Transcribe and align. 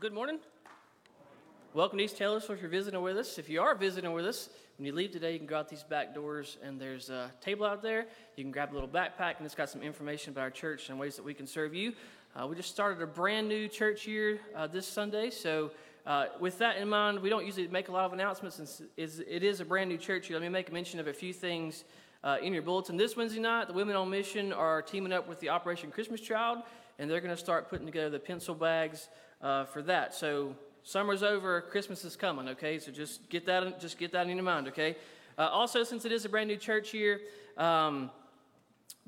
Good 0.00 0.12
morning. 0.12 0.38
Welcome 1.74 1.98
to 1.98 2.04
East 2.04 2.16
Taylorsville 2.16 2.54
if 2.54 2.60
you're 2.60 2.70
visiting 2.70 3.02
with 3.02 3.16
us. 3.16 3.36
If 3.36 3.48
you 3.48 3.60
are 3.60 3.74
visiting 3.74 4.12
with 4.12 4.26
us, 4.26 4.48
when 4.76 4.86
you 4.86 4.92
leave 4.92 5.10
today, 5.10 5.32
you 5.32 5.38
can 5.38 5.48
go 5.48 5.58
out 5.58 5.68
these 5.68 5.82
back 5.82 6.14
doors 6.14 6.56
and 6.62 6.80
there's 6.80 7.10
a 7.10 7.32
table 7.40 7.66
out 7.66 7.82
there. 7.82 8.06
You 8.36 8.44
can 8.44 8.52
grab 8.52 8.70
a 8.70 8.74
little 8.74 8.88
backpack 8.88 9.38
and 9.38 9.46
it's 9.46 9.56
got 9.56 9.70
some 9.70 9.82
information 9.82 10.32
about 10.32 10.42
our 10.42 10.50
church 10.50 10.88
and 10.88 11.00
ways 11.00 11.16
that 11.16 11.24
we 11.24 11.34
can 11.34 11.48
serve 11.48 11.74
you. 11.74 11.94
Uh, 12.36 12.46
we 12.46 12.54
just 12.54 12.70
started 12.70 13.02
a 13.02 13.08
brand 13.08 13.48
new 13.48 13.66
church 13.66 14.06
year 14.06 14.38
uh, 14.54 14.68
this 14.68 14.86
Sunday, 14.86 15.30
so 15.30 15.72
uh, 16.06 16.26
with 16.38 16.58
that 16.58 16.76
in 16.76 16.88
mind, 16.88 17.18
we 17.18 17.28
don't 17.28 17.44
usually 17.44 17.66
make 17.66 17.88
a 17.88 17.92
lot 17.92 18.04
of 18.04 18.12
announcements 18.12 18.54
since 18.54 18.80
it 18.96 19.42
is 19.42 19.58
a 19.58 19.64
brand 19.64 19.90
new 19.90 19.98
church 19.98 20.30
year. 20.30 20.38
Let 20.38 20.44
me 20.44 20.48
make 20.48 20.68
a 20.68 20.72
mention 20.72 21.00
of 21.00 21.08
a 21.08 21.12
few 21.12 21.32
things 21.32 21.82
uh, 22.22 22.36
in 22.40 22.52
your 22.52 22.62
bulletin. 22.62 22.96
This 22.96 23.16
Wednesday 23.16 23.40
night, 23.40 23.66
the 23.66 23.74
Women 23.74 23.96
on 23.96 24.08
Mission 24.10 24.52
are 24.52 24.80
teaming 24.80 25.12
up 25.12 25.28
with 25.28 25.40
the 25.40 25.48
Operation 25.48 25.90
Christmas 25.90 26.20
Child, 26.20 26.58
and 26.98 27.10
they're 27.10 27.20
going 27.20 27.34
to 27.34 27.40
start 27.40 27.70
putting 27.70 27.86
together 27.86 28.10
the 28.10 28.18
pencil 28.18 28.54
bags 28.54 29.08
uh, 29.40 29.64
for 29.64 29.82
that. 29.82 30.14
So 30.14 30.54
summer's 30.82 31.22
over, 31.22 31.60
Christmas 31.60 32.04
is 32.04 32.16
coming. 32.16 32.48
Okay, 32.48 32.78
so 32.78 32.90
just 32.90 33.28
get 33.28 33.46
that 33.46 33.80
just 33.80 33.98
get 33.98 34.12
that 34.12 34.28
in 34.28 34.36
your 34.36 34.44
mind. 34.44 34.68
Okay. 34.68 34.96
Uh, 35.38 35.42
also, 35.42 35.84
since 35.84 36.04
it 36.04 36.10
is 36.10 36.24
a 36.24 36.28
brand 36.28 36.48
new 36.48 36.56
church 36.56 36.92
year. 36.92 37.20
Um, 37.56 38.10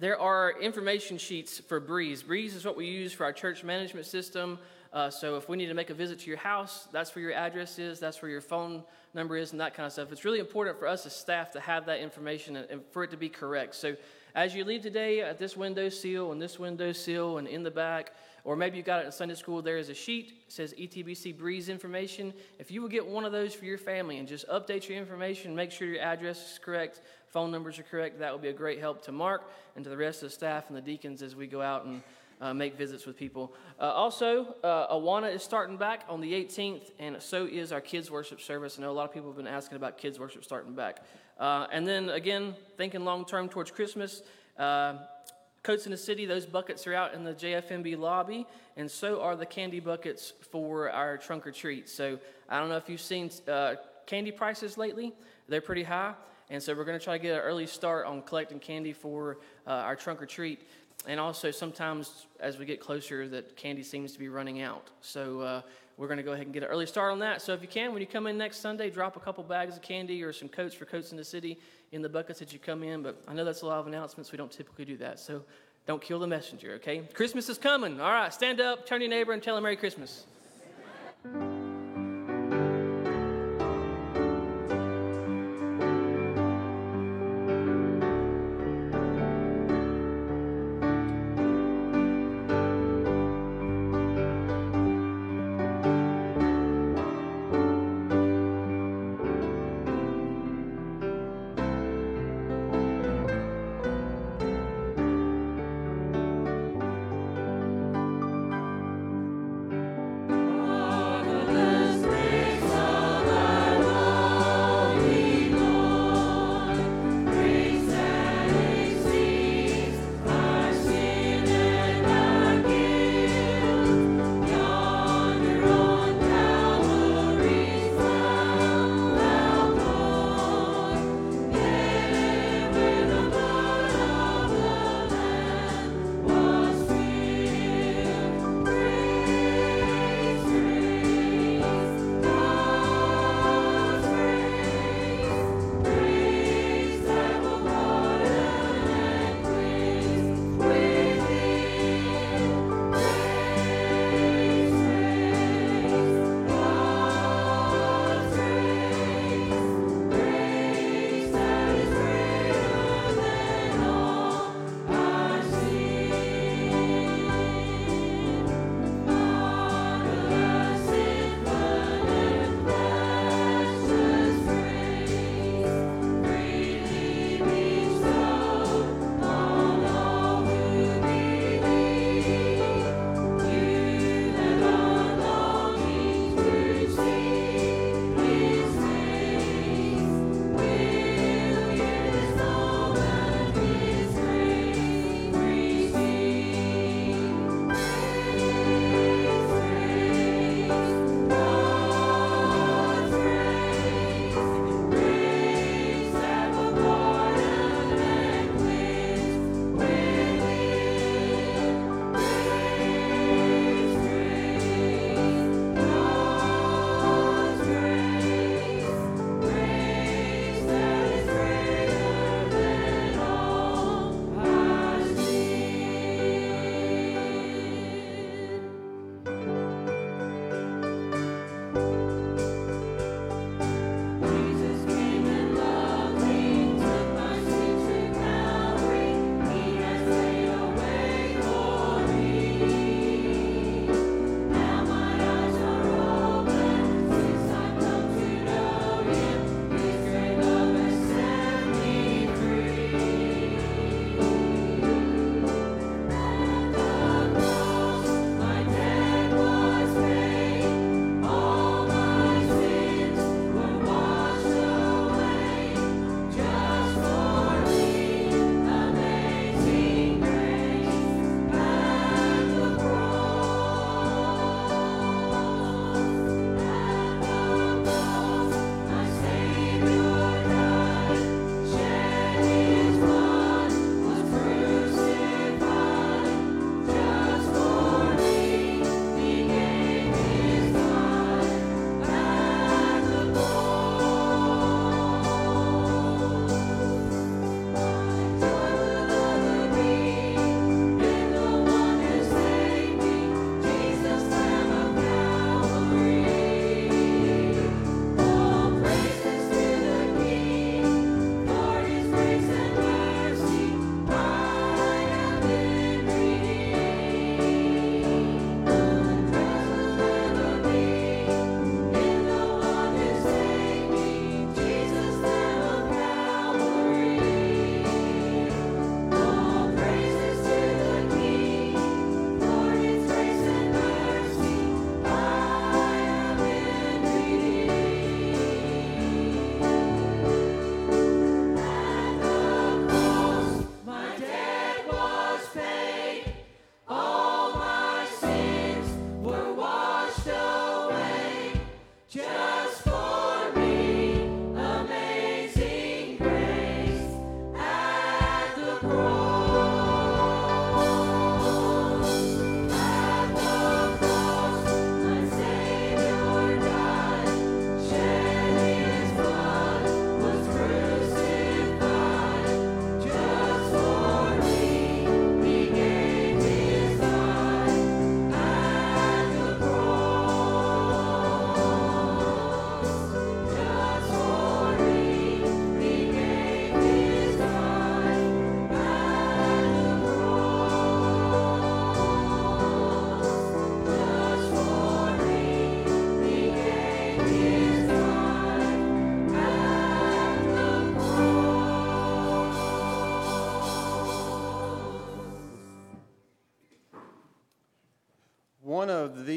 there 0.00 0.18
are 0.18 0.58
information 0.58 1.18
sheets 1.18 1.58
for 1.58 1.78
Breeze. 1.78 2.22
Breeze 2.22 2.54
is 2.54 2.64
what 2.64 2.74
we 2.74 2.86
use 2.86 3.12
for 3.12 3.24
our 3.24 3.34
church 3.34 3.62
management 3.62 4.06
system. 4.06 4.58
Uh, 4.94 5.10
so 5.10 5.36
if 5.36 5.46
we 5.46 5.58
need 5.58 5.66
to 5.66 5.74
make 5.74 5.90
a 5.90 5.94
visit 5.94 6.20
to 6.20 6.26
your 6.26 6.38
house, 6.38 6.88
that's 6.90 7.14
where 7.14 7.22
your 7.22 7.34
address 7.34 7.78
is, 7.78 8.00
that's 8.00 8.22
where 8.22 8.30
your 8.30 8.40
phone 8.40 8.82
number 9.12 9.36
is, 9.36 9.52
and 9.52 9.60
that 9.60 9.74
kind 9.74 9.86
of 9.86 9.92
stuff. 9.92 10.10
It's 10.10 10.24
really 10.24 10.38
important 10.38 10.78
for 10.78 10.88
us 10.88 11.04
as 11.04 11.14
staff 11.14 11.50
to 11.52 11.60
have 11.60 11.84
that 11.84 12.00
information 12.00 12.56
and, 12.56 12.70
and 12.70 12.80
for 12.92 13.04
it 13.04 13.10
to 13.10 13.18
be 13.18 13.28
correct. 13.28 13.74
So 13.74 13.94
as 14.34 14.54
you 14.54 14.64
leave 14.64 14.82
today 14.82 15.20
at 15.20 15.38
this 15.38 15.56
window 15.56 15.88
seal 15.88 16.32
and 16.32 16.40
this 16.40 16.58
window 16.58 16.92
seal 16.92 17.38
and 17.38 17.48
in 17.48 17.62
the 17.62 17.70
back, 17.70 18.12
or 18.44 18.56
maybe 18.56 18.76
you 18.76 18.82
got 18.82 19.02
it 19.02 19.06
in 19.06 19.12
Sunday 19.12 19.34
school, 19.34 19.60
there 19.60 19.76
is 19.76 19.88
a 19.88 19.94
sheet 19.94 20.46
that 20.46 20.52
says 20.52 20.74
ETBC 20.78 21.36
Breeze 21.36 21.68
information. 21.68 22.32
If 22.58 22.70
you 22.70 22.80
will 22.80 22.88
get 22.88 23.06
one 23.06 23.24
of 23.24 23.32
those 23.32 23.54
for 23.54 23.64
your 23.64 23.78
family 23.78 24.18
and 24.18 24.26
just 24.26 24.48
update 24.48 24.88
your 24.88 24.98
information, 24.98 25.54
make 25.54 25.70
sure 25.70 25.88
your 25.88 26.02
address 26.02 26.52
is 26.52 26.58
correct, 26.58 27.02
phone 27.28 27.50
numbers 27.50 27.78
are 27.78 27.84
correct, 27.84 28.18
that 28.18 28.32
will 28.32 28.38
be 28.38 28.48
a 28.48 28.52
great 28.52 28.78
help 28.78 29.02
to 29.04 29.12
Mark 29.12 29.50
and 29.76 29.84
to 29.84 29.90
the 29.90 29.96
rest 29.96 30.22
of 30.22 30.30
the 30.30 30.34
staff 30.34 30.68
and 30.68 30.76
the 30.76 30.82
deacons 30.82 31.22
as 31.22 31.36
we 31.36 31.46
go 31.46 31.60
out 31.60 31.84
and 31.84 32.02
uh, 32.40 32.54
make 32.54 32.76
visits 32.76 33.06
with 33.06 33.16
people. 33.16 33.52
Uh, 33.78 33.84
also, 33.84 34.54
uh, 34.64 34.94
Awana 34.94 35.32
is 35.34 35.42
starting 35.42 35.76
back 35.76 36.04
on 36.08 36.20
the 36.20 36.32
18th, 36.32 36.90
and 36.98 37.20
so 37.20 37.46
is 37.46 37.72
our 37.72 37.80
kids' 37.80 38.10
worship 38.10 38.40
service. 38.40 38.78
I 38.78 38.82
know 38.82 38.90
a 38.90 38.92
lot 38.92 39.04
of 39.04 39.12
people 39.12 39.28
have 39.28 39.36
been 39.36 39.46
asking 39.46 39.76
about 39.76 39.98
kids' 39.98 40.18
worship 40.18 40.44
starting 40.44 40.74
back. 40.74 41.04
Uh, 41.38 41.66
and 41.72 41.86
then 41.86 42.08
again, 42.10 42.54
thinking 42.76 43.04
long 43.04 43.24
term 43.24 43.48
towards 43.48 43.70
Christmas, 43.70 44.22
uh, 44.58 44.94
Coats 45.62 45.84
in 45.84 45.92
the 45.92 45.98
City, 45.98 46.24
those 46.24 46.46
buckets 46.46 46.86
are 46.86 46.94
out 46.94 47.12
in 47.12 47.22
the 47.22 47.34
JFMB 47.34 47.98
lobby, 47.98 48.46
and 48.76 48.90
so 48.90 49.20
are 49.20 49.36
the 49.36 49.44
candy 49.44 49.80
buckets 49.80 50.32
for 50.50 50.90
our 50.90 51.18
trunk 51.18 51.46
or 51.46 51.52
treat. 51.52 51.88
So 51.88 52.18
I 52.48 52.58
don't 52.58 52.70
know 52.70 52.78
if 52.78 52.88
you've 52.88 53.00
seen 53.00 53.30
uh, 53.46 53.74
candy 54.06 54.32
prices 54.32 54.78
lately, 54.78 55.12
they're 55.48 55.60
pretty 55.60 55.82
high. 55.82 56.14
And 56.50 56.60
so 56.60 56.74
we're 56.74 56.84
going 56.84 56.98
to 56.98 57.04
try 57.04 57.16
to 57.16 57.22
get 57.22 57.34
an 57.34 57.40
early 57.40 57.66
start 57.66 58.06
on 58.06 58.22
collecting 58.22 58.58
candy 58.58 58.92
for 58.92 59.38
uh, 59.68 59.70
our 59.70 59.94
trunk 59.94 60.20
or 60.20 60.26
treat. 60.26 60.68
And 61.06 61.18
also, 61.18 61.50
sometimes 61.50 62.26
as 62.40 62.58
we 62.58 62.66
get 62.66 62.80
closer, 62.80 63.26
that 63.28 63.56
candy 63.56 63.82
seems 63.82 64.12
to 64.12 64.18
be 64.18 64.28
running 64.28 64.60
out. 64.60 64.90
So 65.00 65.40
uh, 65.40 65.62
we're 65.96 66.08
going 66.08 66.18
to 66.18 66.22
go 66.22 66.32
ahead 66.32 66.46
and 66.46 66.52
get 66.52 66.62
an 66.62 66.68
early 66.68 66.86
start 66.86 67.10
on 67.10 67.18
that. 67.20 67.40
So 67.40 67.52
if 67.52 67.62
you 67.62 67.68
can, 67.68 67.92
when 67.92 68.00
you 68.00 68.06
come 68.06 68.26
in 68.26 68.36
next 68.36 68.58
Sunday, 68.58 68.90
drop 68.90 69.16
a 69.16 69.20
couple 69.20 69.42
bags 69.44 69.76
of 69.76 69.82
candy 69.82 70.22
or 70.22 70.32
some 70.32 70.48
coats 70.48 70.74
for 70.74 70.84
Coats 70.84 71.10
in 71.10 71.16
the 71.16 71.24
City 71.24 71.58
in 71.92 72.02
the 72.02 72.08
buckets 72.08 72.38
that 72.38 72.52
you 72.52 72.58
come 72.58 72.82
in. 72.82 73.02
But 73.02 73.22
I 73.26 73.34
know 73.34 73.44
that's 73.44 73.62
a 73.62 73.66
lot 73.66 73.78
of 73.78 73.86
announcements. 73.86 74.30
We 74.30 74.38
don't 74.38 74.52
typically 74.52 74.84
do 74.84 74.96
that. 74.98 75.18
So 75.18 75.42
don't 75.86 76.02
kill 76.02 76.18
the 76.18 76.26
messenger, 76.26 76.72
okay? 76.74 77.02
Christmas 77.14 77.48
is 77.48 77.58
coming. 77.58 78.00
All 78.00 78.12
right, 78.12 78.32
stand 78.32 78.60
up, 78.60 78.86
turn 78.86 79.00
to 79.00 79.06
your 79.06 79.10
neighbor, 79.10 79.32
and 79.32 79.42
tell 79.42 79.56
him 79.56 79.62
Merry 79.62 79.76
Christmas. 79.76 80.26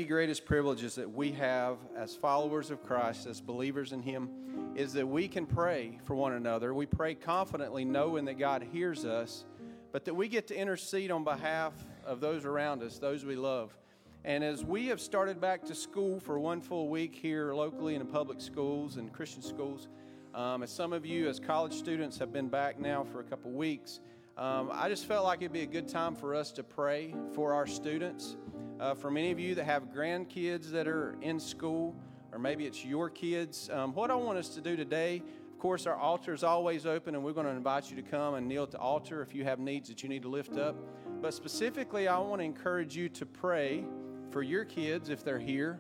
Greatest 0.04 0.46
privileges 0.46 0.96
that 0.96 1.12
we 1.12 1.32
have 1.34 1.78
as 1.96 2.16
followers 2.16 2.72
of 2.72 2.84
Christ, 2.84 3.28
as 3.28 3.42
believers 3.42 3.92
in 3.92 4.02
Him, 4.02 4.30
is 4.76 4.94
that 4.94 5.08
we 5.08 5.28
can 5.28 5.46
pray 5.46 6.00
for 6.04 6.16
one 6.16 6.34
another. 6.34 6.74
We 6.74 6.86
pray 6.86 7.16
confidently, 7.16 7.86
knowing 7.86 8.26
that 8.26 8.40
God 8.40 8.66
hears 8.72 9.06
us, 9.06 9.46
but 9.92 10.06
that 10.06 10.14
we 10.14 10.28
get 10.28 10.48
to 10.48 10.56
intercede 10.56 11.12
on 11.12 11.24
behalf 11.24 11.74
of 12.06 12.20
those 12.20 12.46
around 12.46 12.82
us, 12.82 12.98
those 12.98 13.24
we 13.26 13.36
love. 13.36 13.78
And 14.26 14.44
as 14.44 14.64
we 14.64 14.88
have 14.88 15.02
started 15.02 15.42
back 15.42 15.66
to 15.66 15.76
school 15.76 16.20
for 16.20 16.40
one 16.40 16.62
full 16.62 16.88
week 16.88 17.14
here 17.14 17.54
locally 17.54 17.94
in 17.96 18.00
the 18.00 18.06
public 18.06 18.40
schools 18.40 18.98
and 18.98 19.12
Christian 19.12 19.42
schools, 19.42 19.90
um, 20.34 20.64
as 20.64 20.72
some 20.72 20.94
of 20.94 21.06
you, 21.06 21.28
as 21.28 21.40
college 21.40 21.74
students, 21.74 22.18
have 22.18 22.32
been 22.32 22.48
back 22.48 22.80
now 22.80 23.04
for 23.04 23.20
a 23.20 23.24
couple 23.24 23.52
weeks, 23.52 24.00
um, 24.36 24.72
I 24.74 24.90
just 24.90 25.06
felt 25.06 25.26
like 25.26 25.42
it'd 25.42 25.54
be 25.54 25.62
a 25.62 25.68
good 25.68 25.88
time 25.88 26.16
for 26.16 26.34
us 26.34 26.52
to 26.54 26.64
pray 26.64 27.14
for 27.36 27.54
our 27.54 27.68
students. 27.68 28.36
Uh, 28.80 28.96
for 28.96 29.12
many 29.12 29.30
of 29.30 29.40
you 29.40 29.54
that 29.54 29.66
have 29.66 29.94
grandkids 29.94 30.72
that 30.72 30.88
are 30.88 31.16
in 31.22 31.40
school, 31.40 31.96
or 32.32 32.40
maybe 32.40 32.66
it's 32.66 32.84
your 32.84 33.12
kids, 33.12 33.70
um, 33.72 33.94
what 33.94 34.10
I 34.10 34.16
want 34.16 34.40
us 34.40 34.50
to 34.50 34.62
do 34.62 34.76
today, 34.76 35.22
of 35.52 35.60
course, 35.60 35.86
our 35.86 35.96
altar 35.96 36.34
is 36.34 36.44
always 36.44 36.88
open, 36.88 37.14
and 37.14 37.24
we're 37.24 37.34
going 37.34 37.46
to 37.46 37.52
invite 37.52 37.92
you 37.92 37.96
to 37.96 38.02
come 38.02 38.34
and 38.34 38.48
kneel 38.48 38.64
at 38.64 38.72
the 38.72 38.80
altar 38.80 39.22
if 39.22 39.36
you 39.36 39.44
have 39.44 39.60
needs 39.60 39.88
that 39.90 40.02
you 40.02 40.10
need 40.10 40.24
to 40.24 40.30
lift 40.30 40.58
up. 40.58 40.76
But 41.22 41.36
specifically, 41.36 42.08
I 42.08 42.18
want 42.18 42.42
to 42.42 42.46
encourage 42.46 42.96
you 42.96 43.10
to 43.10 43.28
pray 43.28 43.86
for 44.32 44.42
your 44.42 44.66
kids 44.66 45.10
if 45.10 45.24
they're 45.24 45.38
here. 45.38 45.80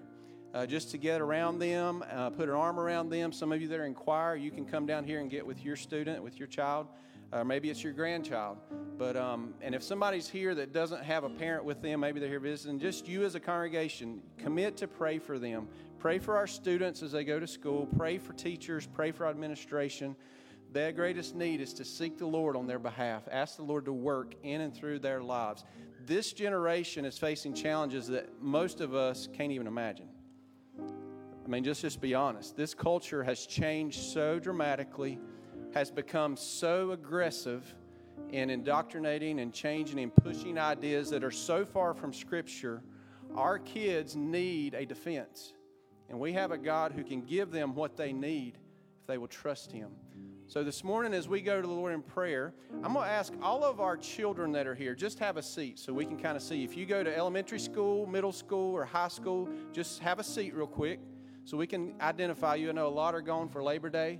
Uh, 0.53 0.67
just 0.67 0.91
to 0.91 0.99
get 0.99 1.19
around 1.19 1.57
them, 1.57 2.03
uh, 2.11 2.29
put 2.29 2.47
an 2.47 2.53
arm 2.53 2.79
around 2.79 3.09
them. 3.09 3.31
Some 3.31 3.51
of 3.51 3.59
you 3.59 3.67
that 3.69 3.79
are 3.79 3.87
in 3.87 3.95
choir, 3.95 4.35
you 4.35 4.51
can 4.51 4.63
come 4.63 4.85
down 4.85 5.03
here 5.03 5.19
and 5.19 5.27
get 5.27 5.43
with 5.43 5.65
your 5.65 5.75
student, 5.75 6.21
with 6.21 6.37
your 6.37 6.47
child 6.47 6.85
or 7.33 7.43
maybe 7.43 7.69
it's 7.69 7.83
your 7.83 7.93
grandchild. 7.93 8.57
But 8.97 9.17
um, 9.17 9.55
and 9.61 9.73
if 9.73 9.83
somebody's 9.83 10.29
here 10.29 10.53
that 10.55 10.71
doesn't 10.71 11.03
have 11.03 11.23
a 11.23 11.29
parent 11.29 11.65
with 11.65 11.81
them, 11.81 12.01
maybe 12.01 12.19
they're 12.19 12.29
here 12.29 12.39
visiting. 12.39 12.79
Just 12.79 13.07
you 13.07 13.23
as 13.23 13.35
a 13.35 13.39
congregation, 13.39 14.21
commit 14.37 14.77
to 14.77 14.87
pray 14.87 15.17
for 15.17 15.39
them. 15.39 15.67
Pray 15.99 16.19
for 16.19 16.37
our 16.37 16.47
students 16.47 17.01
as 17.01 17.11
they 17.11 17.23
go 17.23 17.39
to 17.39 17.47
school. 17.47 17.87
Pray 17.97 18.17
for 18.17 18.33
teachers. 18.33 18.85
Pray 18.85 19.11
for 19.11 19.27
administration. 19.27 20.15
Their 20.71 20.91
greatest 20.91 21.35
need 21.35 21.61
is 21.61 21.73
to 21.75 21.85
seek 21.85 22.17
the 22.17 22.25
Lord 22.25 22.55
on 22.55 22.67
their 22.67 22.79
behalf. 22.79 23.23
Ask 23.31 23.57
the 23.57 23.63
Lord 23.63 23.85
to 23.85 23.93
work 23.93 24.35
in 24.43 24.61
and 24.61 24.73
through 24.73 24.99
their 24.99 25.21
lives. 25.21 25.63
This 26.05 26.33
generation 26.33 27.05
is 27.05 27.17
facing 27.17 27.53
challenges 27.53 28.07
that 28.07 28.41
most 28.41 28.81
of 28.81 28.93
us 28.93 29.27
can't 29.33 29.51
even 29.51 29.67
imagine. 29.67 30.09
I 30.79 31.47
mean, 31.47 31.63
just 31.63 31.81
just 31.81 31.99
be 31.99 32.13
honest. 32.13 32.55
This 32.55 32.73
culture 32.73 33.23
has 33.23 33.45
changed 33.45 34.01
so 34.01 34.39
dramatically 34.39 35.19
has 35.73 35.89
become 35.89 36.37
so 36.37 36.91
aggressive 36.91 37.75
in 38.31 38.49
indoctrinating 38.49 39.39
and 39.39 39.53
changing 39.53 39.99
and 39.99 40.13
pushing 40.15 40.57
ideas 40.57 41.09
that 41.09 41.23
are 41.23 41.31
so 41.31 41.65
far 41.65 41.93
from 41.93 42.13
Scripture, 42.13 42.83
our 43.35 43.59
kids 43.59 44.15
need 44.15 44.73
a 44.73 44.85
defense. 44.85 45.53
And 46.09 46.19
we 46.19 46.33
have 46.33 46.51
a 46.51 46.57
God 46.57 46.91
who 46.91 47.03
can 47.03 47.21
give 47.21 47.51
them 47.51 47.73
what 47.75 47.97
they 47.97 48.13
need 48.13 48.57
if 49.01 49.07
they 49.07 49.17
will 49.17 49.27
trust 49.27 49.71
Him. 49.71 49.89
So 50.45 50.63
this 50.63 50.83
morning, 50.83 51.13
as 51.13 51.27
we 51.27 51.41
go 51.41 51.59
to 51.59 51.67
the 51.67 51.73
Lord 51.73 51.93
in 51.93 52.03
prayer, 52.03 52.53
I'm 52.83 52.93
going 52.93 53.05
to 53.05 53.11
ask 53.11 53.33
all 53.41 53.63
of 53.63 53.79
our 53.79 53.97
children 53.97 54.51
that 54.51 54.67
are 54.67 54.75
here, 54.75 54.93
just 54.93 55.17
have 55.19 55.37
a 55.37 55.41
seat 55.41 55.79
so 55.79 55.93
we 55.93 56.05
can 56.05 56.17
kind 56.17 56.35
of 56.35 56.43
see. 56.43 56.63
If 56.63 56.77
you 56.77 56.85
go 56.85 57.03
to 57.03 57.17
elementary 57.17 57.59
school, 57.59 58.05
middle 58.05 58.33
school, 58.33 58.75
or 58.75 58.85
high 58.85 59.07
school, 59.07 59.49
just 59.71 59.99
have 59.99 60.19
a 60.19 60.23
seat 60.23 60.53
real 60.53 60.67
quick 60.67 60.99
so 61.45 61.57
we 61.57 61.65
can 61.65 61.95
identify 62.01 62.55
you. 62.55 62.69
I 62.69 62.73
know 62.73 62.87
a 62.87 62.89
lot 62.89 63.15
are 63.15 63.21
gone 63.21 63.49
for 63.49 63.63
Labor 63.63 63.89
Day. 63.89 64.19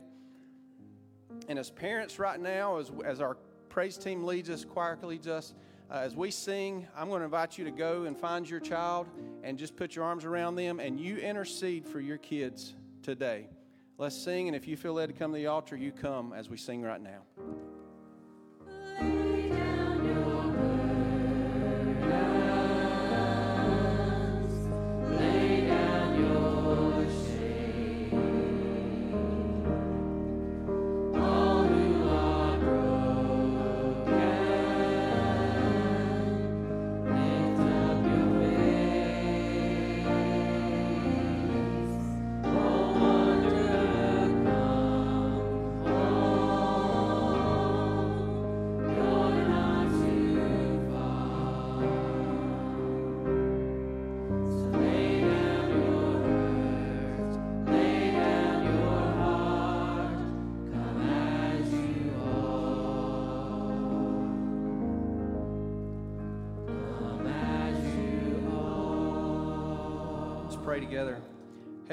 And 1.48 1.60
as 1.60 1.70
parents, 1.70 2.20
right 2.20 2.40
now, 2.40 2.78
as, 2.78 2.92
as 3.06 3.22
our 3.22 3.38
praise 3.70 3.98
team 3.98 4.24
leads 4.24 4.50
us, 4.50 4.66
choir 4.66 4.98
leads 5.02 5.28
us, 5.28 5.54
uh, 5.92 5.98
as 5.98 6.16
we 6.16 6.32
sing, 6.32 6.88
I'm 6.96 7.10
going 7.10 7.20
to 7.20 7.26
invite 7.26 7.58
you 7.58 7.66
to 7.66 7.72
go 7.72 8.04
and 8.04 8.18
find 8.18 8.50
your 8.50 8.60
child 8.60 9.08
and 9.44 9.58
just 9.58 9.76
put 9.76 9.96
your 9.96 10.06
arms 10.06 10.26
around 10.26 10.56
them 10.56 10.80
and 10.80 11.00
you 11.00 11.18
intercede 11.18 11.86
for 11.86 12.00
your 12.00 12.18
kids 12.18 12.74
today. 13.02 13.48
Let's 13.98 14.18
sing, 14.18 14.48
and 14.48 14.56
if 14.56 14.68
you 14.68 14.76
feel 14.76 14.94
led 14.94 15.10
to 15.10 15.14
come 15.14 15.32
to 15.32 15.38
the 15.38 15.48
altar, 15.48 15.76
you 15.76 15.92
come 15.92 16.34
as 16.34 16.50
we 16.50 16.58
sing 16.58 16.82
right 16.82 17.02
now. 17.02 17.22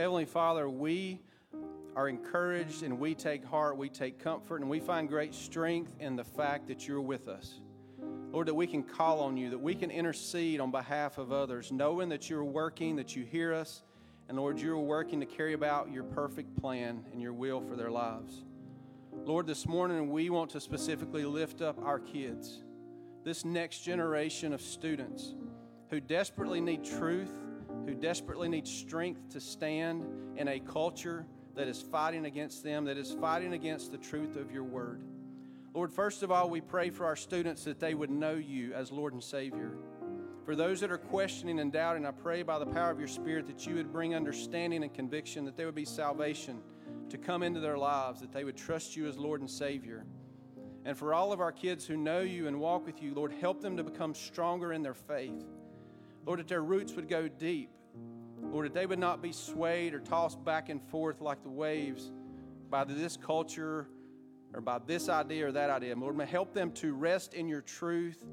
Heavenly 0.01 0.25
Father, 0.25 0.67
we 0.67 1.21
are 1.95 2.09
encouraged 2.09 2.85
and 2.85 2.99
we 2.99 3.15
take 3.15 3.45
heart, 3.45 3.77
we 3.77 3.91
take 3.91 4.19
comfort, 4.19 4.63
and 4.63 4.71
we 4.71 4.81
find 4.81 5.07
great 5.11 5.35
strength 5.35 5.95
in 6.01 6.17
the 6.17 6.25
fact 6.25 6.69
that 6.69 6.89
you're 6.89 7.03
with 7.03 7.29
us. 7.29 7.61
Lord, 8.33 8.49
that 8.49 8.55
we 8.55 8.67
can 8.67 8.83
call 8.83 9.21
on 9.21 9.37
you, 9.37 9.51
that 9.51 9.61
we 9.61 9.75
can 9.75 9.91
intercede 9.91 10.59
on 10.59 10.71
behalf 10.71 11.19
of 11.19 11.33
others, 11.33 11.71
knowing 11.71 12.09
that 12.09 12.31
you're 12.31 12.45
working, 12.45 12.97
that 12.97 13.15
you 13.15 13.27
hear 13.27 13.53
us, 13.53 13.83
and 14.31 14.39
Lord, 14.39 14.59
you're 14.59 14.79
working 14.79 15.21
to 15.21 15.27
carry 15.27 15.53
about 15.53 15.93
your 15.93 16.05
perfect 16.05 16.57
plan 16.59 17.05
and 17.13 17.21
your 17.21 17.35
will 17.35 17.61
for 17.61 17.77
their 17.77 17.91
lives. 17.91 18.47
Lord, 19.27 19.47
this 19.47 19.69
morning 19.69 20.09
we 20.09 20.31
want 20.31 20.51
to 20.53 20.61
specifically 20.61 21.27
lift 21.27 21.61
up 21.61 21.77
our 21.85 21.99
kids, 21.99 22.65
this 23.23 23.45
next 23.45 23.81
generation 23.81 24.55
of 24.55 24.63
students 24.63 25.35
who 25.91 26.01
desperately 26.01 26.63
need 26.63 26.85
truth 26.85 27.33
who 27.91 27.97
desperately 27.97 28.49
need 28.49 28.69
strength 28.69 29.29
to 29.31 29.41
stand 29.41 30.05
in 30.37 30.47
a 30.47 30.61
culture 30.61 31.27
that 31.57 31.67
is 31.67 31.83
fighting 31.83 32.25
against 32.25 32.63
them, 32.63 32.85
that 32.85 32.97
is 32.97 33.17
fighting 33.21 33.53
against 33.53 33.91
the 33.91 33.99
truth 33.99 34.37
of 34.37 34.53
your 34.53 34.63
word. 34.63 35.03
Lord, 35.75 35.93
first 35.93 36.23
of 36.23 36.31
all, 36.31 36.49
we 36.49 36.61
pray 36.61 36.91
for 36.91 37.05
our 37.05 37.17
students 37.17 37.65
that 37.65 37.81
they 37.81 37.95
would 37.95 38.11
know 38.11 38.35
you 38.35 38.73
as 38.75 38.93
Lord 38.93 39.13
and 39.13 39.23
Savior. 39.23 39.73
For 40.45 40.55
those 40.55 40.79
that 40.81 40.93
are 40.93 40.99
questioning 40.99 41.59
and 41.59 41.73
doubting, 41.73 42.07
I 42.07 42.13
pray 42.13 42.45
by 42.45 42.61
the 42.61 42.67
power 42.67 42.93
of 42.93 43.01
your 43.01 43.09
Spirit 43.09 43.49
that 43.49 43.67
you 43.67 43.75
would 43.75 43.91
bring 43.91 44.15
understanding 44.15 44.85
and 44.85 44.95
conviction, 44.95 45.45
that 45.47 45.57
there 45.57 45.67
would 45.67 45.75
be 45.75 45.85
salvation 45.85 46.61
to 47.09 47.19
come 47.19 47.43
into 47.43 47.59
their 47.59 47.77
lives, 47.77 48.21
that 48.21 48.31
they 48.31 48.45
would 48.45 48.57
trust 48.57 48.95
you 48.95 49.09
as 49.09 49.19
Lord 49.19 49.41
and 49.41 49.51
Savior. 49.51 50.05
And 50.85 50.97
for 50.97 51.13
all 51.13 51.33
of 51.33 51.41
our 51.41 51.53
kids 51.53 51.87
who 51.87 51.97
know 51.97 52.21
you 52.21 52.47
and 52.47 52.61
walk 52.61 52.87
with 52.87 53.03
you, 53.03 53.15
Lord, 53.15 53.33
help 53.33 53.61
them 53.61 53.77
to 53.79 53.83
become 53.83 54.15
stronger 54.15 54.73
in 54.73 54.83
their 54.83 54.95
faith. 54.95 55.45
Lord, 56.25 56.39
that 56.39 56.47
their 56.47 56.63
roots 56.63 56.93
would 56.93 57.09
go 57.09 57.27
deep. 57.27 57.71
Lord, 58.51 58.67
that 58.67 58.75
they 58.75 58.87
would 58.87 58.99
not 58.99 59.23
be 59.23 59.33
swayed 59.33 59.95
or 59.95 60.01
tossed 60.01 60.45
back 60.45 60.69
and 60.69 60.83
forth 60.83 61.21
like 61.21 61.43
the 61.43 61.51
waves 61.51 62.11
by 62.69 62.85
this 62.85 63.17
culture 63.17 63.87
or 64.53 64.61
by 64.61 64.79
this 64.85 65.09
idea 65.09 65.47
or 65.47 65.53
that 65.53 65.71
idea. 65.71 65.95
Lord, 65.95 66.17
may 66.17 66.27
help 66.27 66.53
them 66.53 66.73
to 66.73 66.93
rest 66.93 67.35
in 67.35 67.49
your 67.49 67.61
truth. 67.61 68.25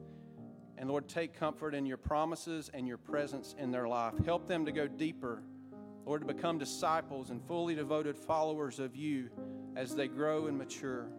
And 0.78 0.90
Lord, 0.90 1.08
take 1.08 1.34
comfort 1.34 1.76
in 1.76 1.86
your 1.86 1.98
promises 1.98 2.70
and 2.74 2.88
your 2.88 2.98
presence 2.98 3.56
in 3.58 3.72
their 3.72 3.88
life. 3.88 4.14
Help 4.26 4.48
them 4.48 4.66
to 4.66 4.72
go 4.72 4.88
deeper. 4.88 5.44
Lord, 6.06 6.22
to 6.22 6.34
become 6.34 6.58
disciples 6.58 7.30
and 7.30 7.46
fully 7.46 7.76
devoted 7.76 8.18
followers 8.18 8.80
of 8.80 8.96
you 8.96 9.30
as 9.76 9.96
they 9.96 10.08
grow 10.08 10.48
and 10.48 10.58
mature. 10.58 11.10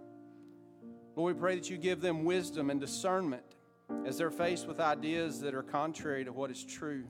Lord, 1.14 1.34
we 1.34 1.40
pray 1.40 1.54
that 1.56 1.68
you 1.68 1.76
give 1.76 2.00
them 2.00 2.24
wisdom 2.24 2.70
and 2.70 2.80
discernment 2.80 3.56
as 4.06 4.18
they're 4.18 4.30
faced 4.30 4.66
with 4.66 4.80
ideas 4.80 5.40
that 5.40 5.54
are 5.54 5.62
contrary 5.62 6.24
to 6.24 6.32
what 6.32 6.50
is 6.50 6.64
true. 6.64 7.04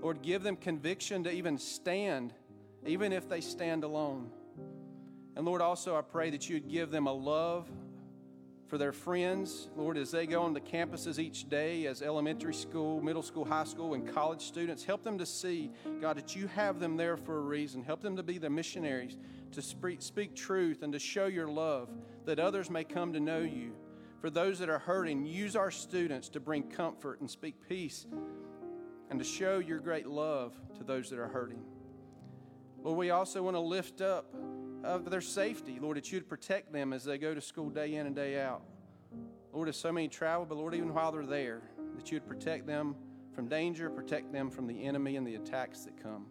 Lord, 0.00 0.22
give 0.22 0.42
them 0.42 0.56
conviction 0.56 1.24
to 1.24 1.32
even 1.32 1.58
stand, 1.58 2.32
even 2.86 3.12
if 3.12 3.28
they 3.28 3.40
stand 3.40 3.84
alone. 3.84 4.30
And 5.36 5.44
Lord, 5.44 5.60
also 5.60 5.96
I 5.96 6.02
pray 6.02 6.30
that 6.30 6.48
you'd 6.48 6.68
give 6.68 6.90
them 6.90 7.06
a 7.06 7.12
love 7.12 7.68
for 8.66 8.78
their 8.78 8.92
friends, 8.92 9.68
Lord, 9.76 9.98
as 9.98 10.12
they 10.12 10.26
go 10.26 10.42
on 10.42 10.54
the 10.54 10.60
campuses 10.60 11.18
each 11.18 11.48
day 11.48 11.86
as 11.86 12.02
elementary 12.02 12.54
school, 12.54 13.00
middle 13.02 13.22
school, 13.22 13.44
high 13.44 13.64
school, 13.64 13.94
and 13.94 14.08
college 14.14 14.42
students. 14.42 14.84
Help 14.84 15.02
them 15.02 15.18
to 15.18 15.26
see, 15.26 15.72
God, 16.00 16.16
that 16.16 16.36
you 16.36 16.46
have 16.46 16.78
them 16.78 16.96
there 16.96 17.16
for 17.16 17.38
a 17.38 17.42
reason. 17.42 17.82
Help 17.82 18.00
them 18.00 18.16
to 18.16 18.22
be 18.22 18.38
the 18.38 18.48
missionaries, 18.48 19.16
to 19.52 19.60
speak, 19.60 20.00
speak 20.00 20.36
truth 20.36 20.82
and 20.82 20.92
to 20.92 21.00
show 21.00 21.26
your 21.26 21.48
love, 21.48 21.88
that 22.26 22.38
others 22.38 22.70
may 22.70 22.84
come 22.84 23.12
to 23.12 23.20
know 23.20 23.40
you. 23.40 23.72
For 24.20 24.30
those 24.30 24.60
that 24.60 24.68
are 24.68 24.78
hurting, 24.78 25.26
use 25.26 25.56
our 25.56 25.72
students 25.72 26.28
to 26.30 26.40
bring 26.40 26.62
comfort 26.62 27.20
and 27.20 27.28
speak 27.28 27.56
peace 27.68 28.06
and 29.10 29.18
to 29.18 29.24
show 29.24 29.58
your 29.58 29.80
great 29.80 30.06
love 30.06 30.54
to 30.78 30.84
those 30.84 31.10
that 31.10 31.18
are 31.18 31.28
hurting. 31.28 31.62
Lord, 32.82 32.96
we 32.96 33.10
also 33.10 33.42
want 33.42 33.56
to 33.56 33.60
lift 33.60 34.00
up 34.00 34.34
of 34.84 35.10
their 35.10 35.20
safety, 35.20 35.78
Lord, 35.80 35.96
that 35.98 36.10
you'd 36.10 36.28
protect 36.28 36.72
them 36.72 36.92
as 36.92 37.04
they 37.04 37.18
go 37.18 37.34
to 37.34 37.40
school 37.40 37.68
day 37.68 37.96
in 37.96 38.06
and 38.06 38.16
day 38.16 38.40
out. 38.40 38.62
Lord, 39.52 39.68
as 39.68 39.76
so 39.76 39.92
many 39.92 40.08
travel, 40.08 40.46
but 40.46 40.56
Lord, 40.56 40.74
even 40.74 40.94
while 40.94 41.12
they're 41.12 41.26
there, 41.26 41.62
that 41.96 42.10
you'd 42.10 42.26
protect 42.26 42.66
them 42.66 42.94
from 43.34 43.48
danger, 43.48 43.90
protect 43.90 44.32
them 44.32 44.48
from 44.48 44.66
the 44.66 44.84
enemy 44.84 45.16
and 45.16 45.26
the 45.26 45.34
attacks 45.34 45.80
that 45.84 46.00
come. 46.02 46.26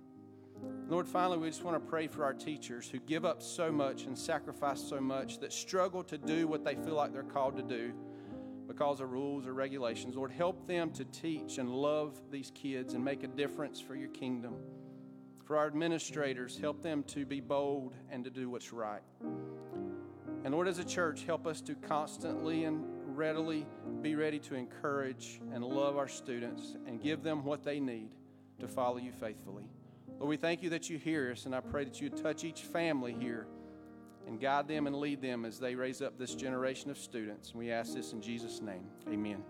Lord, 0.88 1.08
finally, 1.08 1.38
we 1.38 1.50
just 1.50 1.64
want 1.64 1.82
to 1.82 1.90
pray 1.90 2.08
for 2.08 2.24
our 2.24 2.34
teachers 2.34 2.90
who 2.90 3.00
give 3.00 3.26
up 3.26 3.42
so 3.42 3.72
much 3.72 4.04
and 4.04 4.18
sacrifice 4.18 4.82
so 4.82 5.00
much, 5.00 5.40
that 5.40 5.54
struggle 5.54 6.04
to 6.06 6.18
do 6.18 6.48
what 6.48 6.64
they 6.64 6.76
feel 6.76 6.96
like 6.96 7.14
they're 7.14 7.24
called 7.24 7.56
to 7.58 7.64
do 7.64 7.94
because 8.70 9.02
of 9.02 9.12
rules 9.12 9.48
or 9.48 9.54
regulations. 9.54 10.16
Lord, 10.16 10.30
help 10.30 10.68
them 10.68 10.92
to 10.92 11.04
teach 11.04 11.58
and 11.58 11.74
love 11.74 12.22
these 12.30 12.52
kids 12.54 12.94
and 12.94 13.04
make 13.04 13.24
a 13.24 13.28
difference 13.28 13.82
for 13.82 13.96
your 13.96 14.10
kingdom. 14.10 14.54
For 15.44 15.58
our 15.58 15.66
administrators, 15.66 16.56
help 16.56 16.84
them 16.84 17.02
to 17.06 17.26
be 17.26 17.42
bold 17.42 17.96
and 18.12 18.24
to 18.24 18.30
do 18.30 18.48
what's 18.48 18.72
right. 18.72 19.02
And 20.46 20.54
Lord, 20.54 20.68
as 20.68 20.78
a 20.78 20.86
church, 20.86 21.24
help 21.26 21.48
us 21.48 21.62
to 21.62 21.74
constantly 21.74 22.66
and 22.66 22.86
readily 23.18 23.66
be 24.04 24.14
ready 24.14 24.38
to 24.38 24.54
encourage 24.54 25.42
and 25.52 25.64
love 25.64 25.98
our 25.98 26.08
students 26.08 26.78
and 26.86 27.02
give 27.02 27.24
them 27.24 27.44
what 27.44 27.64
they 27.64 27.80
need 27.80 28.12
to 28.60 28.68
follow 28.68 28.98
you 28.98 29.12
faithfully. 29.12 29.66
Lord, 30.20 30.30
we 30.30 30.38
thank 30.38 30.62
you 30.62 30.70
that 30.70 30.92
you 30.92 31.00
hear 31.00 31.32
us, 31.32 31.48
and 31.48 31.56
I 31.56 31.62
pray 31.62 31.86
that 31.86 32.00
you 32.00 32.12
touch 32.12 32.44
each 32.44 32.62
family 32.62 33.16
here 33.20 33.48
and 34.30 34.40
guide 34.40 34.68
them 34.68 34.86
and 34.86 34.96
lead 34.96 35.22
them 35.22 35.44
as 35.44 35.60
they 35.60 35.74
raise 35.74 36.04
up 36.04 36.18
this 36.20 36.36
generation 36.36 36.92
of 36.92 36.98
students. 36.98 37.56
We 37.56 37.72
ask 37.72 37.96
this 37.96 38.14
in 38.14 38.22
Jesus' 38.22 38.62
name. 38.62 38.86
Amen. 39.10 39.44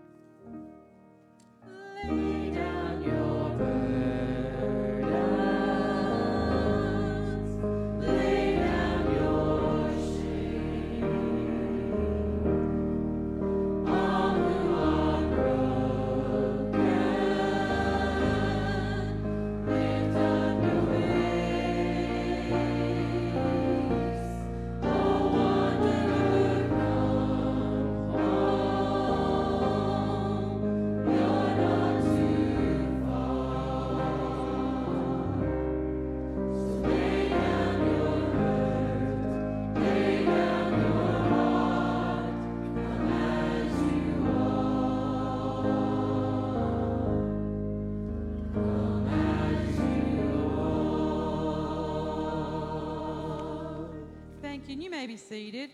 Be 55.10 55.16
seated. 55.16 55.70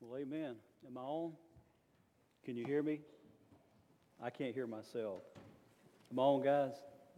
Well, 0.00 0.20
amen. 0.20 0.54
Am 0.86 0.96
I 0.96 1.00
on? 1.00 1.32
Can 2.44 2.56
you 2.56 2.64
hear 2.64 2.84
me? 2.84 3.00
I 4.22 4.30
can't 4.30 4.54
hear 4.54 4.68
myself. 4.68 5.22
Am 6.12 6.20
I 6.20 6.22
on, 6.22 6.44
guys? 6.44 6.74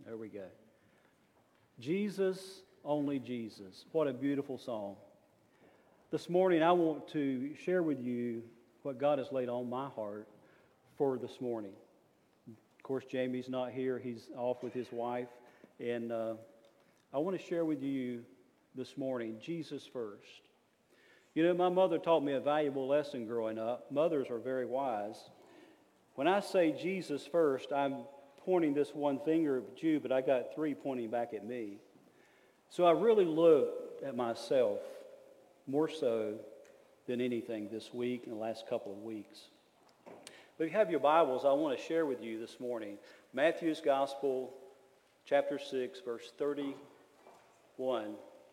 There 0.07 0.17
we 0.17 0.29
go. 0.29 0.47
Jesus, 1.79 2.63
only 2.83 3.19
Jesus. 3.19 3.85
What 3.93 4.09
a 4.09 4.15
beautiful 4.15 4.57
song. 4.57 4.97
This 6.11 6.31
morning, 6.31 6.63
I 6.63 6.73
want 6.73 7.07
to 7.09 7.55
share 7.55 7.83
with 7.83 8.01
you 8.01 8.43
what 8.83 8.99
God 8.99 9.19
has 9.19 9.31
laid 9.31 9.51
on 9.51 9.69
my 9.69 9.89
heart 9.91 10.27
for 10.97 11.19
this 11.19 11.39
morning. 11.39 11.73
Of 12.49 12.83
course, 12.83 13.05
Jamie's 13.05 13.51
not 13.51 13.73
here, 13.73 13.99
he's 13.99 14.31
off 14.39 14.63
with 14.63 14.73
his 14.73 14.91
wife. 14.91 15.29
And 15.79 16.11
uh, 16.11 16.35
I 17.13 17.19
want 17.19 17.39
to 17.39 17.47
share 17.47 17.67
with 17.67 17.83
you 17.83 18.23
this 18.75 18.97
morning 18.97 19.37
Jesus 19.39 19.87
first. 19.87 20.50
You 21.41 21.47
know, 21.47 21.55
my 21.55 21.71
mother 21.71 21.97
taught 21.97 22.23
me 22.23 22.35
a 22.35 22.41
valuable 22.41 22.87
lesson 22.87 23.27
growing 23.27 23.59
up. 23.59 23.91
Mothers 23.91 24.29
are 24.29 24.39
very 24.39 24.67
wise. 24.67 25.17
When 26.15 26.29
I 26.29 26.41
say 26.41 26.71
Jesus 26.71 27.27
first, 27.27 27.73
I'm 27.73 28.03
pointing 28.45 28.75
this 28.75 28.95
one 28.95 29.19
finger 29.21 29.63
at 29.67 29.83
you, 29.83 30.01
but 30.01 30.13
I 30.13 30.21
got 30.21 30.55
three 30.55 30.75
pointing 30.75 31.09
back 31.09 31.33
at 31.33 31.47
me. 31.47 31.79
So 32.69 32.85
I 32.85 32.91
really 32.91 33.25
looked 33.25 34.05
at 34.05 34.15
myself 34.15 34.81
more 35.67 35.89
so 35.89 36.35
than 37.07 37.23
anything 37.23 37.71
this 37.73 37.95
week 37.95 38.25
and 38.27 38.37
the 38.37 38.39
last 38.39 38.69
couple 38.69 38.93
of 38.93 38.99
weeks. 38.99 39.45
But 40.59 40.65
if 40.65 40.73
you 40.73 40.77
have 40.77 40.91
your 40.91 41.01
Bibles, 41.01 41.47
I 41.47 41.53
want 41.53 41.79
to 41.79 41.83
share 41.83 42.05
with 42.05 42.23
you 42.23 42.39
this 42.39 42.61
morning 42.61 42.99
Matthew's 43.33 43.81
Gospel, 43.81 44.53
chapter 45.25 45.59
6, 45.59 46.01
verse 46.05 46.33
31 46.37 46.75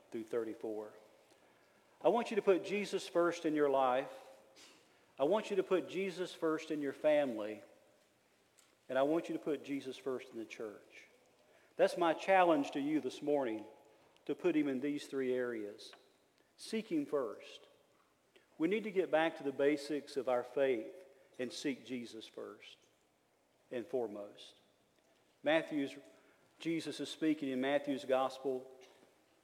through 0.09 0.23
34. 0.31 0.87
I 2.03 2.09
want 2.09 2.29
you 2.29 2.35
to 2.35 2.41
put 2.41 2.65
Jesus 2.65 3.07
first 3.07 3.45
in 3.45 3.55
your 3.55 3.69
life. 3.69 4.09
I 5.19 5.23
want 5.23 5.49
you 5.49 5.55
to 5.55 5.63
put 5.63 5.89
Jesus 5.89 6.31
first 6.31 6.69
in 6.71 6.81
your 6.81 6.93
family. 6.93 7.61
And 8.89 8.97
I 8.97 9.03
want 9.03 9.29
you 9.29 9.33
to 9.33 9.43
put 9.43 9.65
Jesus 9.65 9.97
first 9.97 10.27
in 10.31 10.39
the 10.39 10.45
church. 10.45 11.07
That's 11.75 11.97
my 11.97 12.13
challenge 12.13 12.71
to 12.71 12.79
you 12.79 13.01
this 13.01 13.21
morning 13.21 13.63
to 14.25 14.35
put 14.35 14.55
him 14.55 14.67
in 14.67 14.79
these 14.79 15.05
three 15.05 15.33
areas. 15.33 15.91
Seek 16.57 16.87
him 16.89 17.05
first. 17.05 17.67
We 18.57 18.67
need 18.67 18.83
to 18.83 18.91
get 18.91 19.11
back 19.11 19.37
to 19.37 19.43
the 19.43 19.51
basics 19.51 20.17
of 20.17 20.27
our 20.27 20.43
faith 20.43 20.87
and 21.39 21.51
seek 21.51 21.85
Jesus 21.85 22.25
first 22.33 22.77
and 23.71 23.85
foremost. 23.85 24.55
Matthew's, 25.43 25.91
Jesus 26.59 26.99
is 26.99 27.09
speaking 27.09 27.49
in 27.49 27.61
Matthew's 27.61 28.05
gospel. 28.05 28.63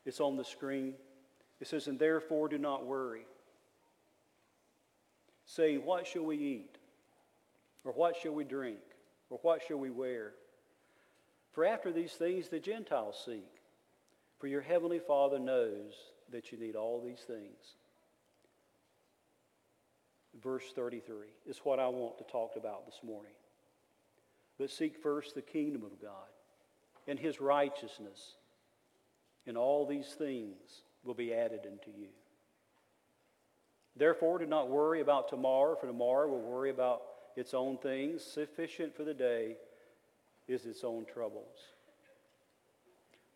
It's 0.06 0.20
on 0.20 0.38
the 0.38 0.44
screen. 0.44 0.96
It 1.64 1.68
says, 1.68 1.88
And 1.88 1.98
therefore 1.98 2.50
do 2.50 2.58
not 2.58 2.86
worry, 2.86 3.26
Say, 5.46 5.78
What 5.78 6.06
shall 6.06 6.26
we 6.26 6.36
eat? 6.36 6.78
Or 7.86 7.94
what 7.94 8.18
shall 8.18 8.34
we 8.34 8.44
drink? 8.44 8.80
Or 9.30 9.40
what 9.44 9.62
shall 9.66 9.78
we 9.78 9.90
wear? 9.90 10.34
For 11.54 11.64
after 11.64 11.94
these 11.94 12.12
things 12.12 12.50
the 12.50 12.60
Gentiles 12.60 13.24
seek. 13.26 13.62
For 14.40 14.48
your 14.48 14.60
heavenly 14.60 15.00
Father 15.00 15.40
knows 15.40 15.94
that 16.34 16.52
you 16.52 16.58
need 16.58 16.76
all 16.76 17.02
these 17.02 17.22
things. 17.22 17.76
Verse 20.44 20.66
33 20.76 21.28
is 21.48 21.60
what 21.60 21.80
I 21.80 21.88
want 21.88 22.18
to 22.18 22.26
talk 22.26 22.58
about 22.58 22.86
this 22.86 23.00
morning. 23.04 23.32
But 24.60 24.70
seek 24.70 25.02
first 25.02 25.34
the 25.34 25.42
kingdom 25.42 25.84
of 25.86 26.02
God 26.02 26.28
and 27.08 27.18
his 27.18 27.40
righteousness, 27.40 28.36
and 29.48 29.58
all 29.58 29.86
these 29.86 30.10
things 30.18 30.84
will 31.04 31.14
be 31.14 31.34
added 31.34 31.62
unto 31.66 31.92
you. 31.98 32.08
Therefore, 33.96 34.40
do 34.40 34.46
not 34.46 34.70
worry 34.70 35.02
about 35.02 35.30
tomorrow, 35.30 35.76
for 35.76 35.88
tomorrow 35.88 36.28
will 36.28 36.42
worry 36.42 36.70
about 36.70 37.02
its 37.36 37.54
own 37.54 37.78
things. 37.78 38.24
Sufficient 38.24 38.96
for 38.96 39.04
the 39.04 39.14
day 39.14 39.58
is 40.48 40.66
its 40.66 40.84
own 40.84 41.06
troubles. 41.06 41.58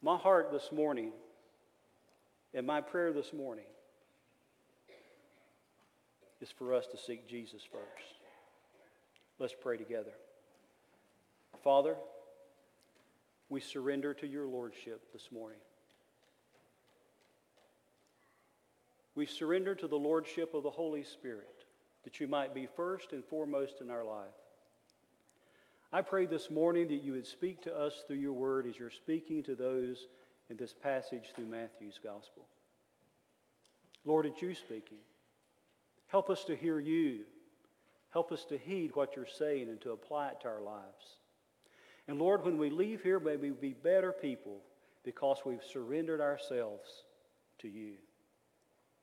My 0.01 0.17
heart 0.17 0.51
this 0.51 0.71
morning 0.71 1.11
and 2.53 2.65
my 2.65 2.81
prayer 2.81 3.13
this 3.13 3.33
morning 3.33 3.65
is 6.41 6.49
for 6.51 6.73
us 6.73 6.87
to 6.87 6.97
seek 6.97 7.27
Jesus 7.27 7.61
first. 7.71 8.15
Let's 9.39 9.55
pray 9.59 9.77
together. 9.77 10.13
Father, 11.63 11.95
we 13.49 13.59
surrender 13.59 14.13
to 14.15 14.27
your 14.27 14.47
lordship 14.47 15.11
this 15.13 15.29
morning. 15.31 15.59
We 19.17 19.25
surrender 19.25 19.73
to 19.73 19.87
the 19.87 19.97
lordship 19.97 20.53
of 20.53 20.61
the 20.61 20.69
Holy 20.69 21.03
Spirit 21.03 21.65
that 22.03 22.19
you 22.19 22.27
might 22.27 22.53
be 22.53 22.67
first 22.75 23.13
and 23.13 23.25
foremost 23.25 23.81
in 23.81 23.89
our 23.89 24.03
life. 24.03 24.27
I 25.91 26.03
pray 26.03 26.27
this 26.27 26.51
morning 26.51 26.87
that 26.89 27.01
you 27.03 27.13
would 27.13 27.25
speak 27.25 27.63
to 27.63 27.75
us 27.75 28.03
through 28.05 28.17
your 28.17 28.33
word 28.33 28.67
as 28.67 28.77
you're 28.77 28.91
speaking 28.91 29.41
to 29.41 29.55
those 29.55 30.05
in 30.51 30.57
this 30.57 30.71
passage 30.71 31.31
through 31.35 31.47
Matthew's 31.47 31.99
gospel. 32.03 32.45
Lord, 34.05 34.27
it's 34.27 34.39
you 34.39 34.53
speaking. 34.53 34.99
Help 36.09 36.29
us 36.29 36.43
to 36.43 36.55
hear 36.55 36.79
you. 36.79 37.21
Help 38.11 38.31
us 38.31 38.45
to 38.45 38.57
heed 38.59 38.91
what 38.93 39.15
you're 39.15 39.25
saying 39.25 39.67
and 39.67 39.81
to 39.81 39.93
apply 39.93 40.27
it 40.27 40.41
to 40.41 40.47
our 40.47 40.61
lives. 40.61 41.17
And 42.07 42.19
Lord, 42.19 42.45
when 42.45 42.59
we 42.59 42.69
leave 42.69 43.01
here, 43.01 43.19
may 43.19 43.35
we 43.35 43.49
be 43.49 43.73
better 43.73 44.11
people 44.11 44.59
because 45.03 45.39
we've 45.43 45.63
surrendered 45.63 46.21
ourselves 46.21 47.05
to 47.61 47.67
you. 47.67 47.93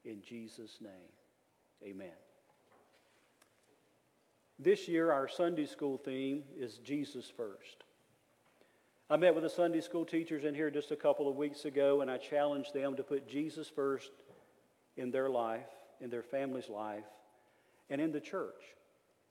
In 0.04 0.20
Jesus' 0.22 0.78
name, 0.80 1.12
amen. 1.82 2.08
This 4.58 4.86
year, 4.86 5.10
our 5.10 5.26
Sunday 5.28 5.66
school 5.66 5.98
theme 5.98 6.44
is 6.56 6.78
Jesus 6.78 7.30
First. 7.34 7.84
I 9.10 9.16
met 9.16 9.34
with 9.34 9.44
the 9.44 9.50
Sunday 9.50 9.80
school 9.80 10.04
teachers 10.04 10.44
in 10.44 10.54
here 10.54 10.70
just 10.70 10.90
a 10.90 10.96
couple 10.96 11.28
of 11.28 11.36
weeks 11.36 11.66
ago, 11.66 12.00
and 12.00 12.10
I 12.10 12.16
challenged 12.16 12.72
them 12.72 12.96
to 12.96 13.02
put 13.02 13.28
Jesus 13.28 13.68
first 13.68 14.10
in 14.96 15.10
their 15.10 15.28
life, 15.28 15.66
in 16.00 16.08
their 16.08 16.22
family's 16.22 16.68
life, 16.68 17.04
and 17.90 18.00
in 18.00 18.12
the 18.12 18.20
church, 18.20 18.62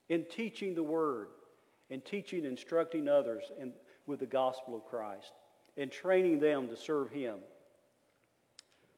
in 0.09 0.25
teaching 0.25 0.75
the 0.75 0.83
Word, 0.83 1.27
in 1.89 2.01
teaching, 2.01 2.45
instructing 2.45 3.07
others 3.07 3.43
in, 3.59 3.73
with 4.05 4.19
the 4.19 4.25
gospel 4.25 4.75
of 4.75 4.86
Christ, 4.86 5.33
and 5.75 5.91
training 5.91 6.39
them 6.39 6.67
to 6.67 6.75
serve 6.75 7.09
Him. 7.09 7.39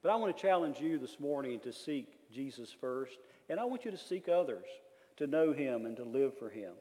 But 0.06 0.12
I 0.12 0.18
want 0.18 0.38
to 0.38 0.40
challenge 0.40 0.80
you 0.80 1.00
this 1.00 1.20
morning 1.20 1.60
to 1.62 1.74
seek 1.74 2.30
Jesus 2.32 2.72
first, 2.72 3.18
and 3.50 3.60
I 3.60 3.64
want 3.64 3.86
you 3.86 3.90
to 3.90 3.98
seek 3.98 4.30
others 4.30 4.68
to 5.18 5.26
know 5.26 5.52
Him 5.52 5.88
and 5.88 5.98
to 5.98 6.04
live 6.04 6.38
for 6.38 6.48
Him. 6.48 6.74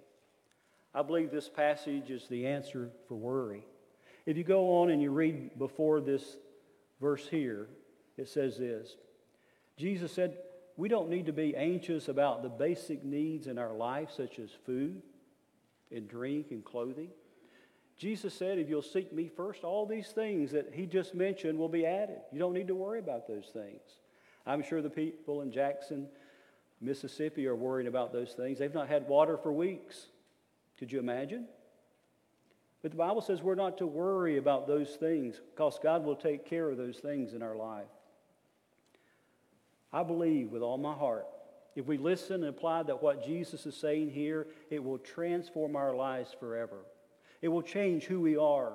I 0.94 1.00
believe 1.00 1.30
this 1.30 1.48
passage 1.48 2.10
is 2.10 2.28
the 2.28 2.46
answer 2.46 2.90
for 3.08 3.14
worry. 3.14 3.64
If 4.26 4.36
you 4.36 4.44
go 4.44 4.82
on 4.82 4.90
and 4.90 5.00
you 5.00 5.10
read 5.10 5.58
before 5.58 6.02
this 6.02 6.36
verse 7.00 7.26
here, 7.26 7.68
it 8.18 8.28
says 8.28 8.58
this 8.58 8.94
Jesus 9.78 10.12
said, 10.12 10.36
We 10.76 10.90
don't 10.90 11.08
need 11.08 11.24
to 11.24 11.32
be 11.32 11.56
anxious 11.56 12.08
about 12.08 12.42
the 12.42 12.50
basic 12.50 13.04
needs 13.06 13.46
in 13.46 13.56
our 13.56 13.72
life, 13.72 14.10
such 14.14 14.38
as 14.38 14.50
food 14.66 15.00
and 15.90 16.06
drink 16.06 16.48
and 16.50 16.62
clothing. 16.62 17.08
Jesus 17.96 18.34
said, 18.34 18.58
If 18.58 18.68
you'll 18.68 18.82
seek 18.82 19.12
me 19.12 19.28
first, 19.28 19.64
all 19.64 19.86
these 19.86 20.08
things 20.08 20.50
that 20.52 20.72
he 20.72 20.86
just 20.86 21.14
mentioned 21.14 21.58
will 21.58 21.68
be 21.68 21.86
added. 21.86 22.18
You 22.32 22.38
don't 22.38 22.52
need 22.52 22.68
to 22.68 22.74
worry 22.74 22.98
about 22.98 23.28
those 23.28 23.50
things. 23.52 23.80
I'm 24.46 24.62
sure 24.62 24.82
the 24.82 24.90
people 24.90 25.42
in 25.42 25.52
Jackson, 25.52 26.08
Mississippi 26.80 27.46
are 27.46 27.54
worrying 27.54 27.88
about 27.88 28.12
those 28.12 28.32
things. 28.32 28.58
They've 28.58 28.74
not 28.74 28.88
had 28.88 29.08
water 29.08 29.36
for 29.36 29.52
weeks. 29.52 30.08
Could 30.78 30.92
you 30.92 30.98
imagine? 30.98 31.46
But 32.82 32.90
the 32.90 32.98
Bible 32.98 33.22
says 33.22 33.42
we're 33.42 33.54
not 33.54 33.78
to 33.78 33.86
worry 33.86 34.36
about 34.36 34.66
those 34.66 34.90
things 34.96 35.40
because 35.54 35.78
God 35.82 36.04
will 36.04 36.16
take 36.16 36.44
care 36.44 36.68
of 36.68 36.76
those 36.76 36.98
things 36.98 37.32
in 37.32 37.42
our 37.42 37.56
life. 37.56 37.86
I 39.92 40.02
believe 40.02 40.50
with 40.50 40.60
all 40.60 40.76
my 40.76 40.92
heart, 40.92 41.26
if 41.76 41.86
we 41.86 41.96
listen 41.96 42.36
and 42.36 42.46
apply 42.46 42.82
that 42.82 43.02
what 43.02 43.24
Jesus 43.24 43.64
is 43.64 43.76
saying 43.76 44.10
here, 44.10 44.48
it 44.68 44.82
will 44.82 44.98
transform 44.98 45.76
our 45.76 45.94
lives 45.94 46.36
forever. 46.38 46.78
It 47.44 47.48
will 47.48 47.60
change 47.60 48.04
who 48.04 48.22
we 48.22 48.38
are. 48.38 48.72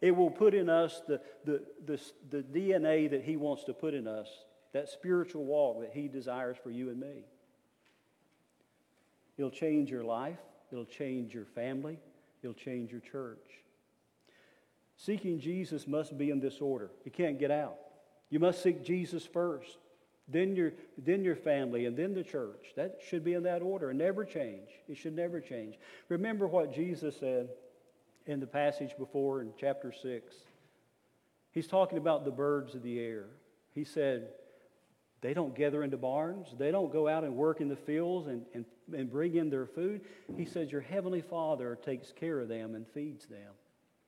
It 0.00 0.12
will 0.12 0.30
put 0.30 0.54
in 0.54 0.70
us 0.70 1.02
the, 1.06 1.20
the, 1.44 1.62
the, 1.84 2.00
the 2.30 2.42
DNA 2.42 3.10
that 3.10 3.22
He 3.22 3.36
wants 3.36 3.64
to 3.64 3.74
put 3.74 3.92
in 3.92 4.08
us, 4.08 4.28
that 4.72 4.88
spiritual 4.88 5.44
walk 5.44 5.82
that 5.82 5.90
He 5.92 6.08
desires 6.08 6.56
for 6.62 6.70
you 6.70 6.88
and 6.88 6.98
me. 6.98 7.26
It'll 9.36 9.50
change 9.50 9.90
your 9.90 10.04
life, 10.04 10.38
it'll 10.72 10.86
change 10.86 11.34
your 11.34 11.44
family, 11.44 11.98
it'll 12.42 12.54
change 12.54 12.92
your 12.92 13.02
church. 13.02 13.44
Seeking 14.96 15.38
Jesus 15.38 15.86
must 15.86 16.16
be 16.16 16.30
in 16.30 16.40
this 16.40 16.62
order. 16.62 16.90
You 17.04 17.10
can't 17.10 17.38
get 17.38 17.50
out. 17.50 17.76
You 18.30 18.38
must 18.38 18.62
seek 18.62 18.82
Jesus 18.82 19.26
first, 19.26 19.76
then 20.28 20.56
your, 20.56 20.72
then 20.96 21.24
your 21.24 21.36
family, 21.36 21.84
and 21.84 21.94
then 21.94 22.14
the 22.14 22.24
church. 22.24 22.72
That 22.74 23.00
should 23.06 23.22
be 23.22 23.34
in 23.34 23.42
that 23.42 23.60
order 23.60 23.90
and 23.90 23.98
never 23.98 24.24
change. 24.24 24.70
It 24.88 24.96
should 24.96 25.14
never 25.14 25.42
change. 25.42 25.78
Remember 26.08 26.46
what 26.46 26.74
Jesus 26.74 27.14
said 27.14 27.50
in 28.28 28.40
the 28.40 28.46
passage 28.46 28.94
before 28.98 29.40
in 29.40 29.50
chapter 29.58 29.90
6. 29.90 30.34
He's 31.50 31.66
talking 31.66 31.98
about 31.98 32.24
the 32.24 32.30
birds 32.30 32.74
of 32.74 32.82
the 32.82 33.00
air. 33.00 33.24
He 33.74 33.84
said, 33.84 34.28
They 35.22 35.32
don't 35.32 35.56
gather 35.56 35.82
into 35.82 35.96
barns. 35.96 36.48
They 36.56 36.70
don't 36.70 36.92
go 36.92 37.08
out 37.08 37.24
and 37.24 37.34
work 37.34 37.60
in 37.60 37.68
the 37.68 37.76
fields 37.76 38.28
and, 38.28 38.44
and, 38.54 38.66
and 38.94 39.10
bring 39.10 39.34
in 39.34 39.48
their 39.48 39.66
food. 39.66 40.02
He 40.36 40.44
says, 40.44 40.70
Your 40.70 40.82
heavenly 40.82 41.22
Father 41.22 41.76
takes 41.82 42.12
care 42.12 42.38
of 42.38 42.48
them 42.48 42.74
and 42.74 42.86
feeds 42.86 43.26
them. 43.26 43.52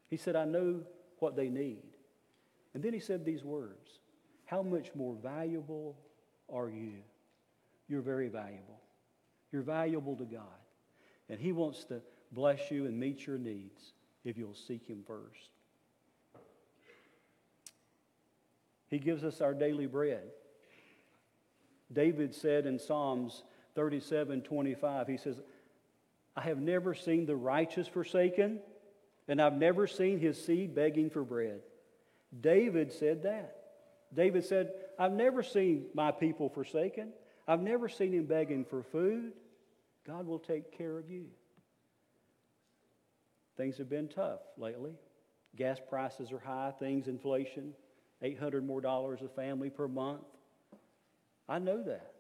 He 0.09 0.19
said, 0.19 0.37
I 0.37 0.45
know 0.45 0.83
what 1.19 1.35
they 1.35 1.49
need. 1.49 1.83
And 2.75 2.83
then 2.83 2.93
he 2.93 3.01
said 3.01 3.25
these 3.25 3.43
words 3.43 4.01
How 4.45 4.63
much 4.63 4.95
more 4.95 5.15
valuable 5.15 5.97
are 6.53 6.69
you? 6.69 6.93
You're 7.89 8.03
very 8.03 8.29
valuable. 8.29 8.81
You're 9.51 9.63
valuable 9.63 10.15
to 10.17 10.25
God. 10.25 10.45
And 11.31 11.41
he 11.41 11.53
wants 11.53 11.85
to 11.85 12.03
bless 12.33 12.71
you 12.71 12.85
and 12.85 13.01
meet 13.01 13.27
your 13.27 13.39
needs 13.39 13.95
if 14.25 14.37
you'll 14.37 14.55
seek 14.55 14.87
him 14.87 15.03
first. 15.07 15.51
He 18.89 18.99
gives 18.99 19.25
us 19.25 19.41
our 19.41 19.55
daily 19.55 19.87
bread. 19.87 20.31
David 21.93 22.35
said 22.35 22.67
in 22.67 22.79
Psalms 22.79 23.43
37 23.75 24.43
25, 24.43 25.07
he 25.07 25.17
says, 25.17 25.41
I 26.37 26.43
have 26.43 26.59
never 26.59 26.95
seen 26.95 27.27
the 27.27 27.37
righteous 27.37 27.89
forsaken, 27.89 28.61
and 29.29 29.41
I've 29.41 29.57
never 29.57 29.87
seen 29.87 30.19
his 30.19 30.43
seed 30.43 30.75
begging 30.75 31.11
for 31.11 31.23
bread. 31.23 31.61
David 32.41 32.93
said 32.93 33.25
that. 33.25 33.57
David 34.15 34.45
said, 34.45 34.73
I've 34.99 35.13
never 35.13 35.43
seen 35.43 35.87
my 35.95 36.11
people 36.11 36.49
forsaken. 36.49 37.13
I've 37.47 37.63
never 37.63 37.89
seen 37.89 38.13
him 38.13 38.27
begging 38.27 38.65
for 38.65 38.83
food. 38.83 39.33
God 40.07 40.27
will 40.27 40.39
take 40.39 40.77
care 40.77 40.99
of 40.99 41.11
you. 41.11 41.27
Things 43.61 43.77
have 43.77 43.91
been 43.91 44.09
tough 44.09 44.41
lately. 44.57 44.93
Gas 45.55 45.79
prices 45.87 46.33
are 46.33 46.39
high, 46.39 46.73
things 46.79 47.09
inflation, 47.09 47.75
800 48.23 48.67
more 48.67 48.81
dollars 48.81 49.21
a 49.23 49.29
family 49.29 49.69
per 49.69 49.87
month. 49.87 50.23
I 51.47 51.59
know 51.59 51.83
that. 51.83 52.15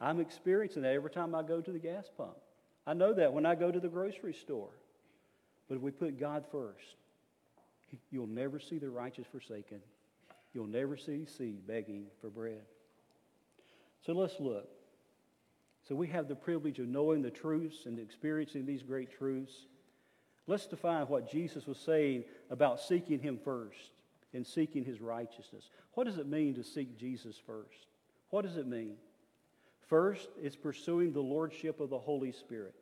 I'm 0.00 0.18
experiencing 0.18 0.82
that 0.82 0.94
every 0.94 1.12
time 1.12 1.32
I 1.32 1.44
go 1.44 1.60
to 1.60 1.70
the 1.70 1.78
gas 1.78 2.10
pump. 2.16 2.34
I 2.88 2.94
know 2.94 3.14
that 3.14 3.32
when 3.32 3.46
I 3.46 3.54
go 3.54 3.70
to 3.70 3.78
the 3.78 3.88
grocery 3.88 4.34
store. 4.34 4.70
But 5.68 5.76
if 5.76 5.80
we 5.80 5.92
put 5.92 6.18
God 6.18 6.44
first, 6.50 6.96
you'll 8.10 8.26
never 8.26 8.58
see 8.58 8.78
the 8.78 8.90
righteous 8.90 9.28
forsaken. 9.30 9.78
You'll 10.54 10.66
never 10.66 10.96
see 10.96 11.24
seed 11.24 11.68
begging 11.68 12.06
for 12.20 12.30
bread. 12.30 12.62
So 14.04 14.12
let's 14.12 14.40
look. 14.40 14.68
So 15.86 15.94
we 15.94 16.08
have 16.08 16.26
the 16.26 16.34
privilege 16.34 16.80
of 16.80 16.88
knowing 16.88 17.22
the 17.22 17.30
truths 17.30 17.86
and 17.86 18.00
experiencing 18.00 18.66
these 18.66 18.82
great 18.82 19.16
truths. 19.16 19.54
Let's 20.48 20.66
define 20.66 21.06
what 21.06 21.30
Jesus 21.30 21.66
was 21.66 21.78
saying 21.78 22.24
about 22.50 22.80
seeking 22.80 23.20
Him 23.20 23.38
first 23.44 23.92
and 24.32 24.46
seeking 24.46 24.82
His 24.82 25.00
righteousness. 25.00 25.68
What 25.92 26.04
does 26.04 26.16
it 26.16 26.26
mean 26.26 26.54
to 26.54 26.64
seek 26.64 26.98
Jesus 26.98 27.36
first? 27.46 27.86
What 28.30 28.42
does 28.42 28.56
it 28.56 28.66
mean? 28.66 28.94
First, 29.88 30.30
it's 30.42 30.56
pursuing 30.56 31.12
the 31.12 31.20
Lordship 31.20 31.80
of 31.80 31.90
the 31.90 31.98
Holy 31.98 32.32
Spirit. 32.32 32.74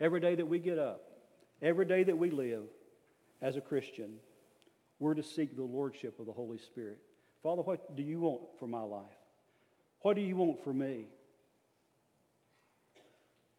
Every 0.00 0.20
day 0.20 0.34
that 0.34 0.46
we 0.46 0.58
get 0.58 0.78
up, 0.78 1.12
every 1.62 1.84
day 1.84 2.02
that 2.02 2.18
we 2.18 2.30
live 2.30 2.64
as 3.40 3.56
a 3.56 3.60
Christian, 3.60 4.14
we're 4.98 5.14
to 5.14 5.22
seek 5.22 5.56
the 5.56 5.62
Lordship 5.62 6.18
of 6.18 6.26
the 6.26 6.32
Holy 6.32 6.58
Spirit. 6.58 6.98
Father, 7.40 7.62
what 7.62 7.94
do 7.94 8.02
you 8.02 8.20
want 8.20 8.42
for 8.58 8.66
my 8.66 8.82
life? 8.82 9.04
What 10.00 10.16
do 10.16 10.22
you 10.22 10.34
want 10.34 10.62
for 10.64 10.72
me? 10.72 11.06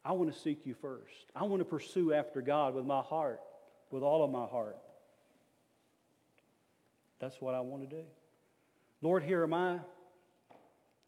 I 0.08 0.14
want 0.14 0.34
to 0.34 0.40
seek 0.40 0.66
you 0.66 0.74
first. 0.74 1.26
I 1.36 1.44
want 1.44 1.60
to 1.60 1.66
pursue 1.66 2.14
after 2.14 2.42
God 2.42 2.74
with 2.76 2.86
my 2.86 3.02
heart, 3.02 3.42
with 3.92 4.04
all 4.04 4.24
of 4.24 4.32
my 4.32 4.46
heart. 4.46 4.78
That's 7.20 7.42
what 7.42 7.54
I 7.54 7.60
want 7.60 7.90
to 7.90 7.94
do. 7.94 8.04
Lord, 9.02 9.22
here 9.22 9.44
am 9.44 9.54
I. 9.54 9.80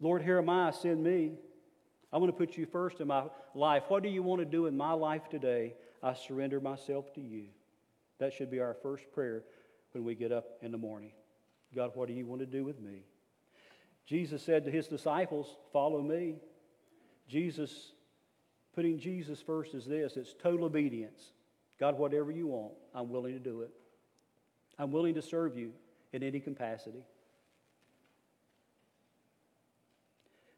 Lord, 0.02 0.22
here 0.22 0.38
am 0.38 0.50
I, 0.50 0.72
send 0.72 1.02
me. 1.02 1.32
I 2.12 2.18
want 2.18 2.28
to 2.28 2.38
put 2.38 2.58
you 2.58 2.66
first 2.66 3.00
in 3.00 3.08
my 3.08 3.24
life. 3.56 3.84
What 3.88 4.04
do 4.04 4.10
you 4.10 4.22
want 4.22 4.42
to 4.42 4.46
do 4.46 4.66
in 4.66 4.76
my 4.76 4.92
life 4.92 5.30
today? 5.30 5.76
I 6.04 6.14
surrender 6.14 6.60
myself 6.60 7.14
to 7.14 7.22
you. 7.22 7.46
That 8.18 8.34
should 8.34 8.52
be 8.52 8.60
our 8.60 8.76
first 8.84 9.10
prayer 9.14 9.44
when 9.94 10.04
we 10.04 10.14
get 10.14 10.34
up 10.34 10.58
in 10.62 10.74
the 10.74 10.78
morning. 10.78 11.14
God, 11.74 11.92
what 11.94 12.10
do 12.10 12.14
you 12.14 12.26
want 12.26 12.42
to 12.42 12.46
do 12.46 12.66
with 12.66 12.82
me? 12.82 13.04
Jesus 14.06 14.44
said 14.44 14.66
to 14.66 14.72
his 14.72 14.88
disciples, 14.88 15.56
Follow 15.72 16.02
me. 16.02 16.36
Jesus, 17.30 17.94
putting 18.76 19.00
Jesus 19.00 19.42
first 19.42 19.74
is 19.74 19.86
this 19.86 20.18
it's 20.18 20.34
total 20.42 20.66
obedience. 20.66 21.32
God, 21.80 21.98
whatever 21.98 22.32
you 22.32 22.48
want, 22.48 22.74
I'm 22.94 23.10
willing 23.10 23.34
to 23.34 23.40
do 23.40 23.62
it. 23.62 23.72
I'm 24.78 24.92
willing 24.92 25.16
to 25.16 25.22
serve 25.22 25.58
you 25.58 25.72
in 26.12 26.24
any 26.24 26.40
capacity. 26.40 27.04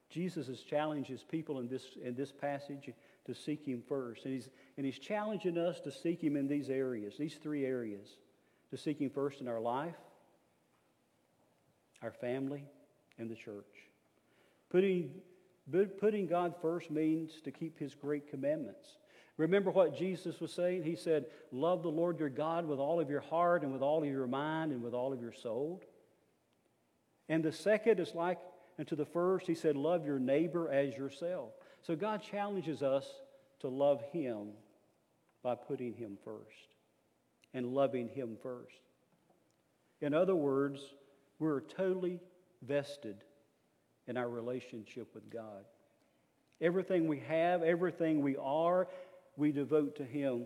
Jesus 0.09 0.47
has 0.47 0.61
challenged 0.61 1.09
his 1.09 1.23
people 1.23 1.59
in 1.59 1.67
this, 1.67 1.85
in 2.03 2.15
this 2.15 2.31
passage 2.31 2.89
to 3.25 3.33
seek 3.33 3.65
him 3.65 3.81
first. 3.87 4.25
And 4.25 4.33
he's, 4.33 4.49
and 4.77 4.85
he's 4.85 4.99
challenging 4.99 5.57
us 5.57 5.79
to 5.81 5.91
seek 5.91 6.21
him 6.21 6.35
in 6.35 6.47
these 6.47 6.69
areas, 6.69 7.15
these 7.17 7.35
three 7.35 7.65
areas. 7.65 8.17
To 8.71 8.77
seek 8.77 8.99
him 8.99 9.09
first 9.09 9.41
in 9.41 9.49
our 9.49 9.59
life, 9.59 9.95
our 12.01 12.11
family, 12.11 12.63
and 13.17 13.29
the 13.29 13.35
church. 13.35 13.65
Putting, 14.69 15.11
putting 15.99 16.27
God 16.27 16.55
first 16.61 16.91
means 16.91 17.41
to 17.43 17.51
keep 17.51 17.77
his 17.77 17.95
great 17.95 18.29
commandments. 18.29 18.97
Remember 19.37 19.71
what 19.71 19.97
Jesus 19.97 20.39
was 20.39 20.53
saying? 20.53 20.83
He 20.83 20.95
said, 20.95 21.25
Love 21.51 21.83
the 21.83 21.89
Lord 21.89 22.19
your 22.19 22.29
God 22.29 22.67
with 22.67 22.79
all 22.79 22.99
of 22.99 23.09
your 23.09 23.21
heart 23.21 23.63
and 23.63 23.71
with 23.71 23.81
all 23.81 24.03
of 24.03 24.09
your 24.09 24.27
mind 24.27 24.71
and 24.71 24.83
with 24.83 24.93
all 24.93 25.13
of 25.13 25.21
your 25.21 25.33
soul. 25.33 25.81
And 27.29 27.43
the 27.43 27.51
second 27.51 27.99
is 27.99 28.13
like 28.13 28.37
and 28.77 28.87
to 28.87 28.95
the 28.95 29.05
first, 29.05 29.45
he 29.45 29.55
said, 29.55 29.75
Love 29.75 30.05
your 30.05 30.19
neighbor 30.19 30.69
as 30.71 30.97
yourself. 30.97 31.51
So 31.83 31.95
God 31.95 32.23
challenges 32.23 32.81
us 32.81 33.05
to 33.59 33.67
love 33.67 34.01
him 34.11 34.49
by 35.43 35.55
putting 35.55 35.93
him 35.93 36.17
first 36.23 36.75
and 37.53 37.67
loving 37.67 38.07
him 38.07 38.37
first. 38.41 38.73
In 40.01 40.13
other 40.13 40.35
words, 40.35 40.81
we're 41.37 41.61
totally 41.61 42.19
vested 42.63 43.23
in 44.07 44.17
our 44.17 44.29
relationship 44.29 45.13
with 45.13 45.29
God. 45.29 45.65
Everything 46.59 47.07
we 47.07 47.19
have, 47.19 47.63
everything 47.63 48.21
we 48.21 48.37
are, 48.37 48.87
we 49.37 49.51
devote 49.51 49.95
to 49.97 50.03
him. 50.03 50.45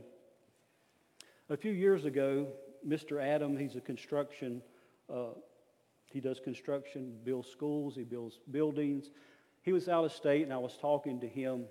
A 1.50 1.58
few 1.58 1.72
years 1.72 2.06
ago, 2.06 2.48
Mr. 2.88 3.22
Adam, 3.22 3.58
he's 3.58 3.76
a 3.76 3.82
construction 3.82 4.62
uh, 5.13 5.34
he 6.12 6.20
does 6.20 6.39
construction, 6.39 7.13
builds 7.24 7.50
schools, 7.50 7.96
he 7.96 8.04
builds 8.04 8.39
buildings. 8.52 9.10
He 9.63 9.74
was 9.74 9.89
out 9.89 10.06
of 10.06 10.12
state, 10.12 10.44
and 10.44 10.54
I 10.54 10.58
was 10.58 10.78
talking 10.78 11.20
to 11.20 11.28
him. 11.28 11.65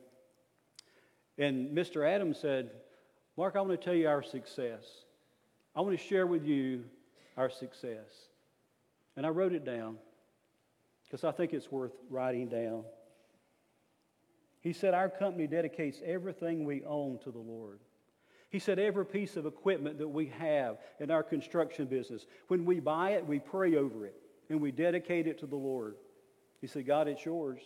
And 1.39 1.77
Mr. 1.77 2.09
Adam 2.09 2.35
said, 2.35 2.71
Mark, 3.37 3.57
I 3.57 3.61
want 3.61 3.81
to 3.81 3.85
tell 3.85 3.95
you 3.95 4.09
our 4.09 4.23
success. 4.23 4.85
I 5.75 5.81
want 5.81 5.99
to 5.99 6.05
share 6.05 6.27
with 6.27 6.45
you 6.45 6.85
our 7.37 7.51
success. 7.51 8.29
And 9.17 9.25
I 9.25 9.31
wrote 9.31 9.53
it 9.53 9.65
down 9.65 9.97
because 11.15 11.23
I 11.23 11.31
think 11.31 11.53
it's 11.53 11.71
worth 11.71 11.93
writing 12.11 12.49
down. 12.49 12.83
He 14.63 14.73
said, 14.73 14.95
Our 14.95 15.09
company 15.09 15.47
dedicates 15.47 16.01
everything 16.05 16.65
we 16.65 16.83
own 16.83 17.21
to 17.23 17.31
the 17.31 17.39
Lord. 17.39 17.79
He 18.51 18.59
said, 18.59 18.81
Every 18.81 19.07
piece 19.07 19.37
of 19.37 19.47
equipment 19.47 19.99
that 19.99 20.09
we 20.09 20.27
have 20.41 20.79
in 20.99 21.13
our 21.13 21.23
construction 21.23 21.87
business, 21.87 22.27
when 22.49 22.65
we 22.65 22.81
buy 22.81 23.11
it, 23.11 23.25
we 23.25 23.39
pray 23.39 23.77
over 23.77 24.07
it 24.07 24.17
and 24.51 24.61
we 24.61 24.73
dedicate 24.73 25.29
it 25.29 25.39
to 25.39 25.47
the 25.47 25.55
Lord. 25.55 25.95
He 26.61 26.67
said, 26.67 26.85
God, 26.85 27.07
it's 27.07 27.25
yours. 27.25 27.61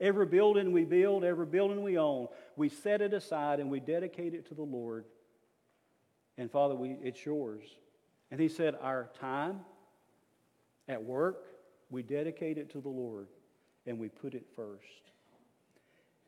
Every 0.00 0.26
building 0.26 0.70
we 0.70 0.84
build, 0.84 1.24
every 1.24 1.46
building 1.46 1.82
we 1.82 1.98
own, 1.98 2.28
we 2.54 2.68
set 2.68 3.00
it 3.00 3.12
aside 3.12 3.58
and 3.58 3.68
we 3.68 3.80
dedicate 3.80 4.32
it 4.32 4.46
to 4.46 4.54
the 4.54 4.62
Lord. 4.62 5.06
And 6.38 6.48
Father, 6.48 6.76
we, 6.76 6.90
it's 7.02 7.26
yours. 7.26 7.64
And 8.30 8.40
He 8.40 8.48
said, 8.48 8.76
Our 8.80 9.10
time 9.18 9.58
at 10.86 11.02
work, 11.02 11.49
we 11.90 12.02
dedicate 12.02 12.58
it 12.58 12.70
to 12.70 12.80
the 12.80 12.88
Lord 12.88 13.28
and 13.86 13.98
we 13.98 14.08
put 14.08 14.34
it 14.34 14.46
first. 14.54 15.12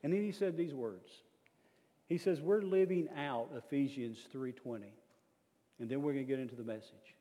And 0.02 0.12
then 0.12 0.22
He 0.22 0.32
said 0.32 0.56
these 0.56 0.74
words. 0.74 1.08
He 2.08 2.18
says, 2.18 2.40
We're 2.40 2.62
living 2.62 3.08
out 3.16 3.50
Ephesians 3.56 4.18
3:20. 4.34 4.82
And 5.78 5.90
then 5.90 6.02
we're 6.02 6.12
going 6.12 6.26
to 6.26 6.30
get 6.30 6.38
into 6.38 6.54
the 6.54 6.62
message. 6.62 7.16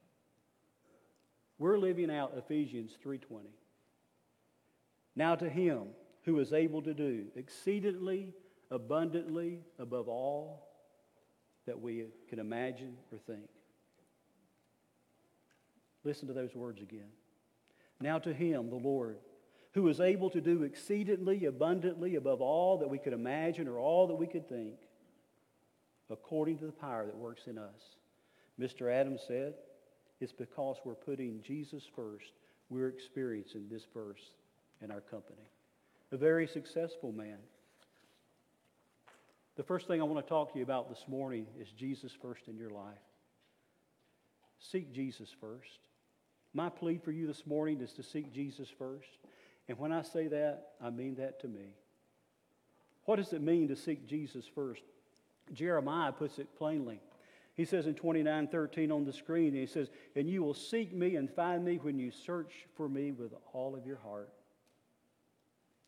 We're 1.57 1.77
living 1.77 2.11
out 2.11 2.33
Ephesians 2.35 2.97
3:20. 3.03 3.45
Now 5.15 5.35
to 5.35 5.49
him 5.49 5.87
who 6.23 6.39
is 6.39 6.53
able 6.53 6.81
to 6.81 6.93
do 6.93 7.27
exceedingly 7.35 8.33
abundantly 8.69 9.59
above 9.79 10.07
all 10.07 10.67
that 11.65 11.79
we 11.79 12.05
can 12.29 12.39
imagine 12.39 12.97
or 13.11 13.19
think. 13.19 13.47
Listen 16.03 16.27
to 16.27 16.33
those 16.33 16.55
words 16.55 16.81
again. 16.81 17.09
Now 18.01 18.19
to 18.19 18.33
him, 18.33 18.69
the 18.69 18.75
Lord, 18.75 19.17
who 19.73 19.87
is 19.87 19.99
able 19.99 20.29
to 20.31 20.41
do 20.41 20.63
exceedingly 20.63 21.45
abundantly 21.45 22.15
above 22.15 22.41
all 22.41 22.79
that 22.79 22.89
we 22.89 22.97
could 22.97 23.13
imagine 23.13 23.67
or 23.67 23.79
all 23.79 24.07
that 24.07 24.15
we 24.15 24.27
could 24.27 24.49
think, 24.49 24.75
according 26.09 26.57
to 26.57 26.65
the 26.65 26.71
power 26.71 27.05
that 27.05 27.15
works 27.15 27.47
in 27.47 27.57
us. 27.57 27.95
Mr. 28.59 28.91
Adams 28.91 29.21
said, 29.27 29.53
it's 30.19 30.33
because 30.33 30.77
we're 30.83 30.93
putting 30.93 31.41
Jesus 31.41 31.83
first. 31.95 32.31
We're 32.69 32.89
experiencing 32.89 33.67
this 33.69 33.83
verse 33.93 34.21
in 34.81 34.91
our 34.91 35.01
company. 35.01 35.49
A 36.11 36.17
very 36.17 36.47
successful 36.47 37.11
man. 37.11 37.37
The 39.55 39.63
first 39.63 39.87
thing 39.87 39.99
I 40.01 40.03
want 40.03 40.23
to 40.23 40.29
talk 40.29 40.53
to 40.53 40.59
you 40.59 40.63
about 40.63 40.89
this 40.89 41.05
morning 41.07 41.47
is 41.59 41.69
Jesus 41.71 42.11
first 42.21 42.47
in 42.47 42.57
your 42.57 42.69
life. 42.69 42.97
Seek 44.59 44.93
Jesus 44.93 45.29
first. 45.39 45.79
My 46.53 46.69
plea 46.69 46.97
for 46.97 47.11
you 47.11 47.27
this 47.27 47.45
morning 47.45 47.79
is 47.81 47.93
to 47.93 48.03
seek 48.03 48.33
Jesus 48.33 48.69
first. 48.69 49.09
And 49.69 49.77
when 49.79 49.91
I 49.91 50.01
say 50.01 50.27
that, 50.27 50.73
I 50.81 50.89
mean 50.89 51.15
that 51.15 51.39
to 51.41 51.47
me. 51.47 51.75
What 53.05 53.15
does 53.15 53.33
it 53.33 53.41
mean 53.41 53.67
to 53.69 53.75
seek 53.75 54.07
Jesus 54.07 54.45
first? 54.53 54.83
Jeremiah 55.53 56.11
puts 56.11 56.39
it 56.39 56.55
plainly. 56.57 56.99
He 57.53 57.65
says 57.65 57.87
in 57.87 57.95
29 57.95 58.47
13 58.47 58.91
on 58.91 59.05
the 59.05 59.13
screen, 59.13 59.53
he 59.53 59.65
says, 59.65 59.89
And 60.15 60.29
you 60.29 60.43
will 60.43 60.53
seek 60.53 60.93
me 60.93 61.15
and 61.15 61.29
find 61.29 61.63
me 61.63 61.77
when 61.77 61.99
you 61.99 62.11
search 62.11 62.67
for 62.75 62.87
me 62.87 63.11
with 63.11 63.33
all 63.53 63.75
of 63.75 63.85
your 63.85 63.97
heart. 63.97 64.31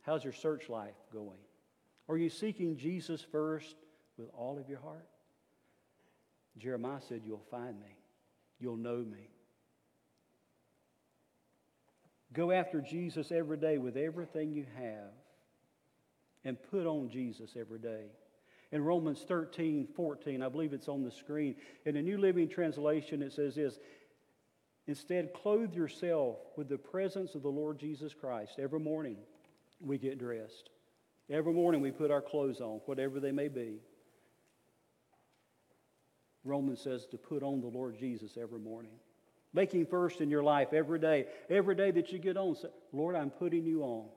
How's 0.02 0.24
your 0.24 0.34
search 0.34 0.70
life 0.70 0.96
going? 1.12 1.40
Are 2.10 2.18
you 2.18 2.30
seeking 2.30 2.76
Jesus 2.76 3.26
first 3.32 3.76
with 4.18 4.30
all 4.38 4.60
of 4.60 4.68
your 4.68 4.80
heart? 4.80 5.08
Jeremiah 6.58 7.02
said, 7.08 7.22
You'll 7.26 7.46
find 7.50 7.80
me, 7.80 7.98
you'll 8.60 8.78
know 8.78 8.98
me. 8.98 9.30
Go 12.34 12.52
after 12.52 12.82
Jesus 12.82 13.32
every 13.32 13.58
day 13.58 13.78
with 13.78 13.96
everything 13.96 14.52
you 14.52 14.66
have 14.76 15.14
and 16.44 16.58
put 16.72 16.86
on 16.86 17.10
Jesus 17.10 17.52
every 17.58 17.80
day. 17.80 18.06
In 18.72 18.84
Romans 18.84 19.24
13, 19.28 19.88
14, 19.96 20.42
I 20.42 20.50
believe 20.50 20.74
it's 20.74 20.88
on 20.88 21.04
the 21.04 21.12
screen. 21.12 21.56
In 21.86 21.94
the 21.94 22.02
New 22.02 22.18
Living 22.18 22.50
Translation, 22.50 23.22
it 23.22 23.34
says 23.34 23.56
this 23.56 23.78
Instead, 24.88 25.32
clothe 25.34 25.74
yourself 25.74 26.38
with 26.58 26.68
the 26.68 26.78
presence 26.78 27.36
of 27.36 27.44
the 27.44 27.50
Lord 27.50 27.80
Jesus 27.80 28.14
Christ. 28.14 28.54
Every 28.58 28.80
morning 28.80 29.18
we 29.80 29.98
get 29.98 30.18
dressed. 30.18 30.72
Every 31.30 31.54
morning 31.54 31.82
we 31.82 31.92
put 31.92 32.12
our 32.12 32.22
clothes 32.22 32.60
on, 32.60 32.82
whatever 32.86 33.20
they 33.20 33.32
may 33.32 33.48
be. 33.48 33.80
Romans 36.44 36.82
says 36.82 37.06
to 37.12 37.18
put 37.18 37.44
on 37.44 37.62
the 37.62 37.68
Lord 37.68 37.98
Jesus 37.98 38.38
every 38.42 38.60
morning. 38.60 38.92
Make 39.54 39.72
him 39.72 39.86
first 39.86 40.20
in 40.20 40.30
your 40.30 40.44
life 40.44 40.74
every 40.74 41.00
day. 41.00 41.28
Every 41.50 41.76
day 41.76 41.92
that 41.92 42.12
you 42.12 42.20
get 42.20 42.38
on, 42.38 42.56
say, 42.56 42.70
Lord, 42.92 43.16
I'm 43.16 43.30
putting 43.30 43.66
you 43.66 43.84
on. 43.84 44.08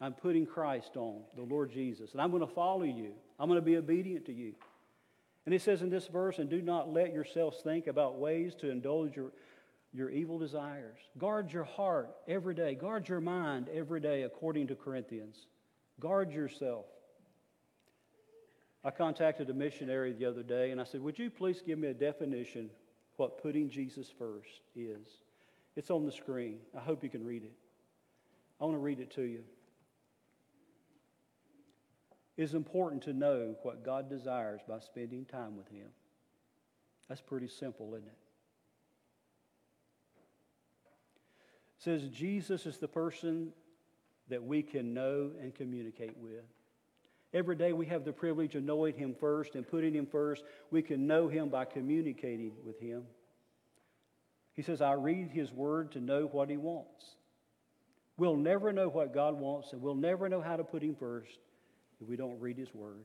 I'm 0.00 0.14
putting 0.14 0.46
Christ 0.46 0.96
on, 0.96 1.20
the 1.36 1.42
Lord 1.42 1.70
Jesus, 1.70 2.12
and 2.12 2.22
I'm 2.22 2.30
going 2.30 2.46
to 2.46 2.52
follow 2.54 2.84
you. 2.84 3.12
I'm 3.38 3.48
going 3.48 3.60
to 3.60 3.64
be 3.64 3.76
obedient 3.76 4.24
to 4.26 4.32
you. 4.32 4.54
And 5.44 5.54
it 5.54 5.60
says 5.60 5.82
in 5.82 5.90
this 5.90 6.06
verse, 6.06 6.38
and 6.38 6.48
do 6.48 6.62
not 6.62 6.90
let 6.90 7.12
yourselves 7.12 7.58
think 7.62 7.86
about 7.86 8.18
ways 8.18 8.54
to 8.60 8.70
indulge 8.70 9.14
your, 9.14 9.32
your 9.92 10.08
evil 10.08 10.38
desires. 10.38 10.98
Guard 11.18 11.52
your 11.52 11.64
heart 11.64 12.10
every 12.26 12.54
day. 12.54 12.74
Guard 12.74 13.08
your 13.08 13.20
mind 13.20 13.68
every 13.72 14.00
day, 14.00 14.22
according 14.22 14.68
to 14.68 14.74
Corinthians. 14.74 15.36
Guard 15.98 16.32
yourself. 16.32 16.86
I 18.82 18.90
contacted 18.90 19.50
a 19.50 19.54
missionary 19.54 20.12
the 20.14 20.24
other 20.24 20.42
day 20.42 20.70
and 20.70 20.80
I 20.80 20.84
said, 20.84 21.02
Would 21.02 21.18
you 21.18 21.28
please 21.28 21.62
give 21.64 21.78
me 21.78 21.88
a 21.88 21.94
definition 21.94 22.70
what 23.20 23.36
putting 23.36 23.68
Jesus 23.68 24.08
first 24.18 24.62
is? 24.74 25.06
It's 25.76 25.90
on 25.90 26.06
the 26.06 26.10
screen. 26.10 26.56
I 26.74 26.80
hope 26.80 27.04
you 27.04 27.10
can 27.10 27.22
read 27.22 27.42
it. 27.42 27.52
I 28.58 28.64
want 28.64 28.76
to 28.76 28.80
read 28.80 28.98
it 28.98 29.10
to 29.16 29.22
you. 29.22 29.42
It 32.38 32.42
is 32.44 32.54
important 32.54 33.02
to 33.02 33.12
know 33.12 33.56
what 33.62 33.84
God 33.84 34.08
desires 34.08 34.62
by 34.66 34.78
spending 34.78 35.26
time 35.26 35.54
with 35.54 35.68
Him. 35.68 35.88
That's 37.10 37.20
pretty 37.20 37.48
simple, 37.48 37.88
isn't 37.88 38.08
it? 38.08 38.16
It 41.76 41.84
says 41.84 42.08
Jesus 42.08 42.64
is 42.64 42.78
the 42.78 42.88
person 42.88 43.52
that 44.30 44.42
we 44.42 44.62
can 44.62 44.94
know 44.94 45.32
and 45.42 45.54
communicate 45.54 46.16
with. 46.16 46.44
Every 47.32 47.54
day 47.54 47.72
we 47.72 47.86
have 47.86 48.04
the 48.04 48.12
privilege 48.12 48.56
of 48.56 48.64
knowing 48.64 48.94
Him 48.96 49.14
first 49.18 49.54
and 49.54 49.66
putting 49.66 49.94
Him 49.94 50.06
first. 50.06 50.42
We 50.70 50.82
can 50.82 51.06
know 51.06 51.28
Him 51.28 51.48
by 51.48 51.64
communicating 51.64 52.52
with 52.64 52.80
Him. 52.80 53.04
He 54.54 54.62
says, 54.62 54.82
I 54.82 54.94
read 54.94 55.30
His 55.30 55.52
Word 55.52 55.92
to 55.92 56.00
know 56.00 56.26
what 56.26 56.50
He 56.50 56.56
wants. 56.56 57.04
We'll 58.16 58.36
never 58.36 58.72
know 58.72 58.88
what 58.88 59.14
God 59.14 59.38
wants, 59.38 59.72
and 59.72 59.80
we'll 59.80 59.94
never 59.94 60.28
know 60.28 60.42
how 60.42 60.56
to 60.56 60.64
put 60.64 60.82
Him 60.82 60.96
first 60.98 61.38
if 62.00 62.08
we 62.08 62.16
don't 62.16 62.40
read 62.40 62.58
His 62.58 62.74
Word. 62.74 63.04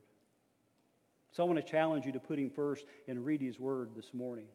So 1.31 1.43
I 1.43 1.45
want 1.45 1.63
to 1.63 1.71
challenge 1.71 2.05
you 2.05 2.11
to 2.13 2.19
put 2.19 2.39
Him 2.39 2.49
first 2.49 2.83
and 3.07 3.23
read 3.23 3.41
His 3.41 3.59
Word 3.59 3.91
this 3.95 4.11
morning. 4.13 4.47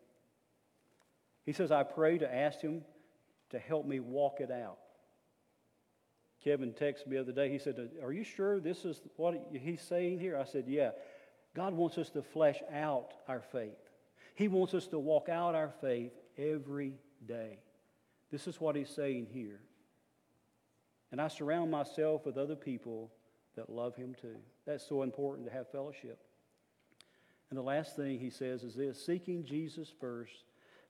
He 1.47 1.53
says, 1.53 1.71
I 1.71 1.85
pray 1.85 2.19
to 2.19 2.35
ask 2.35 2.61
Him 2.61 2.83
to 3.51 3.59
help 3.59 3.87
me 3.87 4.01
walk 4.01 4.41
it 4.41 4.51
out. 4.51 4.79
Kevin 6.43 6.73
texted 6.73 7.07
me 7.07 7.17
the 7.17 7.23
other 7.23 7.33
day. 7.33 7.51
He 7.51 7.59
said, 7.59 7.91
Are 8.03 8.13
you 8.13 8.25
sure 8.25 8.61
this 8.61 8.85
is 8.85 9.01
what 9.17 9.35
he's 9.53 9.83
saying 9.83 10.21
here? 10.21 10.37
I 10.37 10.45
said, 10.45 10.65
Yeah. 10.67 10.91
God 11.55 11.75
wants 11.75 11.99
us 11.99 12.11
to 12.11 12.23
flesh 12.23 12.63
out 12.73 13.09
our 13.27 13.41
faith. 13.41 13.91
He 14.35 14.49
wants 14.49 14.73
us 14.73 14.87
to 14.89 14.99
walk 14.99 15.29
out 15.29 15.55
our 15.55 15.73
faith 15.81 16.13
every 16.39 16.95
day. 17.27 17.59
This 18.31 18.47
is 18.47 18.61
what 18.61 18.77
he's 18.77 18.89
saying 18.89 19.27
here. 19.33 19.61
And 21.11 21.21
I 21.21 21.29
surround 21.29 21.71
myself 21.71 22.25
with 22.25 22.39
other 22.39 22.55
people 22.55 23.11
that 23.57 23.69
love 23.69 23.97
him 23.97 24.15
too. 24.21 24.37
That's 24.65 24.87
so 24.87 25.03
important 25.03 25.49
to 25.49 25.53
have 25.53 25.69
fellowship. 25.71 26.21
And 27.51 27.59
the 27.59 27.63
last 27.63 27.97
thing 27.97 28.21
he 28.21 28.31
says 28.31 28.63
is 28.63 28.77
this 28.77 29.05
seeking 29.05 29.45
Jesus 29.45 29.93
first 30.01 30.45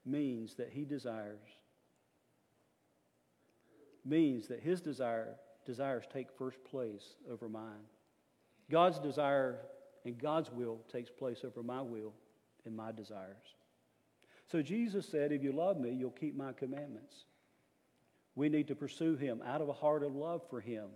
means 0.05 0.55
that 0.57 0.71
he 0.71 0.85
desires 0.85 1.41
means 4.11 4.49
that 4.49 4.61
his 4.61 4.81
desire, 4.81 5.37
desires 5.65 6.05
take 6.13 6.27
first 6.37 6.63
place 6.65 7.15
over 7.31 7.49
mine. 7.49 7.87
God's 8.71 8.99
desire 8.99 9.61
and 10.05 10.19
God's 10.19 10.51
will 10.51 10.81
takes 10.93 11.11
place 11.11 11.45
over 11.45 11.63
my 11.63 11.81
will 11.81 12.13
and 12.65 12.77
my 12.77 12.93
desires. 12.93 13.55
So 14.51 14.63
Jesus 14.63 15.09
said, 15.09 15.33
If 15.33 15.43
you 15.43 15.53
love 15.53 15.79
me, 15.79 15.93
you'll 15.93 16.11
keep 16.11 16.37
my 16.37 16.53
commandments. 16.53 17.25
We 18.35 18.49
need 18.49 18.69
to 18.69 18.75
pursue 18.75 19.17
him 19.17 19.43
out 19.47 19.61
of 19.61 19.69
a 19.69 19.73
heart 19.73 20.03
of 20.03 20.15
love 20.15 20.43
for 20.49 20.61
him 20.61 20.87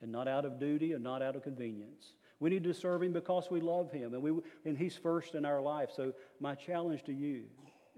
and 0.00 0.12
not 0.12 0.28
out 0.28 0.44
of 0.44 0.58
duty 0.58 0.92
and 0.92 1.02
not 1.02 1.22
out 1.22 1.36
of 1.36 1.42
convenience. 1.42 2.12
We 2.40 2.50
need 2.50 2.64
to 2.64 2.74
serve 2.74 3.02
him 3.02 3.12
because 3.12 3.50
we 3.50 3.60
love 3.60 3.90
him 3.90 4.14
and, 4.14 4.22
we, 4.22 4.32
and 4.64 4.78
he's 4.78 4.96
first 4.96 5.34
in 5.34 5.44
our 5.44 5.60
life. 5.60 5.90
So, 5.94 6.12
my 6.40 6.54
challenge 6.54 7.02
to 7.04 7.12
you 7.12 7.44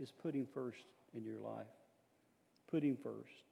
is 0.01 0.11
put 0.11 0.35
him 0.35 0.47
first 0.53 0.85
in 1.15 1.25
your 1.25 1.39
life. 1.39 1.67
Put 2.71 2.83
him 2.83 2.97
first. 3.03 3.50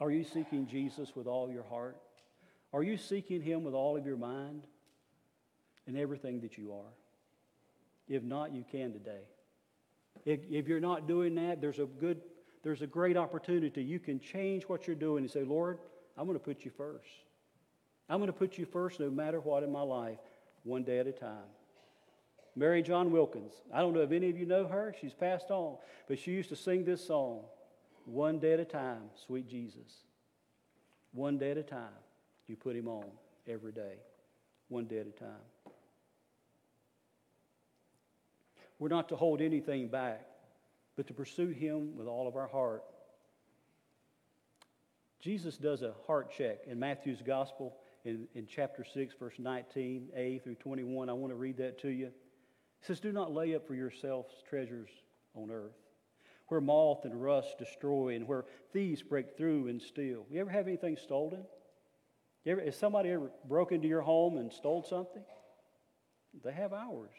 Are 0.00 0.10
you 0.10 0.24
seeking 0.24 0.66
Jesus 0.66 1.14
with 1.14 1.26
all 1.26 1.50
your 1.50 1.62
heart? 1.64 1.96
Are 2.72 2.82
you 2.82 2.96
seeking 2.96 3.40
Him 3.40 3.62
with 3.62 3.74
all 3.74 3.96
of 3.96 4.04
your 4.04 4.16
mind 4.16 4.66
and 5.86 5.96
everything 5.96 6.40
that 6.40 6.58
you 6.58 6.72
are? 6.72 6.92
If 8.08 8.22
not, 8.22 8.52
you 8.52 8.64
can 8.70 8.92
today. 8.92 9.22
If, 10.24 10.40
if 10.50 10.68
you're 10.68 10.80
not 10.80 11.06
doing 11.06 11.34
that, 11.36 11.60
there's 11.60 11.78
a 11.78 11.86
good, 11.86 12.20
there's 12.62 12.82
a 12.82 12.86
great 12.86 13.16
opportunity. 13.16 13.82
You 13.82 13.98
can 14.00 14.18
change 14.18 14.64
what 14.64 14.86
you're 14.86 14.96
doing 14.96 15.22
and 15.22 15.30
say, 15.30 15.44
Lord, 15.44 15.78
I'm 16.18 16.26
going 16.26 16.38
to 16.38 16.44
put 16.44 16.64
you 16.64 16.70
first. 16.70 17.08
I'm 18.08 18.18
going 18.18 18.26
to 18.28 18.36
put 18.36 18.58
you 18.58 18.66
first 18.66 19.00
no 19.00 19.10
matter 19.10 19.40
what 19.40 19.62
in 19.62 19.72
my 19.72 19.82
life, 19.82 20.18
one 20.64 20.82
day 20.82 20.98
at 20.98 21.06
a 21.06 21.12
time. 21.12 21.48
Marijohn 22.58 23.10
Wilkins. 23.10 23.52
I 23.72 23.80
don't 23.80 23.94
know 23.94 24.02
if 24.02 24.12
any 24.12 24.30
of 24.30 24.38
you 24.38 24.46
know 24.46 24.66
her. 24.66 24.94
She's 25.00 25.14
passed 25.14 25.50
on. 25.50 25.76
But 26.08 26.18
she 26.18 26.32
used 26.32 26.50
to 26.50 26.56
sing 26.56 26.84
this 26.84 27.04
song 27.04 27.40
one 28.06 28.38
day 28.38 28.52
at 28.52 28.60
a 28.60 28.64
time, 28.64 29.10
sweet 29.26 29.48
Jesus. 29.48 30.02
One 31.12 31.38
day 31.38 31.52
at 31.52 31.58
a 31.58 31.62
time, 31.62 31.88
you 32.46 32.56
put 32.56 32.76
him 32.76 32.88
on 32.88 33.06
every 33.48 33.72
day, 33.72 33.94
one 34.68 34.84
day 34.86 34.98
at 34.98 35.06
a 35.06 35.10
time. 35.10 35.72
We're 38.78 38.88
not 38.88 39.08
to 39.10 39.16
hold 39.16 39.40
anything 39.40 39.88
back, 39.88 40.26
but 40.96 41.06
to 41.06 41.14
pursue 41.14 41.48
him 41.48 41.96
with 41.96 42.06
all 42.06 42.26
of 42.26 42.36
our 42.36 42.48
heart. 42.48 42.82
Jesus 45.20 45.56
does 45.56 45.82
a 45.82 45.94
heart 46.06 46.32
check 46.36 46.58
in 46.66 46.78
Matthew's 46.78 47.22
Gospel 47.22 47.76
in, 48.04 48.26
in 48.34 48.46
chapter 48.46 48.84
6, 48.84 49.14
verse 49.18 49.36
19a 49.40 50.42
through 50.42 50.56
21. 50.56 51.08
I 51.08 51.12
want 51.12 51.30
to 51.32 51.36
read 51.36 51.56
that 51.58 51.80
to 51.80 51.88
you. 51.88 52.06
It 52.06 52.12
says, 52.82 53.00
Do 53.00 53.12
not 53.12 53.32
lay 53.32 53.54
up 53.54 53.66
for 53.66 53.74
yourselves 53.74 54.34
treasures 54.50 54.90
on 55.34 55.50
earth 55.50 55.83
where 56.48 56.60
moth 56.60 57.04
and 57.04 57.22
rust 57.22 57.58
destroy 57.58 58.14
and 58.14 58.28
where 58.28 58.44
thieves 58.72 59.02
break 59.02 59.36
through 59.36 59.68
and 59.68 59.80
steal. 59.80 60.26
You 60.30 60.40
ever 60.40 60.50
have 60.50 60.66
anything 60.66 60.96
stolen? 60.96 61.44
You 62.44 62.52
ever, 62.52 62.60
has 62.62 62.76
somebody 62.76 63.10
ever 63.10 63.30
broke 63.48 63.72
into 63.72 63.88
your 63.88 64.02
home 64.02 64.36
and 64.36 64.52
stole 64.52 64.82
something? 64.82 65.22
They 66.44 66.52
have 66.52 66.72
ours. 66.72 67.14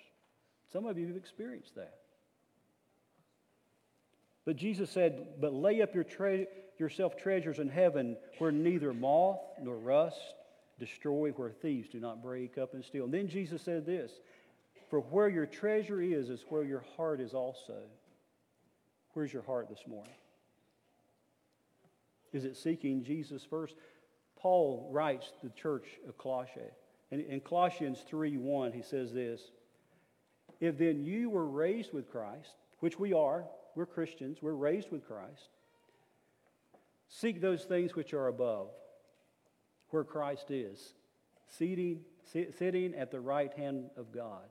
Some 0.72 0.86
of 0.86 0.98
you 0.98 1.08
have 1.08 1.16
experienced 1.16 1.76
that. 1.76 1.96
But 4.46 4.58
Jesus 4.58 4.92
said, 4.92 5.40
But 5.42 5.54
lay 5.54 5.82
up 5.82 5.96
your 5.96 6.04
tre- 6.04 6.48
yourself 6.78 7.18
treasures 7.18 7.60
in 7.60 7.70
heaven 7.70 8.18
where 8.38 8.52
neither 8.52 8.94
moth 8.94 9.40
nor 9.62 9.78
rust 9.78 10.36
destroy, 10.80 11.32
where 11.32 11.52
thieves 11.52 11.90
do 11.90 12.00
not 12.00 12.22
break 12.22 12.58
up 12.58 12.74
and 12.74 12.84
steal. 12.84 13.06
And 13.06 13.14
then 13.14 13.28
Jesus 13.28 13.62
said 13.62 13.86
this 13.86 14.12
For 14.90 15.00
where 15.00 15.30
your 15.30 15.46
treasure 15.46 16.02
is, 16.02 16.30
is 16.30 16.46
where 16.50 16.64
your 16.64 16.86
heart 16.96 17.22
is 17.22 17.34
also. 17.34 17.82
Where's 19.16 19.32
your 19.32 19.44
heart 19.44 19.70
this 19.70 19.88
morning? 19.88 20.14
Is 22.34 22.44
it 22.44 22.58
seeking 22.58 23.02
Jesus 23.02 23.46
first? 23.50 23.76
Paul 24.38 24.90
writes 24.92 25.32
the 25.42 25.52
church 25.52 25.88
of 26.06 26.18
Colossae. 26.18 26.60
And 27.12 27.22
in 27.22 27.40
Colossians 27.40 28.04
3 28.06 28.36
1, 28.36 28.74
he 28.74 28.82
says 28.82 29.14
this 29.14 29.42
If 30.60 30.78
then 30.78 31.02
you 31.02 31.30
were 31.30 31.48
raised 31.48 31.94
with 31.94 32.12
Christ, 32.12 32.56
which 32.80 33.00
we 33.00 33.14
are, 33.14 33.46
we're 33.74 33.86
Christians, 33.86 34.40
we're 34.42 34.52
raised 34.52 34.92
with 34.92 35.08
Christ, 35.08 35.48
seek 37.08 37.40
those 37.40 37.64
things 37.64 37.96
which 37.96 38.14
are 38.14 38.28
above, 38.28 38.68
where 39.92 40.04
Christ 40.04 40.52
is, 40.52 40.94
seating, 41.48 42.02
sitting 42.26 42.94
at 42.96 43.12
the 43.12 43.22
right 43.22 43.54
hand 43.54 43.92
of 43.96 44.12
God. 44.12 44.44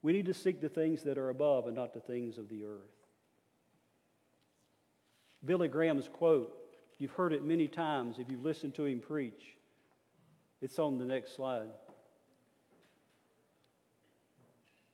We 0.00 0.12
need 0.12 0.26
to 0.26 0.34
seek 0.34 0.60
the 0.60 0.68
things 0.68 1.02
that 1.02 1.18
are 1.18 1.30
above 1.30 1.66
and 1.66 1.74
not 1.74 1.92
the 1.92 1.98
things 1.98 2.38
of 2.38 2.48
the 2.48 2.62
earth. 2.62 2.93
Billy 5.44 5.68
Graham's 5.68 6.08
quote, 6.08 6.56
you've 6.98 7.12
heard 7.12 7.32
it 7.32 7.44
many 7.44 7.68
times 7.68 8.18
if 8.18 8.30
you've 8.30 8.44
listened 8.44 8.74
to 8.74 8.84
him 8.84 9.00
preach. 9.00 9.56
It's 10.60 10.78
on 10.78 10.98
the 10.98 11.04
next 11.04 11.36
slide. 11.36 11.68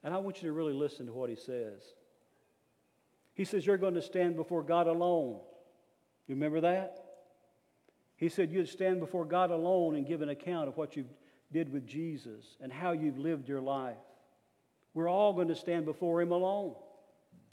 And 0.03 0.14
I 0.14 0.18
want 0.18 0.42
you 0.42 0.48
to 0.48 0.53
really 0.53 0.72
listen 0.72 1.07
to 1.07 1.12
what 1.12 1.28
he 1.28 1.36
says. 1.36 1.82
He 3.34 3.44
says, 3.44 3.64
You're 3.64 3.76
going 3.76 3.94
to 3.94 4.03
stand 4.03 4.36
before 4.36 4.62
God 4.62 4.86
alone. 4.86 5.38
You 6.26 6.34
remember 6.34 6.62
that? 6.62 6.98
He 8.16 8.28
said, 8.28 8.51
You'd 8.51 8.68
stand 8.68 9.01
before 9.01 9.24
God 9.24 9.51
alone 9.51 9.96
and 9.96 10.07
give 10.07 10.22
an 10.22 10.28
account 10.28 10.68
of 10.68 10.76
what 10.76 10.96
you 10.96 11.05
did 11.53 11.72
with 11.72 11.86
Jesus 11.86 12.57
and 12.61 12.72
how 12.72 12.92
you've 12.92 13.18
lived 13.18 13.48
your 13.48 13.61
life. 13.61 13.96
We're 14.94 15.09
all 15.09 15.32
going 15.32 15.48
to 15.48 15.55
stand 15.55 15.84
before 15.84 16.20
Him 16.20 16.32
alone. 16.32 16.74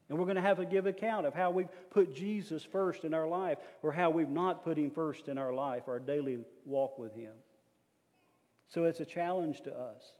And 0.09 0.17
we're 0.17 0.25
going 0.25 0.37
to 0.37 0.41
have 0.41 0.57
to 0.57 0.65
give 0.65 0.85
account 0.85 1.25
of 1.25 1.33
how 1.33 1.51
we've 1.51 1.67
put 1.89 2.15
Jesus 2.15 2.63
first 2.63 3.03
in 3.03 3.13
our 3.13 3.27
life 3.27 3.57
or 3.81 3.91
how 3.91 4.09
we've 4.09 4.29
not 4.29 4.63
put 4.63 4.77
Him 4.77 4.89
first 4.89 5.27
in 5.27 5.37
our 5.37 5.53
life, 5.53 5.83
our 5.87 5.99
daily 5.99 6.39
walk 6.65 6.97
with 6.97 7.13
Him. 7.13 7.33
So 8.69 8.85
it's 8.85 9.01
a 9.01 9.05
challenge 9.05 9.61
to 9.63 9.73
us. 9.77 10.13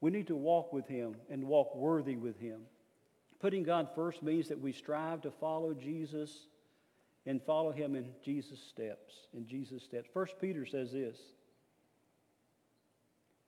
We 0.00 0.10
need 0.10 0.28
to 0.28 0.36
walk 0.36 0.72
with 0.72 0.86
Him 0.86 1.16
and 1.30 1.44
walk 1.44 1.74
worthy 1.74 2.16
with 2.16 2.38
Him. 2.38 2.62
Putting 3.40 3.64
God 3.64 3.88
first 3.94 4.22
means 4.22 4.48
that 4.48 4.60
we 4.60 4.72
strive 4.72 5.22
to 5.22 5.30
follow 5.30 5.74
Jesus 5.74 6.46
and 7.26 7.42
follow 7.42 7.72
Him 7.72 7.96
in 7.96 8.06
Jesus' 8.24 8.60
steps. 8.60 9.14
In 9.36 9.46
Jesus' 9.46 9.82
steps. 9.82 10.08
First 10.12 10.34
Peter 10.40 10.66
says 10.66 10.92
this. 10.92 11.16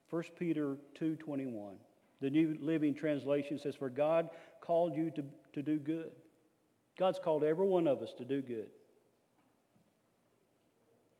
1 0.09 0.23
Peter 0.37 0.77
2:21. 0.99 1.75
The 2.21 2.29
New 2.29 2.57
Living 2.61 2.93
Translation 2.93 3.59
says, 3.59 3.75
For 3.75 3.89
God 3.89 4.29
called 4.65 4.95
you 4.95 5.11
to, 5.11 5.23
to 5.53 5.61
do 5.61 5.77
good. 5.77 6.11
God's 6.97 7.19
called 7.19 7.43
every 7.43 7.67
one 7.67 7.87
of 7.87 8.01
us 8.01 8.13
to 8.17 8.25
do 8.25 8.41
good. 8.41 8.67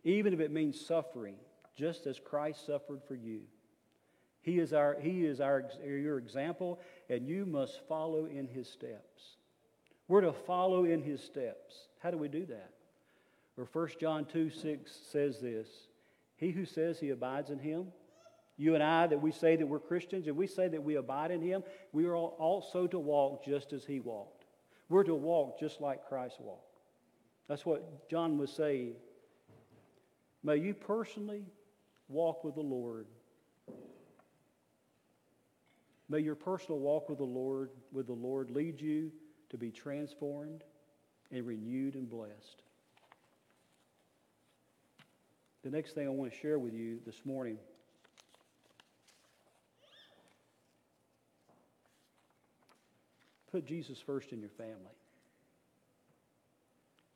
Even 0.04 0.34
if 0.34 0.40
it 0.40 0.52
means 0.52 0.80
suffering, 0.80 1.36
just 1.76 2.08
as 2.08 2.20
Christ 2.20 2.66
suffered 2.66 3.02
for 3.08 3.16
you. 3.16 3.42
He 4.42 4.60
is, 4.60 4.74
our, 4.74 4.96
he 5.00 5.26
is 5.26 5.42
our, 5.42 5.66
your 5.84 6.20
example, 6.20 6.80
and 7.10 7.28
you 7.28 7.46
must 7.46 7.82
follow 7.88 8.26
in 8.26 8.48
his 8.48 8.70
steps. 8.70 9.38
We're 10.08 10.22
to 10.22 10.34
follow 10.34 10.86
in 10.86 11.02
his 11.02 11.22
steps. 11.24 11.88
How 12.00 12.12
do 12.12 12.18
we 12.18 12.28
do 12.28 12.46
that? 12.46 12.70
Well, 13.58 13.68
1 13.72 13.90
John 14.00 14.26
2 14.26 14.52
6 14.52 15.00
says 15.12 15.40
this 15.40 15.68
He 16.36 16.52
who 16.52 16.66
says 16.66 17.00
he 17.00 17.10
abides 17.10 17.50
in 17.50 17.58
him 17.58 17.88
you 18.58 18.74
and 18.74 18.84
I, 18.84 19.08
that 19.08 19.22
we 19.22 19.32
say 19.32 19.56
that 19.56 19.68
we're 19.68 19.80
Christians 19.80 20.28
and 20.28 20.38
we 20.38 20.48
say 20.48 20.68
that 20.68 20.84
we 20.84 20.96
abide 20.96 21.32
in 21.32 21.42
Him, 21.42 21.64
we 21.92 22.06
are 22.06 22.16
also 22.16 22.88
to 22.88 23.00
walk 23.00 23.44
just 23.44 23.74
as 23.74 23.84
He 23.84 24.00
walked. 24.00 24.46
We're 24.88 25.04
to 25.04 25.16
walk 25.16 25.60
just 25.60 25.82
like 25.82 26.08
Christ 26.08 26.38
walked. 26.40 26.80
That's 27.48 27.66
what 27.66 28.10
John 28.10 28.38
was 28.38 28.52
saying. 28.52 28.94
May 30.44 30.58
you 30.58 30.74
personally 30.74 31.46
walk 32.08 32.44
with 32.44 32.56
the 32.56 32.62
Lord. 32.62 33.08
May 36.08 36.20
your 36.20 36.36
personal 36.36 36.80
walk 36.80 37.10
with 37.10 37.18
the 37.18 37.24
Lord, 37.24 37.72
with 37.92 38.08
the 38.08 38.14
Lord 38.14 38.52
lead 38.52 38.80
you 38.80 39.12
to 39.50 39.58
be 39.58 39.72
transformed 39.72 40.64
and 41.32 41.46
renewed 41.46 41.96
and 41.96 42.10
blessed. 42.10 42.62
The 45.64 45.72
next 45.72 45.94
thing 45.94 46.06
I 46.06 46.12
want 46.12 46.32
to 46.32 46.38
share 46.38 46.60
with 46.60 46.76
you 46.76 47.00
this 47.06 47.26
morning 47.26 47.58
Put 53.56 53.66
Jesus 53.66 54.02
first 54.02 54.34
in 54.34 54.42
your 54.42 54.50
family. 54.50 54.92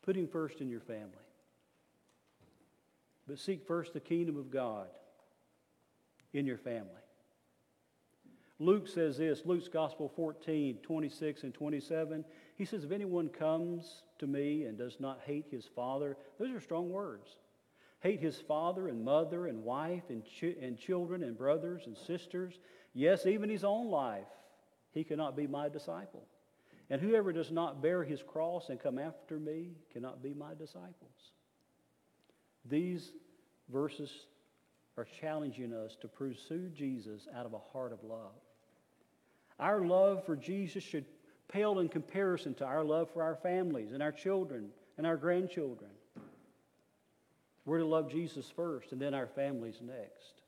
Put 0.03 0.15
him 0.15 0.25
first 0.25 0.61
in 0.61 0.69
your 0.69 0.79
family. 0.79 1.11
But 3.27 3.39
seek 3.39 3.67
first 3.67 3.91
the 3.91 3.99
kingdom 3.99 4.37
of 4.37 4.49
God 4.49 4.87
in 6.31 6.45
your 6.45 6.57
family. 6.57 6.87
Luke 8.57 8.87
says 8.87 9.17
this, 9.17 9.41
Luke's 9.43 9.67
Gospel 9.67 10.07
14, 10.15 10.77
26 10.81 11.43
and 11.43 11.53
27. 11.53 12.23
He 12.55 12.63
says, 12.63 12.85
If 12.85 12.93
anyone 12.93 13.27
comes 13.27 14.03
to 14.19 14.25
me 14.25 14.63
and 14.63 14.77
does 14.77 14.95
not 14.97 15.19
hate 15.25 15.47
his 15.51 15.65
father, 15.65 16.15
those 16.39 16.51
are 16.51 16.61
strong 16.61 16.89
words. 16.89 17.35
Hate 17.99 18.21
his 18.21 18.37
father 18.37 18.87
and 18.87 19.03
mother 19.03 19.47
and 19.47 19.65
wife 19.65 20.03
and, 20.07 20.23
and 20.61 20.79
children 20.79 21.21
and 21.21 21.37
brothers 21.37 21.81
and 21.85 21.97
sisters, 21.97 22.53
yes, 22.93 23.25
even 23.25 23.49
his 23.49 23.65
own 23.65 23.89
life, 23.89 24.23
he 24.91 25.03
cannot 25.03 25.35
be 25.35 25.47
my 25.47 25.69
disciple. 25.69 26.25
And 26.89 26.99
whoever 26.99 27.31
does 27.31 27.51
not 27.51 27.81
bear 27.81 28.03
his 28.03 28.23
cross 28.23 28.69
and 28.69 28.79
come 28.79 28.97
after 28.97 29.37
me 29.39 29.71
cannot 29.93 30.23
be 30.23 30.33
my 30.33 30.53
disciples. 30.55 31.33
These 32.65 33.11
verses 33.71 34.11
are 34.97 35.07
challenging 35.21 35.73
us 35.73 35.95
to 36.01 36.07
pursue 36.07 36.69
Jesus 36.69 37.27
out 37.35 37.45
of 37.45 37.53
a 37.53 37.59
heart 37.71 37.93
of 37.93 38.03
love. 38.03 38.33
Our 39.59 39.85
love 39.85 40.25
for 40.25 40.35
Jesus 40.35 40.83
should 40.83 41.05
pale 41.47 41.79
in 41.79 41.89
comparison 41.89 42.53
to 42.55 42.65
our 42.65 42.83
love 42.83 43.09
for 43.13 43.23
our 43.23 43.35
families 43.35 43.91
and 43.91 44.01
our 44.01 44.11
children 44.11 44.69
and 44.97 45.05
our 45.05 45.17
grandchildren. 45.17 45.91
We're 47.65 47.79
to 47.79 47.85
love 47.85 48.11
Jesus 48.11 48.49
first 48.55 48.91
and 48.91 49.01
then 49.01 49.13
our 49.13 49.27
families 49.27 49.79
next. 49.81 50.41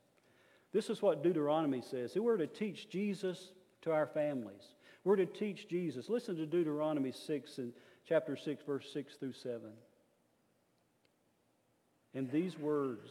This 0.72 0.90
is 0.90 1.02
what 1.02 1.22
Deuteronomy 1.22 1.82
says. 1.82 2.16
We're 2.16 2.36
to 2.36 2.46
teach 2.46 2.88
Jesus 2.88 3.52
to 3.82 3.92
our 3.92 4.06
families. 4.06 4.62
We're 5.04 5.16
to 5.16 5.26
teach 5.26 5.68
Jesus. 5.68 6.08
Listen 6.08 6.36
to 6.36 6.46
Deuteronomy 6.46 7.12
6 7.12 7.58
and 7.58 7.72
chapter 8.08 8.36
6, 8.36 8.62
verse 8.64 8.88
6 8.92 9.16
through 9.16 9.32
7. 9.32 9.60
And 12.14 12.30
these 12.30 12.58
words 12.58 13.10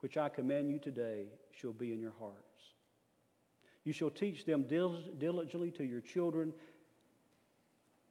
which 0.00 0.16
I 0.16 0.28
command 0.28 0.70
you 0.70 0.78
today 0.78 1.24
shall 1.58 1.72
be 1.72 1.92
in 1.92 2.00
your 2.00 2.12
hearts. 2.18 2.38
You 3.84 3.92
shall 3.92 4.10
teach 4.10 4.44
them 4.44 4.64
diligently 4.64 5.70
to 5.72 5.84
your 5.84 6.00
children, 6.00 6.52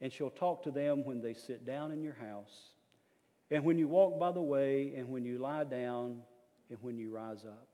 and 0.01 0.11
shall 0.11 0.31
talk 0.31 0.63
to 0.63 0.71
them 0.71 1.05
when 1.05 1.21
they 1.21 1.33
sit 1.33 1.65
down 1.65 1.91
in 1.91 2.01
your 2.01 2.15
house, 2.15 2.71
and 3.51 3.63
when 3.63 3.77
you 3.77 3.87
walk 3.87 4.19
by 4.19 4.31
the 4.31 4.41
way, 4.41 4.93
and 4.97 5.09
when 5.09 5.23
you 5.23 5.37
lie 5.37 5.63
down, 5.63 6.21
and 6.69 6.77
when 6.81 6.97
you 6.97 7.11
rise 7.11 7.45
up. 7.45 7.67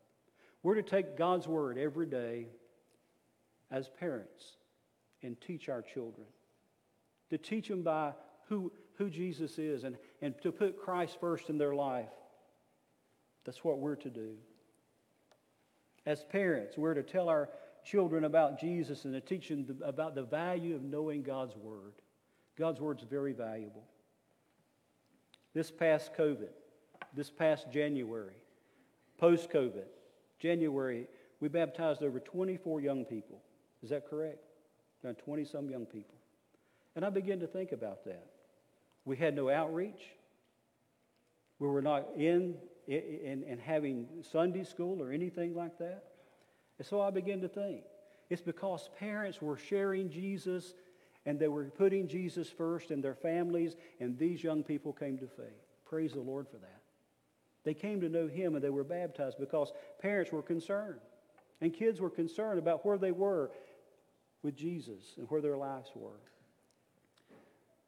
We're 0.61 0.75
to 0.75 0.83
take 0.83 1.17
God's 1.17 1.47
word 1.47 1.77
every 1.77 2.05
day 2.05 2.47
as 3.72 3.89
parents 3.99 4.57
and 5.22 5.39
teach 5.41 5.70
our 5.70 5.82
children. 5.82 6.28
To 7.30 7.38
teach 7.38 7.67
them 7.67 7.84
by 7.84 8.13
who, 8.47 8.72
who 8.97 9.09
Jesus 9.09 9.59
is 9.59 9.84
and, 9.84 9.97
and 10.22 10.34
to 10.41 10.51
put 10.51 10.82
Christ 10.82 11.17
first 11.20 11.49
in 11.49 11.57
their 11.57 11.76
life. 11.76 12.09
That's 13.45 13.63
what 13.63 13.80
we're 13.80 13.95
to 13.97 14.09
do. 14.09 14.34
As 16.05 16.24
parents, 16.24 16.78
we're 16.78 16.95
to 16.95 17.03
tell 17.03 17.30
our 17.30 17.49
children 17.84 18.24
about 18.24 18.59
Jesus 18.59 19.05
and 19.05 19.13
to 19.13 19.22
teach 19.22 19.49
them 19.49 19.65
about 19.84 20.15
the 20.15 20.24
value 20.24 20.76
of 20.76 20.84
knowing 20.84 21.22
God's 21.22 21.55
Word. 21.55 21.93
God's 22.57 22.82
Word 22.82 22.99
is 22.99 23.05
very 23.09 23.34
valuable. 23.34 23.84
This 25.53 25.72
past 25.72 26.13
COVID, 26.17 26.49
this 27.15 27.30
past 27.30 27.72
January, 27.72 28.36
post 29.17 29.49
COVID, 29.49 29.86
January, 30.39 31.07
we 31.39 31.47
baptized 31.47 32.03
over 32.03 32.20
24 32.20 32.82
young 32.82 33.05
people. 33.05 33.41
Is 33.84 33.89
that 33.89 34.09
correct? 34.09 34.43
Around 35.03 35.15
20 35.15 35.45
some 35.45 35.69
young 35.69 35.86
people. 35.86 36.15
And 36.95 37.05
I 37.05 37.09
began 37.09 37.39
to 37.39 37.47
think 37.47 37.71
about 37.71 38.03
that. 38.05 38.27
We 39.05 39.15
had 39.15 39.36
no 39.36 39.49
outreach. 39.49 40.01
We 41.59 41.67
were 41.67 41.82
not 41.82 42.07
in 42.17 42.55
and 42.88 43.59
having 43.59 44.07
Sunday 44.32 44.63
school 44.63 45.01
or 45.01 45.11
anything 45.11 45.55
like 45.55 45.77
that. 45.77 46.05
And 46.80 46.88
so 46.88 47.01
I 47.01 47.11
began 47.11 47.41
to 47.41 47.47
think 47.47 47.84
it's 48.30 48.41
because 48.41 48.89
parents 48.99 49.41
were 49.41 49.57
sharing 49.57 50.09
Jesus 50.09 50.73
and 51.25 51.38
they 51.39 51.47
were 51.47 51.65
putting 51.65 52.07
Jesus 52.07 52.49
first 52.49 52.91
in 52.91 53.01
their 53.01 53.13
families, 53.13 53.75
and 53.99 54.17
these 54.17 54.43
young 54.43 54.63
people 54.63 54.93
came 54.93 55.17
to 55.17 55.27
faith. 55.27 55.61
Praise 55.86 56.13
the 56.13 56.21
Lord 56.21 56.47
for 56.47 56.57
that. 56.57 56.82
They 57.63 57.73
came 57.73 58.01
to 58.01 58.09
know 58.09 58.27
Him 58.27 58.55
and 58.55 58.63
they 58.63 58.69
were 58.69 58.84
baptized 58.84 59.38
because 59.38 59.71
parents 60.01 60.32
were 60.32 60.41
concerned. 60.41 60.99
And 61.61 61.73
kids 61.73 61.99
were 61.99 62.09
concerned 62.09 62.57
about 62.57 62.86
where 62.86 62.97
they 62.97 63.11
were 63.11 63.51
with 64.43 64.55
Jesus 64.55 65.15
and 65.17 65.29
where 65.29 65.41
their 65.41 65.57
lives 65.57 65.89
were. 65.95 66.21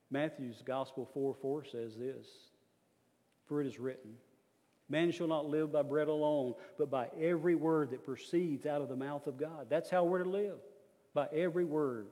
Matthew's 0.10 0.62
Gospel 0.66 1.10
4 1.14 1.36
4 1.42 1.66
says 1.66 1.96
this 1.96 2.28
for 3.52 3.60
it 3.60 3.68
is 3.68 3.82
written, 3.82 4.14
Man 4.88 5.12
shall 5.12 5.28
not 5.28 5.46
live 5.46 5.74
by 5.74 5.82
bread 5.82 6.08
alone, 6.08 6.54
but 6.78 6.90
by 6.90 7.10
every 7.20 7.54
word 7.54 7.92
that 7.92 8.06
proceeds 8.06 8.66
out 8.66 8.82
of 8.82 8.88
the 8.88 8.96
mouth 8.96 9.28
of 9.28 9.38
God. 9.38 9.68
That's 9.70 9.90
how 9.90 10.06
we're 10.06 10.24
to 10.24 10.30
live, 10.30 10.56
by 11.14 11.28
every 11.34 11.66
word. 11.66 12.08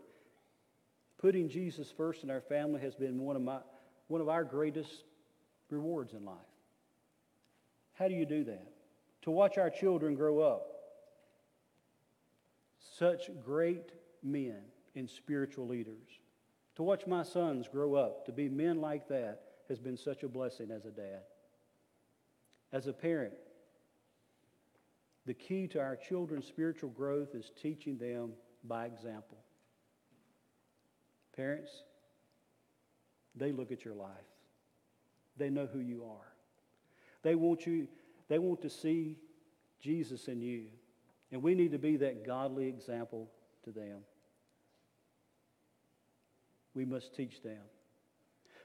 Putting 1.18 1.48
Jesus 1.48 1.90
first 1.96 2.24
in 2.24 2.30
our 2.30 2.42
family 2.42 2.82
has 2.82 2.94
been 2.94 3.22
one 3.22 3.38
of, 3.38 3.42
my, 3.42 3.60
one 4.10 4.20
of 4.20 4.28
our 4.28 4.44
greatest 4.44 5.06
rewards 5.70 6.12
in 6.12 6.26
life. 6.26 6.36
How 7.94 8.10
do 8.10 8.14
you 8.14 8.26
do 8.26 8.44
that? 8.44 8.68
To 9.22 9.32
watch 9.32 9.58
our 9.58 9.70
children 9.70 10.14
grow 10.14 10.40
up. 10.40 10.68
Such 12.98 13.30
great 13.46 13.94
men 14.24 14.62
and 14.96 15.10
spiritual 15.10 15.68
leaders. 15.68 16.08
To 16.76 16.84
watch 16.84 17.08
my 17.08 17.24
sons 17.24 17.68
grow 17.68 17.96
up 17.96 18.26
to 18.26 18.32
be 18.32 18.50
men 18.50 18.80
like 18.82 19.08
that 19.10 19.42
has 19.68 19.80
been 19.80 19.98
such 19.98 20.24
a 20.24 20.28
blessing 20.28 20.72
as 20.72 20.86
a 20.86 20.92
dad. 20.92 21.22
As 22.72 22.88
a 22.88 22.94
parent, 22.94 23.34
the 25.26 25.34
key 25.34 25.68
to 25.68 25.80
our 25.80 25.96
children's 25.96 26.48
spiritual 26.48 26.90
growth 26.90 27.36
is 27.36 27.52
teaching 27.62 27.98
them 27.98 28.32
by 28.64 28.86
example. 28.86 29.38
Parents, 31.36 31.72
they 33.36 33.52
look 33.52 33.72
at 33.72 33.86
your 33.86 33.94
life. 33.94 34.10
They 35.38 35.50
know 35.50 35.68
who 35.72 35.80
you 35.80 36.04
are. 36.06 36.34
They 37.22 37.36
want 37.36 37.66
you 37.66 37.88
they 38.30 38.40
want 38.40 38.62
to 38.62 38.70
see 38.70 39.18
Jesus 39.82 40.28
in 40.28 40.42
you. 40.42 40.66
And 41.32 41.44
we 41.44 41.56
need 41.56 41.72
to 41.72 41.80
be 41.80 41.98
that 41.98 42.26
godly 42.26 42.68
example 42.68 43.30
to 43.64 43.72
them. 43.72 44.00
We 46.74 46.86
must 46.86 47.16
teach 47.16 47.42
them. 47.42 47.62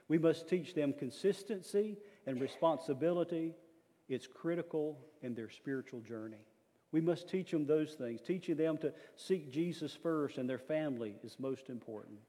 We 0.07 0.17
must 0.17 0.47
teach 0.47 0.73
them 0.73 0.93
consistency 0.93 1.97
and 2.27 2.39
responsibility. 2.39 3.55
It's 4.07 4.27
critical 4.27 4.99
in 5.21 5.33
their 5.33 5.49
spiritual 5.49 6.01
journey. 6.01 6.45
We 6.91 7.01
must 7.01 7.27
teach 7.27 7.51
them 7.51 7.65
those 7.65 7.93
things. 7.93 8.21
Teaching 8.21 8.55
them 8.55 8.77
to 8.77 8.93
seek 9.15 9.51
Jesus 9.51 9.97
first 10.01 10.37
and 10.37 10.49
their 10.49 10.59
family 10.59 11.15
is 11.23 11.35
most 11.39 11.69
important. 11.69 12.19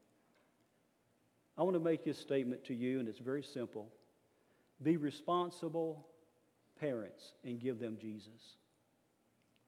I 1.59 1.62
want 1.62 1.74
to 1.74 1.81
make 1.81 2.05
this 2.05 2.18
statement 2.18 2.64
to 2.64 2.74
you, 2.74 2.99
and 3.01 3.09
it's 3.09 3.18
very 3.18 3.43
simple. 3.43 3.89
Be 4.83 4.97
responsible 4.97 6.07
parents 6.79 7.33
and 7.45 7.59
give 7.59 7.79
them 7.79 7.97
Jesus. 8.01 8.57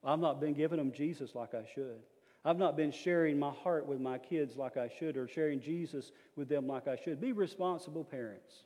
I've 0.03 0.19
not 0.19 0.39
been 0.39 0.53
giving 0.53 0.77
them 0.77 0.91
Jesus 0.91 1.33
like 1.33 1.53
I 1.53 1.65
should. 1.73 2.01
I've 2.45 2.57
not 2.57 2.77
been 2.77 2.91
sharing 2.91 3.37
my 3.37 3.51
heart 3.51 3.85
with 3.85 3.99
my 3.99 4.17
kids 4.17 4.55
like 4.55 4.77
I 4.77 4.89
should 4.99 5.17
or 5.17 5.27
sharing 5.27 5.59
Jesus 5.59 6.11
with 6.35 6.47
them 6.47 6.67
like 6.67 6.87
I 6.87 6.95
should. 6.95 7.19
Be 7.19 7.33
responsible 7.33 8.03
parents 8.03 8.63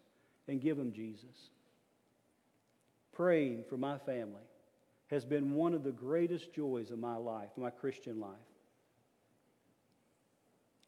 and 0.47 0.61
give 0.61 0.77
them 0.77 0.91
Jesus. 0.93 1.49
Praying 3.13 3.63
for 3.69 3.77
my 3.77 3.97
family 3.99 4.41
has 5.07 5.25
been 5.25 5.53
one 5.53 5.73
of 5.73 5.83
the 5.83 5.91
greatest 5.91 6.53
joys 6.53 6.91
of 6.91 6.99
my 6.99 7.15
life, 7.15 7.49
my 7.57 7.69
Christian 7.69 8.19
life. 8.19 8.29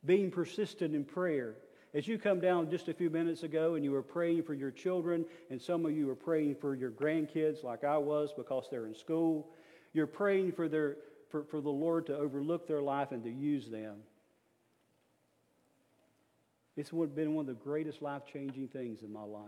Being 0.06 0.30
persistent 0.30 0.94
in 0.94 1.04
prayer 1.04 1.56
as 1.96 2.08
you 2.08 2.20
come 2.20 2.42
down 2.42 2.70
just 2.70 2.90
a 2.90 2.94
few 2.94 3.10
minutes 3.10 3.44
ago 3.44 3.76
and 3.76 3.84
you 3.84 3.92
were 3.92 4.04
praying 4.04 4.44
for 4.44 4.54
your 4.54 4.70
children, 4.70 5.26
and 5.50 5.62
some 5.62 5.86
of 5.86 5.94
you 5.94 6.08
were 6.08 6.16
praying 6.16 6.56
for 6.56 6.76
your 6.76 6.92
grandkids, 6.92 7.64
like 7.64 7.86
I 7.86 7.98
was 7.98 8.32
because 8.36 8.66
they're 8.70 8.86
in 8.86 8.94
school, 8.94 9.48
you're 9.94 10.06
praying 10.06 10.52
for, 10.52 10.68
their, 10.68 10.98
for, 11.36 11.44
for 11.44 11.60
the 11.60 11.70
Lord 11.70 12.06
to 12.06 12.16
overlook 12.16 12.66
their 12.66 12.82
life 12.82 13.12
and 13.12 13.22
to 13.26 13.30
use 13.30 13.68
them. 13.68 13.96
It's 16.78 16.92
been 16.92 17.34
one 17.34 17.44
of 17.44 17.48
the 17.48 17.62
greatest 17.62 18.02
life 18.02 18.22
changing 18.32 18.70
things 18.70 19.02
in 19.02 19.12
my 19.12 19.24
life. 19.24 19.44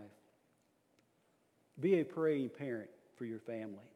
Be 1.80 2.00
a 2.00 2.04
praying 2.04 2.50
parent 2.50 2.90
for 3.16 3.24
your 3.24 3.38
family. 3.38 3.90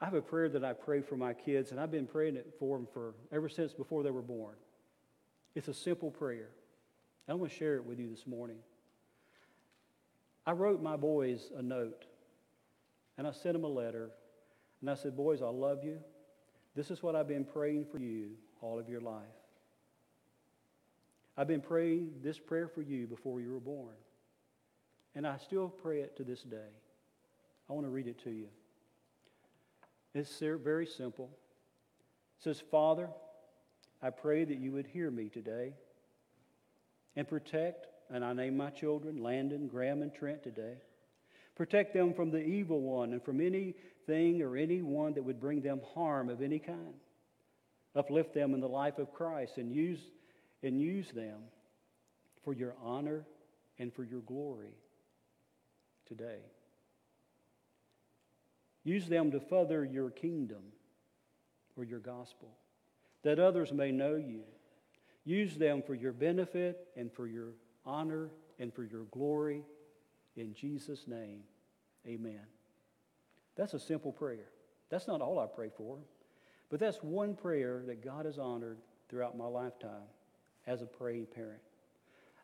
I 0.00 0.04
have 0.04 0.14
a 0.14 0.22
prayer 0.22 0.48
that 0.50 0.62
I 0.62 0.72
pray 0.72 1.00
for 1.00 1.16
my 1.16 1.32
kids, 1.32 1.72
and 1.72 1.80
I've 1.80 1.90
been 1.90 2.06
praying 2.06 2.36
it 2.36 2.54
for 2.60 2.76
them 2.76 2.86
for 2.92 3.14
ever 3.32 3.48
since 3.48 3.72
before 3.72 4.04
they 4.04 4.10
were 4.10 4.22
born. 4.22 4.54
It's 5.56 5.66
a 5.66 5.74
simple 5.74 6.12
prayer. 6.12 6.50
I 7.28 7.34
want 7.34 7.50
to 7.50 7.58
share 7.58 7.74
it 7.74 7.84
with 7.84 7.98
you 7.98 8.08
this 8.08 8.24
morning. 8.24 8.58
I 10.46 10.52
wrote 10.52 10.80
my 10.80 10.96
boys 10.96 11.50
a 11.56 11.62
note, 11.62 12.04
and 13.18 13.26
I 13.26 13.32
sent 13.32 13.54
them 13.54 13.64
a 13.64 13.68
letter, 13.68 14.10
and 14.80 14.90
I 14.90 14.94
said, 14.94 15.16
Boys, 15.16 15.42
I 15.42 15.48
love 15.48 15.84
you. 15.84 15.98
This 16.74 16.90
is 16.90 17.02
what 17.02 17.16
I've 17.16 17.28
been 17.28 17.44
praying 17.44 17.86
for 17.90 17.98
you 17.98 18.30
all 18.60 18.78
of 18.78 18.88
your 18.88 19.00
life. 19.00 19.22
I've 21.36 21.48
been 21.48 21.60
praying 21.60 22.12
this 22.22 22.38
prayer 22.38 22.68
for 22.68 22.82
you 22.82 23.06
before 23.06 23.40
you 23.40 23.52
were 23.52 23.60
born, 23.60 23.94
and 25.14 25.26
I 25.26 25.36
still 25.38 25.68
pray 25.68 26.00
it 26.00 26.16
to 26.16 26.24
this 26.24 26.42
day. 26.42 26.72
I 27.68 27.72
want 27.72 27.86
to 27.86 27.90
read 27.90 28.06
it 28.06 28.22
to 28.24 28.30
you. 28.30 28.48
It's 30.14 30.38
very 30.38 30.86
simple. 30.86 31.30
It 32.38 32.44
says, 32.44 32.62
Father, 32.70 33.08
I 34.02 34.10
pray 34.10 34.44
that 34.44 34.58
you 34.58 34.72
would 34.72 34.86
hear 34.86 35.10
me 35.10 35.28
today 35.28 35.74
and 37.16 37.28
protect, 37.28 37.86
and 38.10 38.24
I 38.24 38.32
name 38.32 38.56
my 38.56 38.70
children 38.70 39.22
Landon, 39.22 39.68
Graham, 39.68 40.02
and 40.02 40.14
Trent 40.14 40.42
today. 40.42 40.74
Protect 41.54 41.92
them 41.92 42.14
from 42.14 42.30
the 42.30 42.42
evil 42.42 42.80
one 42.80 43.12
and 43.12 43.22
from 43.22 43.40
anything 44.08 44.42
or 44.42 44.56
anyone 44.56 45.14
that 45.14 45.22
would 45.22 45.40
bring 45.40 45.60
them 45.60 45.80
harm 45.94 46.28
of 46.28 46.42
any 46.42 46.58
kind. 46.58 46.94
Uplift 47.94 48.34
them 48.34 48.54
in 48.54 48.60
the 48.60 48.68
life 48.68 48.98
of 48.98 49.12
Christ 49.12 49.56
and 49.56 49.72
use, 49.72 50.00
and 50.62 50.80
use 50.80 51.10
them 51.10 51.38
for 52.44 52.52
your 52.52 52.74
honor 52.82 53.24
and 53.78 53.92
for 53.92 54.04
your 54.04 54.20
glory 54.20 54.74
today. 56.06 56.40
Use 58.84 59.08
them 59.08 59.30
to 59.32 59.40
further 59.40 59.84
your 59.84 60.10
kingdom 60.10 60.62
or 61.76 61.84
your 61.84 61.98
gospel 61.98 62.50
that 63.24 63.38
others 63.40 63.72
may 63.72 63.90
know 63.90 64.14
you. 64.14 64.42
Use 65.24 65.56
them 65.56 65.82
for 65.84 65.94
your 65.94 66.12
benefit 66.12 66.86
and 66.96 67.12
for 67.12 67.26
your 67.26 67.54
honor 67.84 68.30
and 68.60 68.72
for 68.72 68.84
your 68.84 69.04
glory. 69.10 69.62
In 70.36 70.54
Jesus' 70.54 71.08
name, 71.08 71.40
amen. 72.06 72.55
That's 73.56 73.74
a 73.74 73.80
simple 73.80 74.12
prayer. 74.12 74.50
That's 74.90 75.08
not 75.08 75.20
all 75.20 75.38
I 75.38 75.46
pray 75.46 75.70
for, 75.76 75.98
but 76.70 76.78
that's 76.78 76.98
one 77.02 77.34
prayer 77.34 77.82
that 77.86 78.04
God 78.04 78.26
has 78.26 78.38
honored 78.38 78.78
throughout 79.08 79.36
my 79.36 79.46
lifetime 79.46 80.08
as 80.66 80.82
a 80.82 80.86
praying 80.86 81.26
parent. 81.34 81.60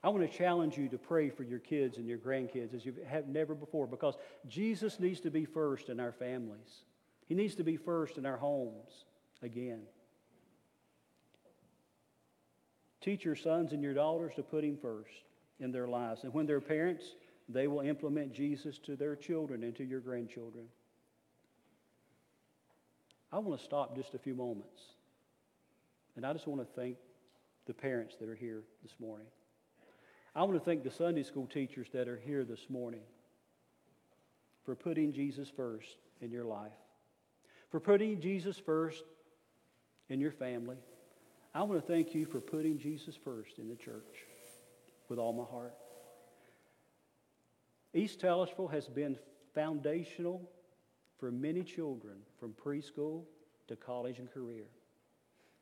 I 0.05 0.09
want 0.09 0.29
to 0.29 0.37
challenge 0.37 0.77
you 0.77 0.89
to 0.89 0.99
pray 0.99 1.31
for 1.31 1.45
your 1.45 1.61
kids 1.61 1.97
and 1.97 2.09
your 2.09 2.19
grandkids 2.19 2.75
as 2.75 2.85
you 2.85 2.95
have 3.07 3.29
never 3.29 3.55
before 3.55 3.87
because 3.87 4.17
Jesus 4.49 4.99
needs 4.99 5.21
to 5.21 5.31
be 5.31 5.45
first 5.45 5.89
in 5.89 6.01
our 6.01 6.11
families. 6.11 6.83
He 7.27 7.35
needs 7.35 7.55
to 7.57 7.65
be 7.65 7.77
first 7.77 8.19
in 8.19 8.27
our 8.27 8.37
homes 8.37 9.05
again. 9.43 9.83
Teach 13.01 13.25
your 13.25 13.37
sons 13.37 13.73
and 13.73 13.83
your 13.83 13.95
daughters 13.95 14.35
to 14.37 14.43
put 14.43 14.65
Him 14.65 14.77
first 14.81 15.11
in 15.61 15.71
their 15.71 15.89
lives. 15.89 16.25
And 16.25 16.35
when 16.35 16.47
they're 16.47 16.61
parents, 16.61 17.05
they 17.49 17.69
will 17.69 17.81
implement 17.81 18.33
Jesus 18.33 18.79
to 18.79 18.97
their 18.97 19.15
children 19.15 19.63
and 19.63 19.75
to 19.77 19.85
your 19.85 20.01
grandchildren. 20.01 20.65
I 23.33 23.39
want 23.39 23.59
to 23.59 23.65
stop 23.65 23.97
just 23.97 24.15
a 24.15 24.19
few 24.19 24.35
moments. 24.35 24.83
And 26.17 26.27
I 26.27 26.33
just 26.33 26.47
want 26.47 26.61
to 26.61 26.81
thank 26.81 26.97
the 27.67 27.73
parents 27.73 28.17
that 28.21 28.29
are 28.29 28.35
here 28.35 28.63
this 28.83 28.93
morning. 29.01 29.27
I 30.35 30.43
want 30.43 30.55
to 30.55 30.61
thank 30.65 30.83
the 30.83 30.91
Sunday 30.91 31.23
school 31.23 31.47
teachers 31.47 31.89
that 31.93 32.09
are 32.09 32.19
here 32.19 32.45
this 32.45 32.67
morning 32.69 33.03
for 34.65 34.75
putting 34.75 35.13
Jesus 35.13 35.51
first 35.55 35.97
in 36.21 36.31
your 36.31 36.45
life, 36.45 36.73
for 37.71 37.81
putting 37.81 38.21
Jesus 38.21 38.59
first 38.59 39.03
in 40.09 40.21
your 40.21 40.33
family. 40.33 40.77
I 41.55 41.63
want 41.63 41.81
to 41.81 41.87
thank 41.87 42.15
you 42.15 42.27
for 42.27 42.41
putting 42.41 42.79
Jesus 42.79 43.15
first 43.25 43.59
in 43.59 43.69
the 43.69 43.77
church 43.77 44.27
with 45.09 45.19
all 45.19 45.33
my 45.33 45.45
heart. 45.45 45.75
East 47.95 48.21
Taylorsville 48.21 48.69
has 48.69 48.89
been 48.89 49.19
foundational 49.55 50.49
for 51.23 51.31
many 51.31 51.63
children 51.63 52.17
from 52.41 52.53
preschool 52.53 53.23
to 53.69 53.77
college 53.77 54.19
and 54.19 54.29
career. 54.29 54.65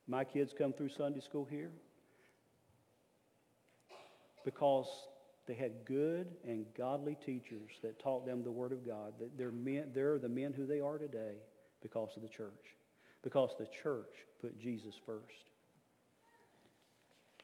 My 0.08 0.24
kids 0.24 0.54
come 0.56 0.72
through 0.72 0.88
Sunday 0.88 1.20
school 1.20 1.44
here 1.44 1.70
because 4.42 4.88
they 5.46 5.52
had 5.52 5.84
good 5.84 6.28
and 6.48 6.64
godly 6.74 7.14
teachers 7.14 7.72
that 7.82 8.02
taught 8.02 8.24
them 8.24 8.42
the 8.42 8.50
Word 8.50 8.72
of 8.72 8.86
God. 8.86 9.12
That 9.20 9.36
they're, 9.36 9.50
men, 9.50 9.90
they're 9.94 10.18
the 10.18 10.30
men 10.30 10.54
who 10.54 10.64
they 10.64 10.80
are 10.80 10.96
today 10.96 11.34
because 11.82 12.16
of 12.16 12.22
the 12.22 12.28
church, 12.28 12.78
because 13.22 13.50
the 13.58 13.66
church 13.66 14.24
put 14.40 14.58
Jesus 14.58 14.94
first. 15.04 15.44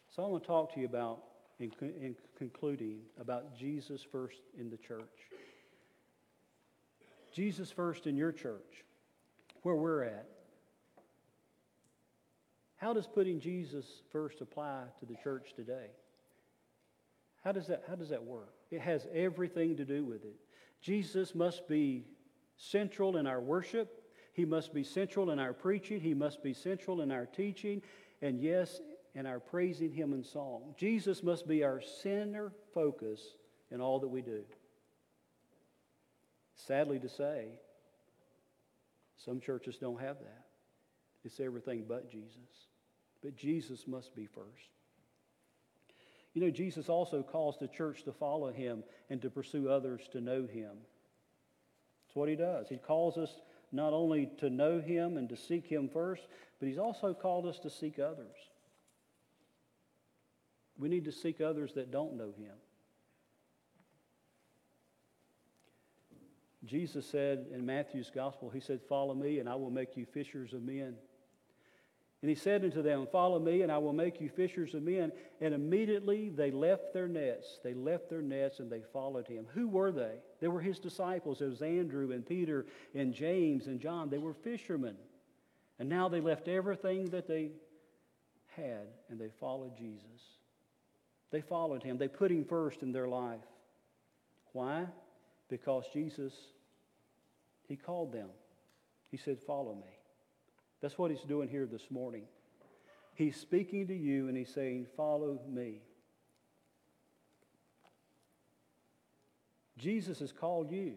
So 0.08 0.22
I 0.22 0.26
want 0.26 0.42
to 0.42 0.46
talk 0.46 0.72
to 0.72 0.80
you 0.80 0.86
about, 0.86 1.18
in, 1.60 1.70
in 1.82 2.16
concluding, 2.38 3.00
about 3.20 3.54
Jesus 3.58 4.00
first 4.10 4.38
in 4.58 4.70
the 4.70 4.78
church. 4.78 5.02
Jesus 7.37 7.70
first 7.70 8.07
in 8.07 8.16
your 8.16 8.32
church, 8.32 8.87
where 9.61 9.74
we're 9.74 10.05
at. 10.05 10.26
How 12.76 12.95
does 12.95 13.07
putting 13.07 13.41
Jesus 13.41 13.84
first 14.11 14.41
apply 14.41 14.84
to 15.01 15.05
the 15.07 15.16
church 15.22 15.53
today? 15.55 15.89
How 17.45 17.53
does 17.53 17.66
that, 17.66 17.84
how 17.91 17.95
does 17.95 18.09
that 18.09 18.24
work? 18.24 18.55
It 18.70 18.80
has 18.80 19.07
everything 19.12 19.76
to 19.76 19.84
do 19.84 20.03
with 20.03 20.24
it. 20.24 20.34
Jesus 20.80 21.34
must 21.34 21.68
be 21.68 22.07
central 22.57 23.18
in 23.18 23.26
our 23.26 23.43
worship. 23.43 24.03
He 24.32 24.47
must 24.47 24.72
be 24.72 24.82
central 24.82 25.30
in 25.30 25.39
our 25.39 25.53
preaching. 25.53 26.01
He 26.01 26.14
must 26.14 26.43
be 26.43 26.55
central 26.55 27.03
in 27.03 27.12
our 27.12 27.26
teaching. 27.26 27.82
And 28.22 28.41
yes, 28.41 28.80
in 29.14 29.26
our 29.26 29.41
praising 29.41 29.93
Him 29.93 30.14
in 30.14 30.24
song. 30.24 30.74
Jesus 30.78 31.22
must 31.22 31.47
be 31.47 31.64
our 31.64 31.82
center 31.82 32.53
focus 32.72 33.20
in 33.70 33.82
all 33.82 34.01
that 34.01 34.09
we 34.09 34.22
do. 34.22 34.43
Sadly 36.57 36.98
to 36.98 37.09
say, 37.09 37.46
some 39.24 39.40
churches 39.40 39.76
don't 39.76 40.00
have 40.00 40.18
that. 40.18 40.44
It's 41.24 41.40
everything 41.40 41.84
but 41.88 42.11
Jesus. 42.11 42.68
But 43.22 43.36
Jesus 43.36 43.86
must 43.86 44.14
be 44.14 44.26
first. 44.26 44.70
You 46.34 46.42
know, 46.42 46.50
Jesus 46.50 46.88
also 46.88 47.22
calls 47.22 47.57
the 47.59 47.66
church 47.66 48.04
to 48.04 48.12
follow 48.12 48.52
him 48.52 48.84
and 49.09 49.22
to 49.22 49.30
pursue 49.30 49.68
others 49.68 50.02
to 50.12 50.20
know 50.20 50.46
him. 50.46 50.72
That's 52.07 52.14
what 52.14 52.28
he 52.28 52.36
does. 52.36 52.68
He 52.68 52.76
calls 52.76 53.16
us 53.16 53.30
not 53.72 53.92
only 53.92 54.30
to 54.38 54.50
know 54.50 54.80
him 54.80 55.16
and 55.16 55.28
to 55.30 55.36
seek 55.36 55.66
him 55.66 55.88
first, 55.88 56.22
but 56.61 56.68
he's 56.68 56.78
also 56.78 57.14
called 57.14 57.46
us 57.46 57.59
to 57.61 57.70
seek 57.70 57.98
others. 57.98 58.36
We 60.78 60.88
need 60.88 61.07
to 61.07 61.12
seek 61.12 61.40
others 61.40 61.72
that 61.74 61.90
don't 61.90 62.16
know 62.16 62.32
him. 62.36 62.54
Jesus 66.66 67.06
said 67.06 67.46
in 67.52 67.64
Matthew's 67.64 68.10
gospel, 68.14 68.50
He 68.50 68.60
said, 68.60 68.80
Follow 68.88 69.14
me, 69.14 69.38
and 69.38 69.48
I 69.48 69.54
will 69.54 69.70
make 69.70 69.96
you 69.96 70.04
fishers 70.06 70.52
of 70.52 70.62
men. 70.62 70.94
And 72.22 72.30
He 72.30 72.34
said 72.34 72.64
unto 72.64 72.82
them, 72.82 73.06
Follow 73.10 73.38
me, 73.38 73.62
and 73.62 73.70
I 73.70 73.78
will 73.78 73.92
make 73.92 74.20
you 74.20 74.28
fishers 74.28 74.74
of 74.74 74.82
men. 74.82 75.12
And 75.40 75.54
immediately 75.54 76.30
they 76.30 76.50
left 76.50 76.92
their 76.92 77.08
nets. 77.08 77.60
They 77.62 77.74
left 77.74 78.08
their 78.08 78.22
nets 78.22 78.58
and 78.58 78.70
they 78.70 78.82
followed 78.92 79.26
Him. 79.26 79.46
Who 79.54 79.68
were 79.68 79.92
they? 79.92 80.16
They 80.40 80.48
were 80.48 80.60
His 80.60 80.78
disciples. 80.78 81.40
It 81.40 81.50
was 81.50 81.62
Andrew 81.62 82.12
and 82.12 82.26
Peter 82.26 82.66
and 82.94 83.12
James 83.12 83.66
and 83.66 83.80
John. 83.80 84.10
They 84.10 84.18
were 84.18 84.34
fishermen. 84.34 84.96
And 85.78 85.88
now 85.88 86.08
they 86.08 86.20
left 86.20 86.48
everything 86.48 87.10
that 87.10 87.28
they 87.28 87.50
had 88.56 88.88
and 89.10 89.20
they 89.20 89.30
followed 89.38 89.76
Jesus. 89.76 90.02
They 91.30 91.42
followed 91.42 91.82
Him, 91.82 91.98
they 91.98 92.08
put 92.08 92.30
Him 92.30 92.44
first 92.44 92.82
in 92.82 92.92
their 92.92 93.08
life. 93.08 93.40
Why? 94.52 94.86
Because 95.48 95.84
Jesus 95.92 96.32
he 97.68 97.76
called 97.76 98.12
them. 98.12 98.28
He 99.10 99.16
said, 99.16 99.38
Follow 99.40 99.74
me. 99.74 99.98
That's 100.80 100.98
what 100.98 101.10
he's 101.10 101.22
doing 101.22 101.48
here 101.48 101.66
this 101.66 101.90
morning. 101.90 102.24
He's 103.14 103.36
speaking 103.36 103.86
to 103.88 103.94
you 103.94 104.28
and 104.28 104.36
he's 104.36 104.52
saying, 104.52 104.86
Follow 104.96 105.40
me. 105.48 105.80
Jesus 109.78 110.20
has 110.20 110.32
called 110.32 110.70
you, 110.70 110.94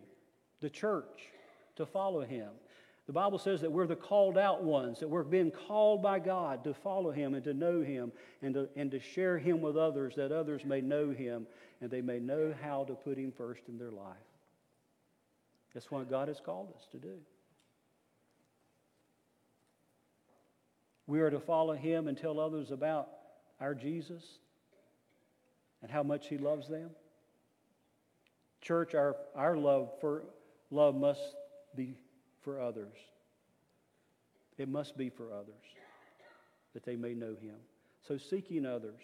the 0.61 0.69
church, 0.69 1.27
to 1.75 1.85
follow 1.85 2.21
him. 2.21 2.49
The 3.07 3.13
Bible 3.13 3.39
says 3.39 3.61
that 3.61 3.71
we're 3.71 3.87
the 3.87 3.95
called 3.95 4.37
out 4.37 4.63
ones, 4.63 4.99
that 4.99 5.07
we're 5.07 5.23
being 5.23 5.51
called 5.51 6.03
by 6.03 6.19
God 6.19 6.63
to 6.63 6.73
follow 6.73 7.11
him 7.11 7.33
and 7.33 7.43
to 7.43 7.53
know 7.53 7.81
him 7.81 8.11
and 8.41 8.53
to, 8.53 8.69
and 8.75 8.91
to 8.91 8.99
share 8.99 9.37
him 9.37 9.61
with 9.61 9.75
others, 9.75 10.13
that 10.15 10.31
others 10.31 10.63
may 10.63 10.79
know 10.79 11.09
him 11.09 11.47
and 11.81 11.89
they 11.89 12.01
may 12.01 12.19
know 12.19 12.53
how 12.61 12.83
to 12.83 12.93
put 12.93 13.17
him 13.17 13.31
first 13.35 13.63
in 13.67 13.79
their 13.79 13.91
life. 13.91 14.15
That's 15.73 15.91
what 15.91 16.09
God 16.09 16.27
has 16.27 16.39
called 16.39 16.73
us 16.75 16.87
to 16.91 16.97
do. 16.97 17.17
We 21.07 21.21
are 21.21 21.29
to 21.29 21.39
follow 21.39 21.73
Him 21.73 22.07
and 22.07 22.17
tell 22.17 22.39
others 22.39 22.71
about 22.71 23.09
our 23.59 23.73
Jesus 23.73 24.23
and 25.81 25.91
how 25.91 26.03
much 26.03 26.27
He 26.27 26.37
loves 26.37 26.67
them. 26.67 26.91
Church, 28.61 28.93
our, 28.93 29.15
our 29.35 29.57
love 29.57 29.89
for 30.01 30.23
love 30.69 30.95
must 30.95 31.35
be 31.75 31.97
for 32.41 32.61
others. 32.61 32.93
It 34.57 34.69
must 34.69 34.97
be 34.97 35.09
for 35.09 35.33
others 35.33 35.55
that 36.73 36.83
they 36.83 36.95
may 36.95 37.13
know 37.13 37.35
Him. 37.41 37.55
So 38.07 38.17
seeking 38.17 38.65
others 38.65 39.01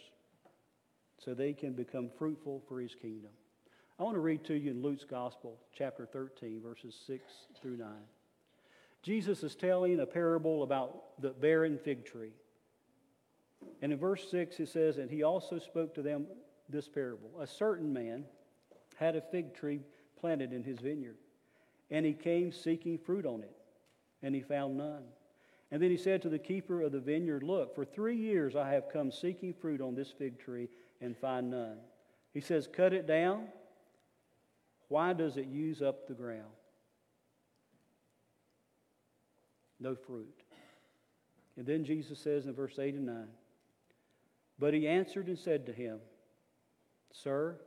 so 1.24 1.34
they 1.34 1.54
can 1.54 1.74
become 1.74 2.10
fruitful 2.20 2.64
for 2.68 2.80
His 2.80 2.94
kingdom. 2.94 3.32
I 3.98 4.04
want 4.04 4.16
to 4.16 4.22
read 4.22 4.44
to 4.46 4.56
you 4.56 4.72
in 4.72 4.82
Luke's 4.82 5.06
Gospel, 5.06 5.58
chapter 5.74 6.06
13, 6.06 6.62
verses 6.62 6.94
6 7.08 7.24
through 7.62 7.78
9. 7.78 7.88
Jesus 9.02 9.42
is 9.42 9.56
telling 9.56 10.02
a 10.02 10.06
parable 10.06 10.64
about 10.64 11.22
the 11.22 11.30
barren 11.30 11.80
fig 11.82 12.04
tree. 12.06 12.34
And 13.82 13.94
in 13.94 13.98
verse 13.98 14.30
6, 14.30 14.60
it 14.60 14.68
says, 14.68 14.98
And 14.98 15.10
he 15.10 15.24
also 15.24 15.60
spoke 15.60 15.96
to 15.96 16.02
them 16.02 16.28
this 16.68 16.90
parable. 16.90 17.40
A 17.40 17.48
certain 17.48 17.94
man 17.94 18.26
had 18.98 19.16
a 19.16 19.22
fig 19.22 19.56
tree 19.56 19.80
planted 20.20 20.52
in 20.52 20.62
his 20.62 20.80
vineyard, 20.80 21.18
and 21.90 22.06
he 22.06 22.14
came 22.14 22.52
seeking 22.52 22.98
fruit 22.98 23.26
on 23.26 23.44
it, 23.44 23.56
and 24.22 24.36
he 24.36 24.42
found 24.42 24.76
none. 24.76 25.04
And 25.72 25.82
then 25.82 25.90
he 25.90 25.98
said 25.98 26.22
to 26.24 26.30
the 26.30 26.38
keeper 26.38 26.82
of 26.82 26.92
the 26.92 27.00
vineyard, 27.00 27.44
Look, 27.44 27.74
for 27.74 27.86
three 27.86 28.18
years 28.18 28.58
I 28.58 28.72
have 28.72 28.92
come 28.92 29.10
seeking 29.10 29.54
fruit 29.54 29.80
on 29.80 29.96
this 29.96 30.12
fig 30.12 30.38
tree 30.38 30.68
and 31.00 31.16
find 31.16 31.50
none. 31.50 31.78
He 32.34 32.42
says, 32.42 32.68
Cut 32.68 32.92
it 32.92 33.08
down 33.08 33.48
why 34.88 35.14
does 35.14 35.38
it 35.38 35.48
use 35.48 35.82
up 35.82 36.08
the 36.08 36.14
ground? 36.14 36.44
No 39.80 39.96
fruit. 39.96 40.44
And 41.58 41.66
then 41.66 41.84
Jesus 41.84 42.20
says 42.20 42.46
in 42.46 42.54
verse 42.54 42.78
8 42.80 42.96
and 42.96 43.06
9, 43.06 43.28
But 44.60 44.74
he 44.74 44.88
answered 44.88 45.28
and 45.28 45.38
said 45.38 45.66
to 45.66 45.74
him, 45.74 46.00
Sir, 47.12 47.58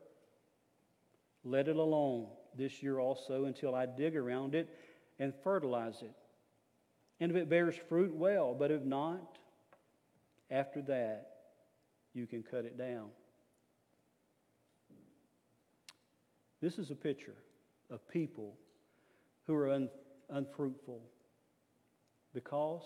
let 1.44 1.68
it 1.68 1.76
alone 1.76 2.26
this 2.56 2.82
year 2.82 2.98
also 2.98 3.44
until 3.44 3.74
I 3.74 3.86
dig 3.86 4.16
around 4.16 4.54
it 4.54 4.68
and 5.18 5.32
fertilize 5.42 6.02
it. 6.02 6.14
And 7.20 7.30
if 7.30 7.36
it 7.36 7.48
bears 7.48 7.74
fruit, 7.88 8.14
well, 8.14 8.54
but 8.54 8.70
if 8.70 8.82
not, 8.82 9.38
after 10.50 10.82
that, 10.82 11.28
you 12.14 12.26
can 12.26 12.42
cut 12.42 12.64
it 12.64 12.78
down. 12.78 13.08
This 16.60 16.78
is 16.78 16.90
a 16.90 16.94
picture 16.94 17.36
of 17.90 18.06
people 18.08 18.54
who 19.46 19.54
are 19.54 19.70
un, 19.70 19.88
unfruitful 20.30 21.00
because 22.34 22.82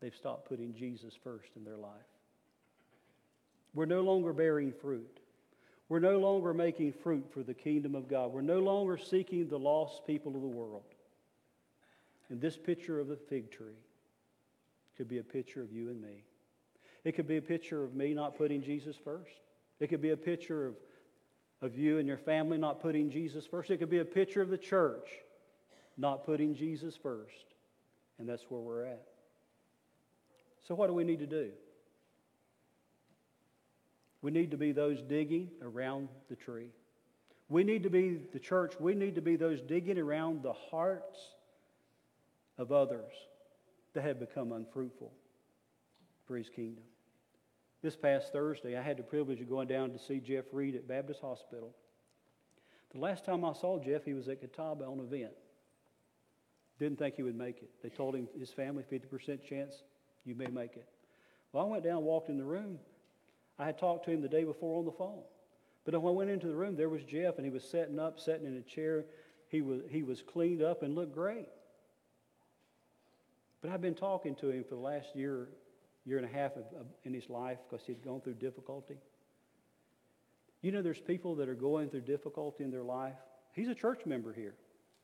they've 0.00 0.14
stopped 0.14 0.48
putting 0.48 0.74
Jesus 0.74 1.14
first 1.22 1.50
in 1.56 1.64
their 1.64 1.76
life. 1.76 1.90
We're 3.74 3.86
no 3.86 4.00
longer 4.00 4.32
bearing 4.32 4.72
fruit. 4.72 5.20
We're 5.88 6.00
no 6.00 6.18
longer 6.18 6.52
making 6.52 6.94
fruit 6.94 7.26
for 7.32 7.42
the 7.42 7.54
kingdom 7.54 7.94
of 7.94 8.08
God. 8.08 8.32
We're 8.32 8.40
no 8.40 8.58
longer 8.58 8.96
seeking 8.96 9.48
the 9.48 9.58
lost 9.58 10.06
people 10.06 10.34
of 10.34 10.40
the 10.40 10.48
world. 10.48 10.82
And 12.28 12.40
this 12.40 12.56
picture 12.56 12.98
of 12.98 13.06
the 13.06 13.16
fig 13.16 13.50
tree 13.50 13.78
could 14.96 15.08
be 15.08 15.18
a 15.18 15.22
picture 15.22 15.62
of 15.62 15.72
you 15.72 15.90
and 15.90 16.00
me. 16.00 16.24
It 17.04 17.12
could 17.12 17.28
be 17.28 17.36
a 17.36 17.42
picture 17.42 17.84
of 17.84 17.94
me 17.94 18.14
not 18.14 18.36
putting 18.36 18.62
Jesus 18.62 18.96
first. 18.96 19.30
It 19.78 19.88
could 19.88 20.02
be 20.02 20.10
a 20.10 20.16
picture 20.16 20.66
of 20.66 20.74
of 21.62 21.76
you 21.76 21.98
and 21.98 22.06
your 22.06 22.18
family 22.18 22.58
not 22.58 22.80
putting 22.80 23.10
Jesus 23.10 23.46
first. 23.46 23.70
It 23.70 23.78
could 23.78 23.90
be 23.90 23.98
a 23.98 24.04
picture 24.04 24.42
of 24.42 24.50
the 24.50 24.58
church 24.58 25.08
not 25.96 26.24
putting 26.24 26.54
Jesus 26.54 26.96
first. 26.96 27.54
And 28.18 28.28
that's 28.28 28.44
where 28.48 28.60
we're 28.60 28.84
at. 28.84 29.06
So, 30.66 30.74
what 30.74 30.88
do 30.88 30.94
we 30.94 31.04
need 31.04 31.20
to 31.20 31.26
do? 31.26 31.50
We 34.22 34.30
need 34.30 34.50
to 34.50 34.56
be 34.56 34.72
those 34.72 35.02
digging 35.02 35.50
around 35.62 36.08
the 36.28 36.36
tree. 36.36 36.70
We 37.48 37.62
need 37.62 37.84
to 37.84 37.90
be 37.90 38.20
the 38.32 38.40
church, 38.40 38.74
we 38.80 38.94
need 38.94 39.14
to 39.14 39.20
be 39.20 39.36
those 39.36 39.60
digging 39.60 39.98
around 39.98 40.42
the 40.42 40.52
hearts 40.52 41.18
of 42.58 42.72
others 42.72 43.12
that 43.94 44.02
have 44.02 44.18
become 44.18 44.52
unfruitful 44.52 45.12
for 46.26 46.36
his 46.36 46.48
kingdom. 46.48 46.82
This 47.86 47.94
past 47.94 48.32
Thursday, 48.32 48.76
I 48.76 48.82
had 48.82 48.96
the 48.96 49.04
privilege 49.04 49.40
of 49.40 49.48
going 49.48 49.68
down 49.68 49.92
to 49.92 49.98
see 50.00 50.18
Jeff 50.18 50.46
Reed 50.50 50.74
at 50.74 50.88
Baptist 50.88 51.20
Hospital. 51.20 51.72
The 52.92 52.98
last 52.98 53.24
time 53.24 53.44
I 53.44 53.52
saw 53.52 53.78
Jeff, 53.78 54.04
he 54.04 54.12
was 54.12 54.26
at 54.26 54.40
Catawba 54.40 54.84
on 54.84 54.98
an 54.98 55.06
event. 55.06 55.34
Didn't 56.80 56.98
think 56.98 57.14
he 57.14 57.22
would 57.22 57.38
make 57.38 57.58
it. 57.58 57.70
They 57.84 57.88
told 57.88 58.16
him 58.16 58.26
his 58.36 58.50
family, 58.50 58.82
50% 58.90 59.40
chance 59.48 59.84
you 60.24 60.34
may 60.34 60.48
make 60.48 60.74
it. 60.74 60.88
Well, 61.52 61.64
I 61.64 61.68
went 61.68 61.84
down, 61.84 62.02
walked 62.02 62.28
in 62.28 62.38
the 62.38 62.44
room. 62.44 62.80
I 63.56 63.66
had 63.66 63.78
talked 63.78 64.04
to 64.06 64.10
him 64.10 64.20
the 64.20 64.28
day 64.28 64.42
before 64.42 64.80
on 64.80 64.84
the 64.84 64.90
phone. 64.90 65.22
But 65.84 65.94
when 66.02 66.12
I 66.12 66.16
went 66.16 66.30
into 66.30 66.48
the 66.48 66.56
room, 66.56 66.74
there 66.74 66.88
was 66.88 67.04
Jeff, 67.04 67.36
and 67.36 67.44
he 67.44 67.52
was 67.52 67.62
setting 67.62 68.00
up, 68.00 68.18
sitting 68.18 68.48
in 68.48 68.56
a 68.56 68.62
chair. 68.62 69.04
He 69.46 69.62
was, 69.62 69.82
he 69.88 70.02
was 70.02 70.22
cleaned 70.22 70.60
up 70.60 70.82
and 70.82 70.96
looked 70.96 71.14
great. 71.14 71.46
But 73.62 73.70
I've 73.70 73.80
been 73.80 73.94
talking 73.94 74.34
to 74.40 74.50
him 74.50 74.64
for 74.64 74.74
the 74.74 74.80
last 74.80 75.14
year 75.14 75.50
year 76.06 76.18
and 76.18 76.26
a 76.26 76.32
half 76.32 76.52
of, 76.52 76.64
of, 76.78 76.86
in 77.04 77.12
his 77.12 77.28
life 77.28 77.58
because 77.68 77.84
he'd 77.86 78.02
gone 78.02 78.20
through 78.20 78.34
difficulty. 78.34 78.96
You 80.62 80.72
know, 80.72 80.80
there's 80.80 81.00
people 81.00 81.34
that 81.36 81.48
are 81.48 81.54
going 81.54 81.90
through 81.90 82.02
difficulty 82.02 82.64
in 82.64 82.70
their 82.70 82.84
life. 82.84 83.16
He's 83.52 83.68
a 83.68 83.74
church 83.74 84.06
member 84.06 84.32
here. 84.32 84.54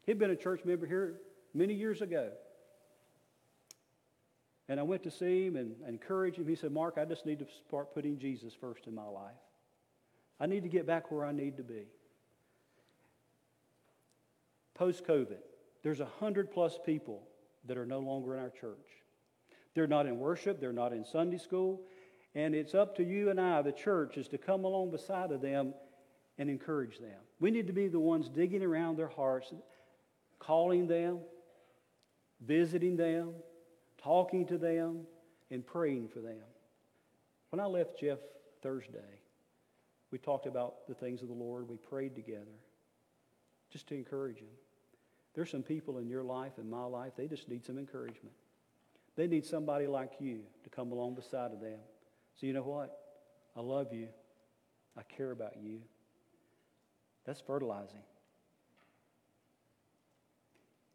He'd 0.06 0.18
been 0.18 0.30
a 0.30 0.36
church 0.36 0.64
member 0.64 0.86
here 0.86 1.20
many 1.52 1.74
years 1.74 2.00
ago. 2.00 2.30
And 4.68 4.78
I 4.78 4.84
went 4.84 5.02
to 5.02 5.10
see 5.10 5.46
him 5.46 5.56
and 5.56 5.74
encourage 5.86 6.36
him. 6.36 6.46
He 6.46 6.54
said, 6.54 6.72
Mark, 6.72 6.96
I 6.96 7.04
just 7.04 7.26
need 7.26 7.40
to 7.40 7.46
start 7.66 7.92
putting 7.94 8.18
Jesus 8.18 8.54
first 8.58 8.86
in 8.86 8.94
my 8.94 9.06
life. 9.06 9.32
I 10.40 10.46
need 10.46 10.62
to 10.62 10.68
get 10.68 10.86
back 10.86 11.10
where 11.10 11.24
I 11.24 11.32
need 11.32 11.56
to 11.58 11.62
be. 11.62 11.86
Post 14.74 15.04
COVID, 15.04 15.38
there's 15.82 16.00
a 16.00 16.08
hundred 16.20 16.50
plus 16.50 16.78
people 16.84 17.22
that 17.66 17.76
are 17.76 17.86
no 17.86 17.98
longer 17.98 18.34
in 18.34 18.40
our 18.40 18.50
church. 18.50 19.01
They're 19.74 19.86
not 19.86 20.06
in 20.06 20.18
worship, 20.18 20.60
they're 20.60 20.72
not 20.72 20.92
in 20.92 21.04
Sunday 21.04 21.38
school, 21.38 21.80
and 22.34 22.54
it's 22.54 22.74
up 22.74 22.96
to 22.96 23.04
you 23.04 23.30
and 23.30 23.40
I, 23.40 23.62
the 23.62 23.72
church, 23.72 24.16
is 24.16 24.28
to 24.28 24.38
come 24.38 24.64
along 24.64 24.90
beside 24.90 25.32
of 25.32 25.40
them 25.40 25.74
and 26.38 26.50
encourage 26.50 26.98
them. 26.98 27.20
We 27.40 27.50
need 27.50 27.66
to 27.66 27.72
be 27.72 27.88
the 27.88 28.00
ones 28.00 28.28
digging 28.28 28.62
around 28.62 28.96
their 28.96 29.08
hearts, 29.08 29.52
calling 30.38 30.86
them, 30.86 31.20
visiting 32.40 32.96
them, 32.96 33.34
talking 34.02 34.46
to 34.46 34.58
them, 34.58 35.06
and 35.50 35.66
praying 35.66 36.08
for 36.08 36.20
them. 36.20 36.42
When 37.50 37.60
I 37.60 37.66
left 37.66 38.00
Jeff 38.00 38.18
Thursday, 38.62 39.20
we 40.10 40.18
talked 40.18 40.46
about 40.46 40.86
the 40.88 40.94
things 40.94 41.22
of 41.22 41.28
the 41.28 41.34
Lord. 41.34 41.68
We 41.68 41.76
prayed 41.76 42.14
together 42.14 42.58
just 43.70 43.86
to 43.88 43.94
encourage 43.94 44.38
him. 44.38 44.48
There's 45.34 45.50
some 45.50 45.62
people 45.62 45.98
in 45.98 46.08
your 46.08 46.22
life 46.22 46.52
and 46.58 46.70
my 46.70 46.84
life, 46.84 47.12
they 47.16 47.26
just 47.26 47.48
need 47.48 47.64
some 47.64 47.78
encouragement. 47.78 48.34
They 49.16 49.26
need 49.26 49.44
somebody 49.44 49.86
like 49.86 50.12
you 50.20 50.40
to 50.64 50.70
come 50.70 50.92
along 50.92 51.14
beside 51.14 51.52
of 51.52 51.60
them. 51.60 51.78
So, 52.40 52.46
you 52.46 52.52
know 52.52 52.62
what? 52.62 52.98
I 53.56 53.60
love 53.60 53.92
you. 53.92 54.08
I 54.96 55.02
care 55.02 55.30
about 55.30 55.56
you. 55.62 55.80
That's 57.24 57.40
fertilizing. 57.40 58.02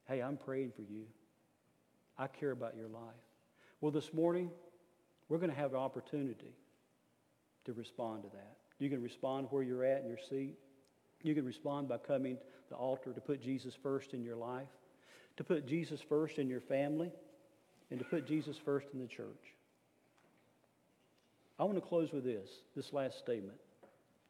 Hey, 0.07 0.22
I'm 0.22 0.38
praying 0.38 0.72
for 0.76 0.82
you. 0.82 1.03
I 2.18 2.28
care 2.28 2.51
about 2.51 2.76
your 2.76 2.88
life. 2.88 3.01
Well, 3.82 3.91
this 3.91 4.13
morning, 4.13 4.49
we're 5.30 5.38
going 5.38 5.51
to 5.51 5.55
have 5.55 5.72
an 5.72 5.80
opportunity 5.80 6.55
to 7.65 7.74
respond 7.74 8.24
to 8.24 8.30
that. 8.30 8.57
You 8.80 8.89
can 8.89 9.01
respond 9.01 9.47
where 9.49 9.61
you're 9.61 9.84
at 9.84 10.01
in 10.01 10.07
your 10.07 10.18
seat. 10.18 10.55
You 11.24 11.36
can 11.36 11.45
respond 11.45 11.88
by 11.88 11.97
coming 11.97 12.38
to 12.38 12.70
the 12.70 12.76
altar 12.76 13.13
to 13.13 13.22
put 13.22 13.41
Jesus 13.41 13.76
first 13.76 14.13
in 14.13 14.24
your 14.24 14.36
life, 14.36 14.68
to 15.36 15.43
put 15.43 15.68
Jesus 15.68 16.01
first 16.01 16.39
in 16.39 16.47
your 16.47 16.61
family, 16.61 17.11
and 17.89 17.99
to 17.99 18.05
put 18.05 18.27
Jesus 18.27 18.57
first 18.57 18.88
in 18.93 18.99
the 18.99 19.07
church. 19.07 19.53
I 21.59 21.63
want 21.63 21.75
to 21.75 21.81
close 21.81 22.11
with 22.11 22.23
this, 22.23 22.49
this 22.75 22.93
last 22.93 23.17
statement. 23.17 23.57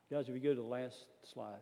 Guys, 0.10 0.30
if 0.30 0.36
you 0.36 0.40
go 0.40 0.56
to 0.56 0.62
the 0.62 0.68
last 0.68 1.06
slide. 1.34 1.60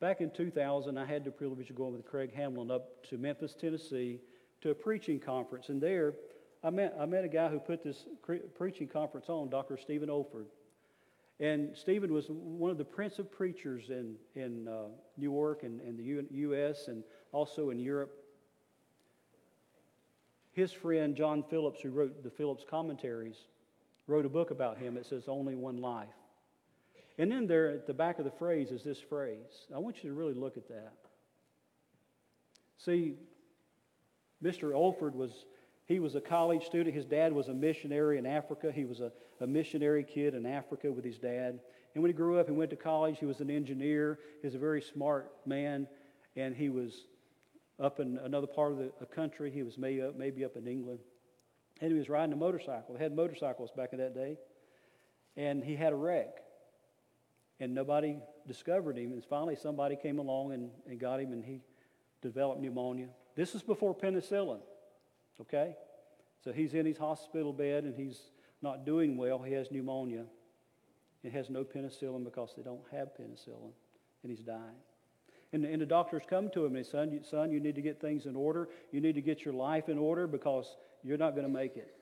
Back 0.00 0.20
in 0.20 0.30
2000, 0.30 0.98
I 0.98 1.04
had 1.04 1.24
the 1.24 1.30
privilege 1.30 1.70
of 1.70 1.76
going 1.76 1.92
with 1.92 2.06
Craig 2.06 2.34
Hamlin 2.34 2.70
up 2.70 3.06
to 3.08 3.18
Memphis, 3.18 3.54
Tennessee, 3.54 4.18
to 4.62 4.70
a 4.70 4.74
preaching 4.74 5.20
conference. 5.20 5.68
And 5.68 5.80
there, 5.80 6.14
I 6.64 6.70
met, 6.70 6.96
I 6.98 7.06
met 7.06 7.24
a 7.24 7.28
guy 7.28 7.48
who 7.48 7.58
put 7.58 7.84
this 7.84 8.06
preaching 8.56 8.88
conference 8.88 9.28
on, 9.28 9.50
Dr. 9.50 9.76
Stephen 9.76 10.08
Olford. 10.08 10.46
And 11.38 11.76
Stephen 11.76 12.12
was 12.12 12.26
one 12.28 12.70
of 12.70 12.78
the 12.78 12.84
prince 12.84 13.18
of 13.18 13.30
preachers 13.30 13.88
in, 13.88 14.16
in 14.34 14.68
uh, 14.68 14.88
New 15.16 15.32
York 15.32 15.62
and, 15.62 15.80
and 15.80 15.98
the 15.98 16.02
U- 16.02 16.26
U.S. 16.30 16.88
and 16.88 17.02
also 17.32 17.70
in 17.70 17.78
Europe. 17.78 18.19
His 20.52 20.72
friend 20.72 21.14
John 21.14 21.44
Phillips, 21.48 21.80
who 21.80 21.90
wrote 21.90 22.22
the 22.22 22.30
Phillips 22.30 22.64
commentaries, 22.68 23.36
wrote 24.06 24.26
a 24.26 24.30
book 24.30 24.50
about 24.50 24.78
him. 24.78 24.96
It 24.96 25.06
says, 25.06 25.28
Only 25.28 25.54
One 25.54 25.80
Life. 25.80 26.08
And 27.18 27.30
then 27.30 27.46
there 27.46 27.70
at 27.70 27.86
the 27.86 27.94
back 27.94 28.18
of 28.18 28.24
the 28.24 28.30
phrase 28.30 28.70
is 28.70 28.82
this 28.82 28.98
phrase. 28.98 29.66
I 29.74 29.78
want 29.78 30.02
you 30.02 30.10
to 30.10 30.16
really 30.16 30.34
look 30.34 30.56
at 30.56 30.68
that. 30.68 30.92
See, 32.78 33.14
Mr. 34.42 34.72
Olford 34.72 35.14
was 35.14 35.44
he 35.90 35.98
was 35.98 36.14
a 36.14 36.20
college 36.20 36.64
student. 36.64 36.94
His 36.94 37.04
dad 37.04 37.32
was 37.32 37.48
a 37.48 37.52
missionary 37.52 38.16
in 38.18 38.24
Africa. 38.24 38.70
He 38.72 38.84
was 38.84 39.00
a, 39.00 39.10
a 39.40 39.46
missionary 39.46 40.04
kid 40.04 40.34
in 40.34 40.46
Africa 40.46 40.90
with 40.90 41.04
his 41.04 41.18
dad. 41.18 41.58
And 41.94 42.02
when 42.02 42.10
he 42.10 42.12
grew 42.12 42.38
up 42.38 42.46
and 42.46 42.56
went 42.56 42.70
to 42.70 42.76
college, 42.76 43.18
he 43.18 43.26
was 43.26 43.40
an 43.40 43.50
engineer. 43.50 44.20
He 44.40 44.46
was 44.46 44.54
a 44.54 44.58
very 44.58 44.80
smart 44.80 45.32
man. 45.44 45.88
And 46.36 46.54
he 46.54 46.68
was 46.68 47.06
up 47.80 48.00
in 48.00 48.18
another 48.18 48.46
part 48.46 48.72
of 48.72 48.78
the 48.78 49.06
country. 49.06 49.50
He 49.50 49.62
was 49.62 49.78
maybe 49.78 50.02
up, 50.02 50.10
uh, 50.10 50.18
maybe 50.18 50.44
up 50.44 50.56
in 50.56 50.66
England. 50.66 51.00
And 51.80 51.90
he 51.90 51.98
was 51.98 52.08
riding 52.08 52.32
a 52.32 52.36
motorcycle. 52.36 52.94
They 52.94 53.02
had 53.02 53.14
motorcycles 53.14 53.70
back 53.70 53.92
in 53.92 53.98
that 53.98 54.14
day. 54.14 54.36
And 55.36 55.64
he 55.64 55.76
had 55.76 55.92
a 55.92 55.96
wreck. 55.96 56.42
And 57.58 57.74
nobody 57.74 58.18
discovered 58.46 58.98
him. 58.98 59.12
And 59.12 59.24
finally, 59.24 59.56
somebody 59.56 59.96
came 59.96 60.18
along 60.18 60.52
and, 60.52 60.70
and 60.86 60.98
got 60.98 61.20
him, 61.20 61.32
and 61.32 61.44
he 61.44 61.60
developed 62.20 62.60
pneumonia. 62.60 63.08
This 63.34 63.54
is 63.54 63.62
before 63.62 63.94
penicillin. 63.94 64.60
Okay? 65.40 65.74
So 66.44 66.52
he's 66.52 66.74
in 66.74 66.86
his 66.86 66.98
hospital 66.98 67.52
bed 67.52 67.84
and 67.84 67.94
he's 67.94 68.18
not 68.62 68.84
doing 68.84 69.16
well. 69.16 69.40
He 69.42 69.52
has 69.54 69.70
pneumonia. 69.70 70.24
It 71.22 71.32
has 71.32 71.50
no 71.50 71.64
penicillin 71.64 72.24
because 72.24 72.54
they 72.56 72.62
don't 72.62 72.80
have 72.92 73.08
penicillin, 73.14 73.72
and 74.22 74.30
he's 74.30 74.40
dying. 74.40 74.80
And, 75.52 75.64
and 75.64 75.82
the 75.82 75.86
doctors 75.86 76.22
come 76.28 76.48
to 76.50 76.64
him 76.64 76.76
and 76.76 76.86
say, 76.86 76.92
son 76.92 77.12
you, 77.12 77.20
son, 77.28 77.50
you 77.50 77.60
need 77.60 77.74
to 77.74 77.82
get 77.82 78.00
things 78.00 78.26
in 78.26 78.36
order. 78.36 78.68
You 78.92 79.00
need 79.00 79.16
to 79.16 79.20
get 79.20 79.44
your 79.44 79.54
life 79.54 79.88
in 79.88 79.98
order 79.98 80.26
because 80.26 80.76
you're 81.02 81.18
not 81.18 81.32
going 81.32 81.46
to 81.46 81.52
make 81.52 81.76
it. 81.76 81.94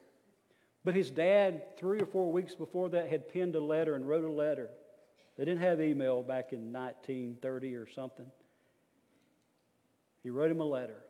But 0.84 0.94
his 0.94 1.11
dad, 1.11 1.76
three 1.78 2.01
or 2.01 2.07
four 2.07 2.30
weeks 2.30 2.55
before 2.55 2.90
that, 2.90 3.09
had 3.09 3.32
penned 3.32 3.55
a 3.55 3.61
letter 3.61 3.94
and 3.94 4.07
wrote 4.07 4.24
a 4.24 4.30
letter. 4.30 4.68
They 5.36 5.44
didn't 5.44 5.62
have 5.62 5.80
email 5.80 6.22
back 6.22 6.53
in 6.53 6.72
1930 6.72 7.76
or 7.76 7.88
something. 7.88 8.26
He 10.22 10.30
wrote 10.30 10.51
him 10.51 10.61
a 10.61 10.64
letter. 10.64 11.03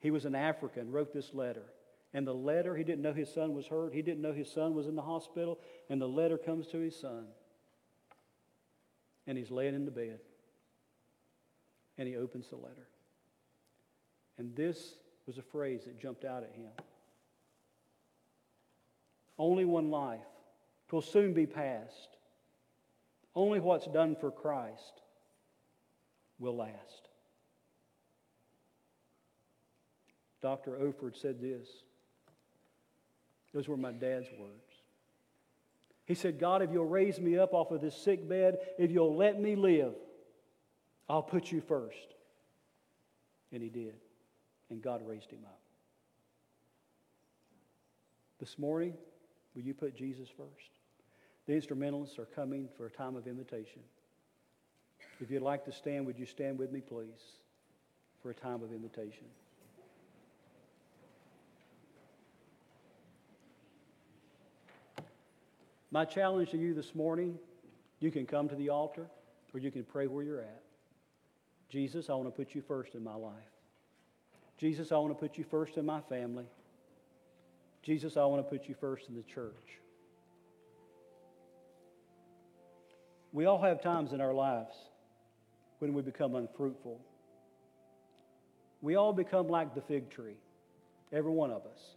He 0.00 0.10
was 0.10 0.24
an 0.24 0.34
African, 0.34 0.92
wrote 0.92 1.12
this 1.12 1.34
letter. 1.34 1.64
And 2.12 2.26
the 2.26 2.34
letter, 2.34 2.76
he 2.76 2.84
didn't 2.84 3.02
know 3.02 3.12
his 3.12 3.32
son 3.32 3.54
was 3.54 3.66
hurt. 3.66 3.92
He 3.92 4.02
didn't 4.02 4.22
know 4.22 4.32
his 4.32 4.50
son 4.50 4.74
was 4.74 4.86
in 4.86 4.94
the 4.94 5.02
hospital. 5.02 5.58
And 5.90 6.00
the 6.00 6.06
letter 6.06 6.38
comes 6.38 6.68
to 6.68 6.78
his 6.78 6.98
son. 6.98 7.26
And 9.26 9.36
he's 9.36 9.50
laying 9.50 9.74
in 9.74 9.84
the 9.84 9.90
bed. 9.90 10.20
And 11.98 12.08
he 12.08 12.16
opens 12.16 12.48
the 12.48 12.56
letter. 12.56 12.88
And 14.38 14.54
this 14.56 14.94
was 15.26 15.38
a 15.38 15.42
phrase 15.42 15.82
that 15.86 16.00
jumped 16.00 16.24
out 16.24 16.42
at 16.42 16.52
him 16.54 16.70
Only 19.38 19.64
one 19.64 19.90
life. 19.90 20.20
Twill 20.88 21.02
soon 21.02 21.32
be 21.32 21.46
past. 21.46 22.16
Only 23.34 23.58
what's 23.58 23.86
done 23.86 24.16
for 24.16 24.30
Christ 24.30 25.02
will 26.38 26.56
last. 26.56 27.08
Dr. 30.40 30.72
Olford 30.72 31.16
said 31.16 31.40
this. 31.40 31.66
Those 33.54 33.66
were 33.66 33.76
my 33.76 33.92
dad's 33.92 34.28
words. 34.38 34.74
He 36.04 36.14
said, 36.14 36.38
God, 36.38 36.60
if 36.60 36.70
you'll 36.70 36.84
raise 36.84 37.18
me 37.18 37.38
up 37.38 37.54
off 37.54 37.70
of 37.70 37.80
this 37.80 37.96
sick 37.96 38.28
bed, 38.28 38.58
if 38.78 38.90
you'll 38.90 39.16
let 39.16 39.40
me 39.40 39.56
live, 39.56 39.94
I'll 41.08 41.22
put 41.22 41.52
you 41.52 41.60
first. 41.60 42.14
And 43.52 43.62
he 43.62 43.68
did. 43.68 43.94
And 44.70 44.82
God 44.82 45.02
raised 45.06 45.30
him 45.30 45.40
up. 45.44 45.60
This 48.40 48.58
morning, 48.58 48.94
will 49.54 49.62
you 49.62 49.74
put 49.74 49.94
Jesus 49.94 50.28
first? 50.28 50.78
The 51.46 51.54
instrumentalists 51.54 52.18
are 52.18 52.24
coming 52.24 52.68
for 52.76 52.86
a 52.86 52.90
time 52.90 53.16
of 53.16 53.26
invitation. 53.26 53.82
If 55.20 55.30
you'd 55.30 55.42
like 55.42 55.64
to 55.66 55.72
stand, 55.72 56.06
would 56.06 56.18
you 56.18 56.26
stand 56.26 56.58
with 56.58 56.72
me, 56.72 56.80
please, 56.80 57.38
for 58.22 58.30
a 58.30 58.34
time 58.34 58.62
of 58.62 58.72
invitation? 58.72 59.26
My 65.90 66.04
challenge 66.04 66.50
to 66.50 66.58
you 66.58 66.74
this 66.74 66.92
morning 66.92 67.38
you 68.00 68.10
can 68.10 68.26
come 68.26 68.48
to 68.48 68.56
the 68.56 68.70
altar 68.70 69.06
or 69.52 69.60
you 69.60 69.70
can 69.70 69.84
pray 69.84 70.08
where 70.08 70.24
you're 70.24 70.40
at. 70.40 70.63
Jesus, 71.74 72.08
I 72.08 72.14
want 72.14 72.26
to 72.26 72.30
put 72.30 72.54
you 72.54 72.62
first 72.62 72.94
in 72.94 73.02
my 73.02 73.16
life. 73.16 73.34
Jesus, 74.58 74.92
I 74.92 74.96
want 74.98 75.10
to 75.10 75.18
put 75.18 75.36
you 75.36 75.42
first 75.42 75.76
in 75.76 75.84
my 75.84 76.00
family. 76.02 76.44
Jesus, 77.82 78.16
I 78.16 78.24
want 78.26 78.48
to 78.48 78.48
put 78.48 78.68
you 78.68 78.76
first 78.80 79.08
in 79.08 79.16
the 79.16 79.24
church. 79.24 79.80
We 83.32 83.46
all 83.46 83.60
have 83.60 83.82
times 83.82 84.12
in 84.12 84.20
our 84.20 84.32
lives 84.32 84.72
when 85.80 85.94
we 85.94 86.02
become 86.02 86.36
unfruitful. 86.36 87.00
We 88.80 88.94
all 88.94 89.12
become 89.12 89.48
like 89.48 89.74
the 89.74 89.80
fig 89.80 90.10
tree, 90.10 90.36
every 91.12 91.32
one 91.32 91.50
of 91.50 91.62
us, 91.66 91.96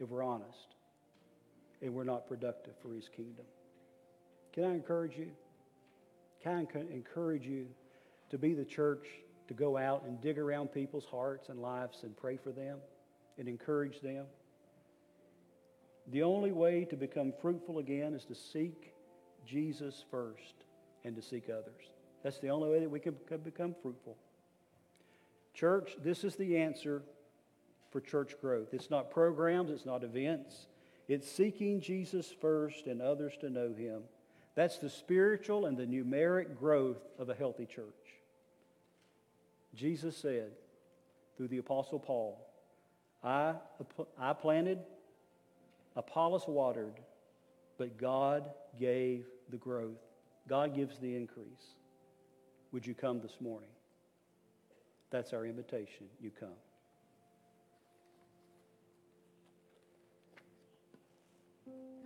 if 0.00 0.08
we're 0.08 0.24
honest 0.24 0.74
and 1.82 1.92
we're 1.92 2.04
not 2.04 2.26
productive 2.26 2.72
for 2.80 2.94
his 2.94 3.10
kingdom. 3.14 3.44
Can 4.54 4.64
I 4.64 4.70
encourage 4.70 5.18
you? 5.18 5.32
Can 6.42 6.66
I 6.74 6.80
encourage 6.94 7.44
you 7.44 7.66
to 8.32 8.38
be 8.38 8.54
the 8.54 8.64
church, 8.64 9.06
to 9.46 9.54
go 9.54 9.76
out 9.76 10.04
and 10.04 10.20
dig 10.20 10.38
around 10.38 10.68
people's 10.68 11.04
hearts 11.04 11.50
and 11.50 11.60
lives 11.60 12.02
and 12.02 12.16
pray 12.16 12.36
for 12.36 12.50
them 12.50 12.78
and 13.38 13.46
encourage 13.46 14.00
them? 14.00 14.24
The 16.10 16.22
only 16.22 16.50
way 16.50 16.84
to 16.86 16.96
become 16.96 17.32
fruitful 17.40 17.78
again 17.78 18.14
is 18.14 18.24
to 18.24 18.34
seek 18.34 18.94
Jesus 19.46 20.04
first 20.10 20.64
and 21.04 21.14
to 21.14 21.22
seek 21.22 21.44
others. 21.48 21.90
That's 22.24 22.38
the 22.38 22.48
only 22.48 22.70
way 22.70 22.80
that 22.80 22.90
we 22.90 23.00
can 23.00 23.14
become 23.44 23.74
fruitful. 23.82 24.16
Church, 25.54 25.96
this 26.02 26.24
is 26.24 26.34
the 26.34 26.56
answer 26.56 27.02
for 27.90 28.00
church 28.00 28.34
growth. 28.40 28.68
It's 28.72 28.90
not 28.90 29.10
programs, 29.10 29.70
it's 29.70 29.84
not 29.84 30.02
events, 30.02 30.68
it's 31.06 31.30
seeking 31.30 31.80
Jesus 31.80 32.32
first 32.40 32.86
and 32.86 33.02
others 33.02 33.34
to 33.42 33.50
know 33.50 33.74
him. 33.74 34.02
That's 34.54 34.78
the 34.78 34.88
spiritual 34.88 35.66
and 35.66 35.76
the 35.76 35.86
numeric 35.86 36.58
growth 36.58 37.02
of 37.18 37.28
a 37.28 37.34
healthy 37.34 37.66
church. 37.66 38.01
Jesus 39.74 40.16
said 40.16 40.52
through 41.36 41.48
the 41.48 41.58
Apostle 41.58 41.98
Paul, 41.98 42.46
I, 43.24 43.54
I 44.18 44.32
planted, 44.32 44.78
Apollos 45.96 46.46
watered, 46.46 47.00
but 47.78 47.96
God 47.96 48.50
gave 48.78 49.26
the 49.48 49.56
growth. 49.56 50.00
God 50.48 50.74
gives 50.74 50.98
the 50.98 51.14
increase. 51.14 51.76
Would 52.72 52.86
you 52.86 52.94
come 52.94 53.20
this 53.20 53.36
morning? 53.40 53.68
That's 55.10 55.32
our 55.32 55.46
invitation. 55.46 56.06
You 56.20 56.30
come. 56.30 56.48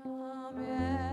Come 0.03 1.06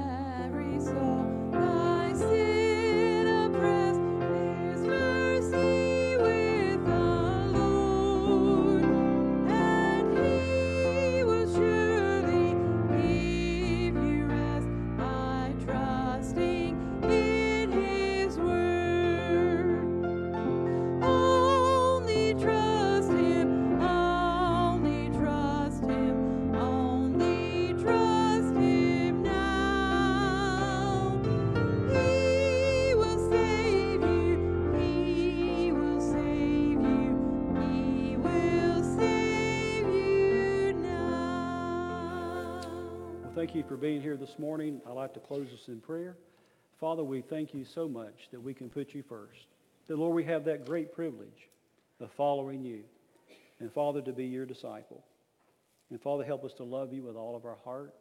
thank 43.44 43.56
you 43.56 43.64
for 43.68 43.76
being 43.76 44.02
here 44.02 44.16
this 44.16 44.40
morning. 44.40 44.80
I'd 44.88 44.94
like 44.94 45.14
to 45.16 45.20
close 45.20 45.50
us 45.50 45.68
in 45.68 45.82
prayer. 45.82 46.16
Father, 46.80 47.04
we 47.04 47.20
thank 47.20 47.54
you 47.54 47.66
so 47.76 47.90
much 47.90 48.14
that 48.32 48.42
we 48.42 48.54
can 48.54 48.70
put 48.70 48.94
you 48.94 49.04
first. 49.10 49.48
That, 49.90 49.98
Lord, 49.98 50.16
we 50.16 50.24
have 50.24 50.46
that 50.46 50.66
great 50.66 50.94
privilege 50.94 51.50
of 52.00 52.10
following 52.16 52.64
you. 52.64 52.84
And, 53.60 53.70
Father, 53.74 54.02
to 54.04 54.14
be 54.14 54.24
your 54.24 54.46
disciple. 54.46 55.04
And, 55.90 56.02
Father, 56.02 56.24
help 56.24 56.46
us 56.46 56.54
to 56.54 56.64
love 56.64 56.94
you 56.94 57.04
with 57.04 57.18
all 57.18 57.36
of 57.36 57.44
our 57.44 57.58
heart, 57.66 57.94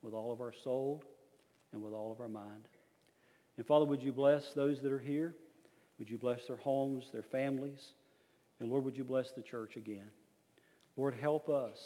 with 0.00 0.14
all 0.14 0.30
of 0.30 0.40
our 0.40 0.52
soul, 0.62 1.02
and 1.72 1.82
with 1.82 1.92
all 1.92 2.12
of 2.12 2.20
our 2.20 2.28
mind. 2.28 2.68
And, 3.56 3.66
Father, 3.66 3.84
would 3.84 4.00
you 4.00 4.12
bless 4.12 4.44
those 4.54 4.80
that 4.82 4.92
are 4.92 5.00
here? 5.00 5.34
Would 5.98 6.08
you 6.08 6.18
bless 6.18 6.46
their 6.46 6.56
homes, 6.56 7.06
their 7.12 7.24
families? 7.32 7.84
And, 8.60 8.70
Lord, 8.70 8.84
would 8.84 8.96
you 8.96 9.02
bless 9.02 9.32
the 9.32 9.42
church 9.42 9.74
again? 9.74 10.06
Lord, 10.96 11.16
help 11.20 11.48
us, 11.48 11.78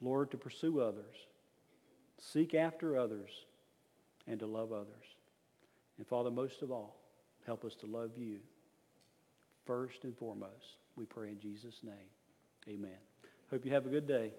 Lord, 0.00 0.30
to 0.30 0.36
pursue 0.36 0.78
others, 0.78 1.16
seek 2.18 2.54
after 2.54 2.98
others, 2.98 3.30
and 4.26 4.40
to 4.40 4.46
love 4.46 4.72
others. 4.72 4.86
And 5.98 6.06
Father, 6.06 6.30
most 6.30 6.62
of 6.62 6.70
all, 6.70 6.96
help 7.46 7.64
us 7.64 7.74
to 7.76 7.86
love 7.86 8.10
you 8.16 8.38
first 9.66 10.04
and 10.04 10.16
foremost. 10.16 10.78
We 10.96 11.04
pray 11.04 11.28
in 11.28 11.40
Jesus' 11.40 11.80
name. 11.82 11.94
Amen. 12.68 12.98
Hope 13.50 13.64
you 13.64 13.72
have 13.72 13.86
a 13.86 13.90
good 13.90 14.08
day. 14.08 14.32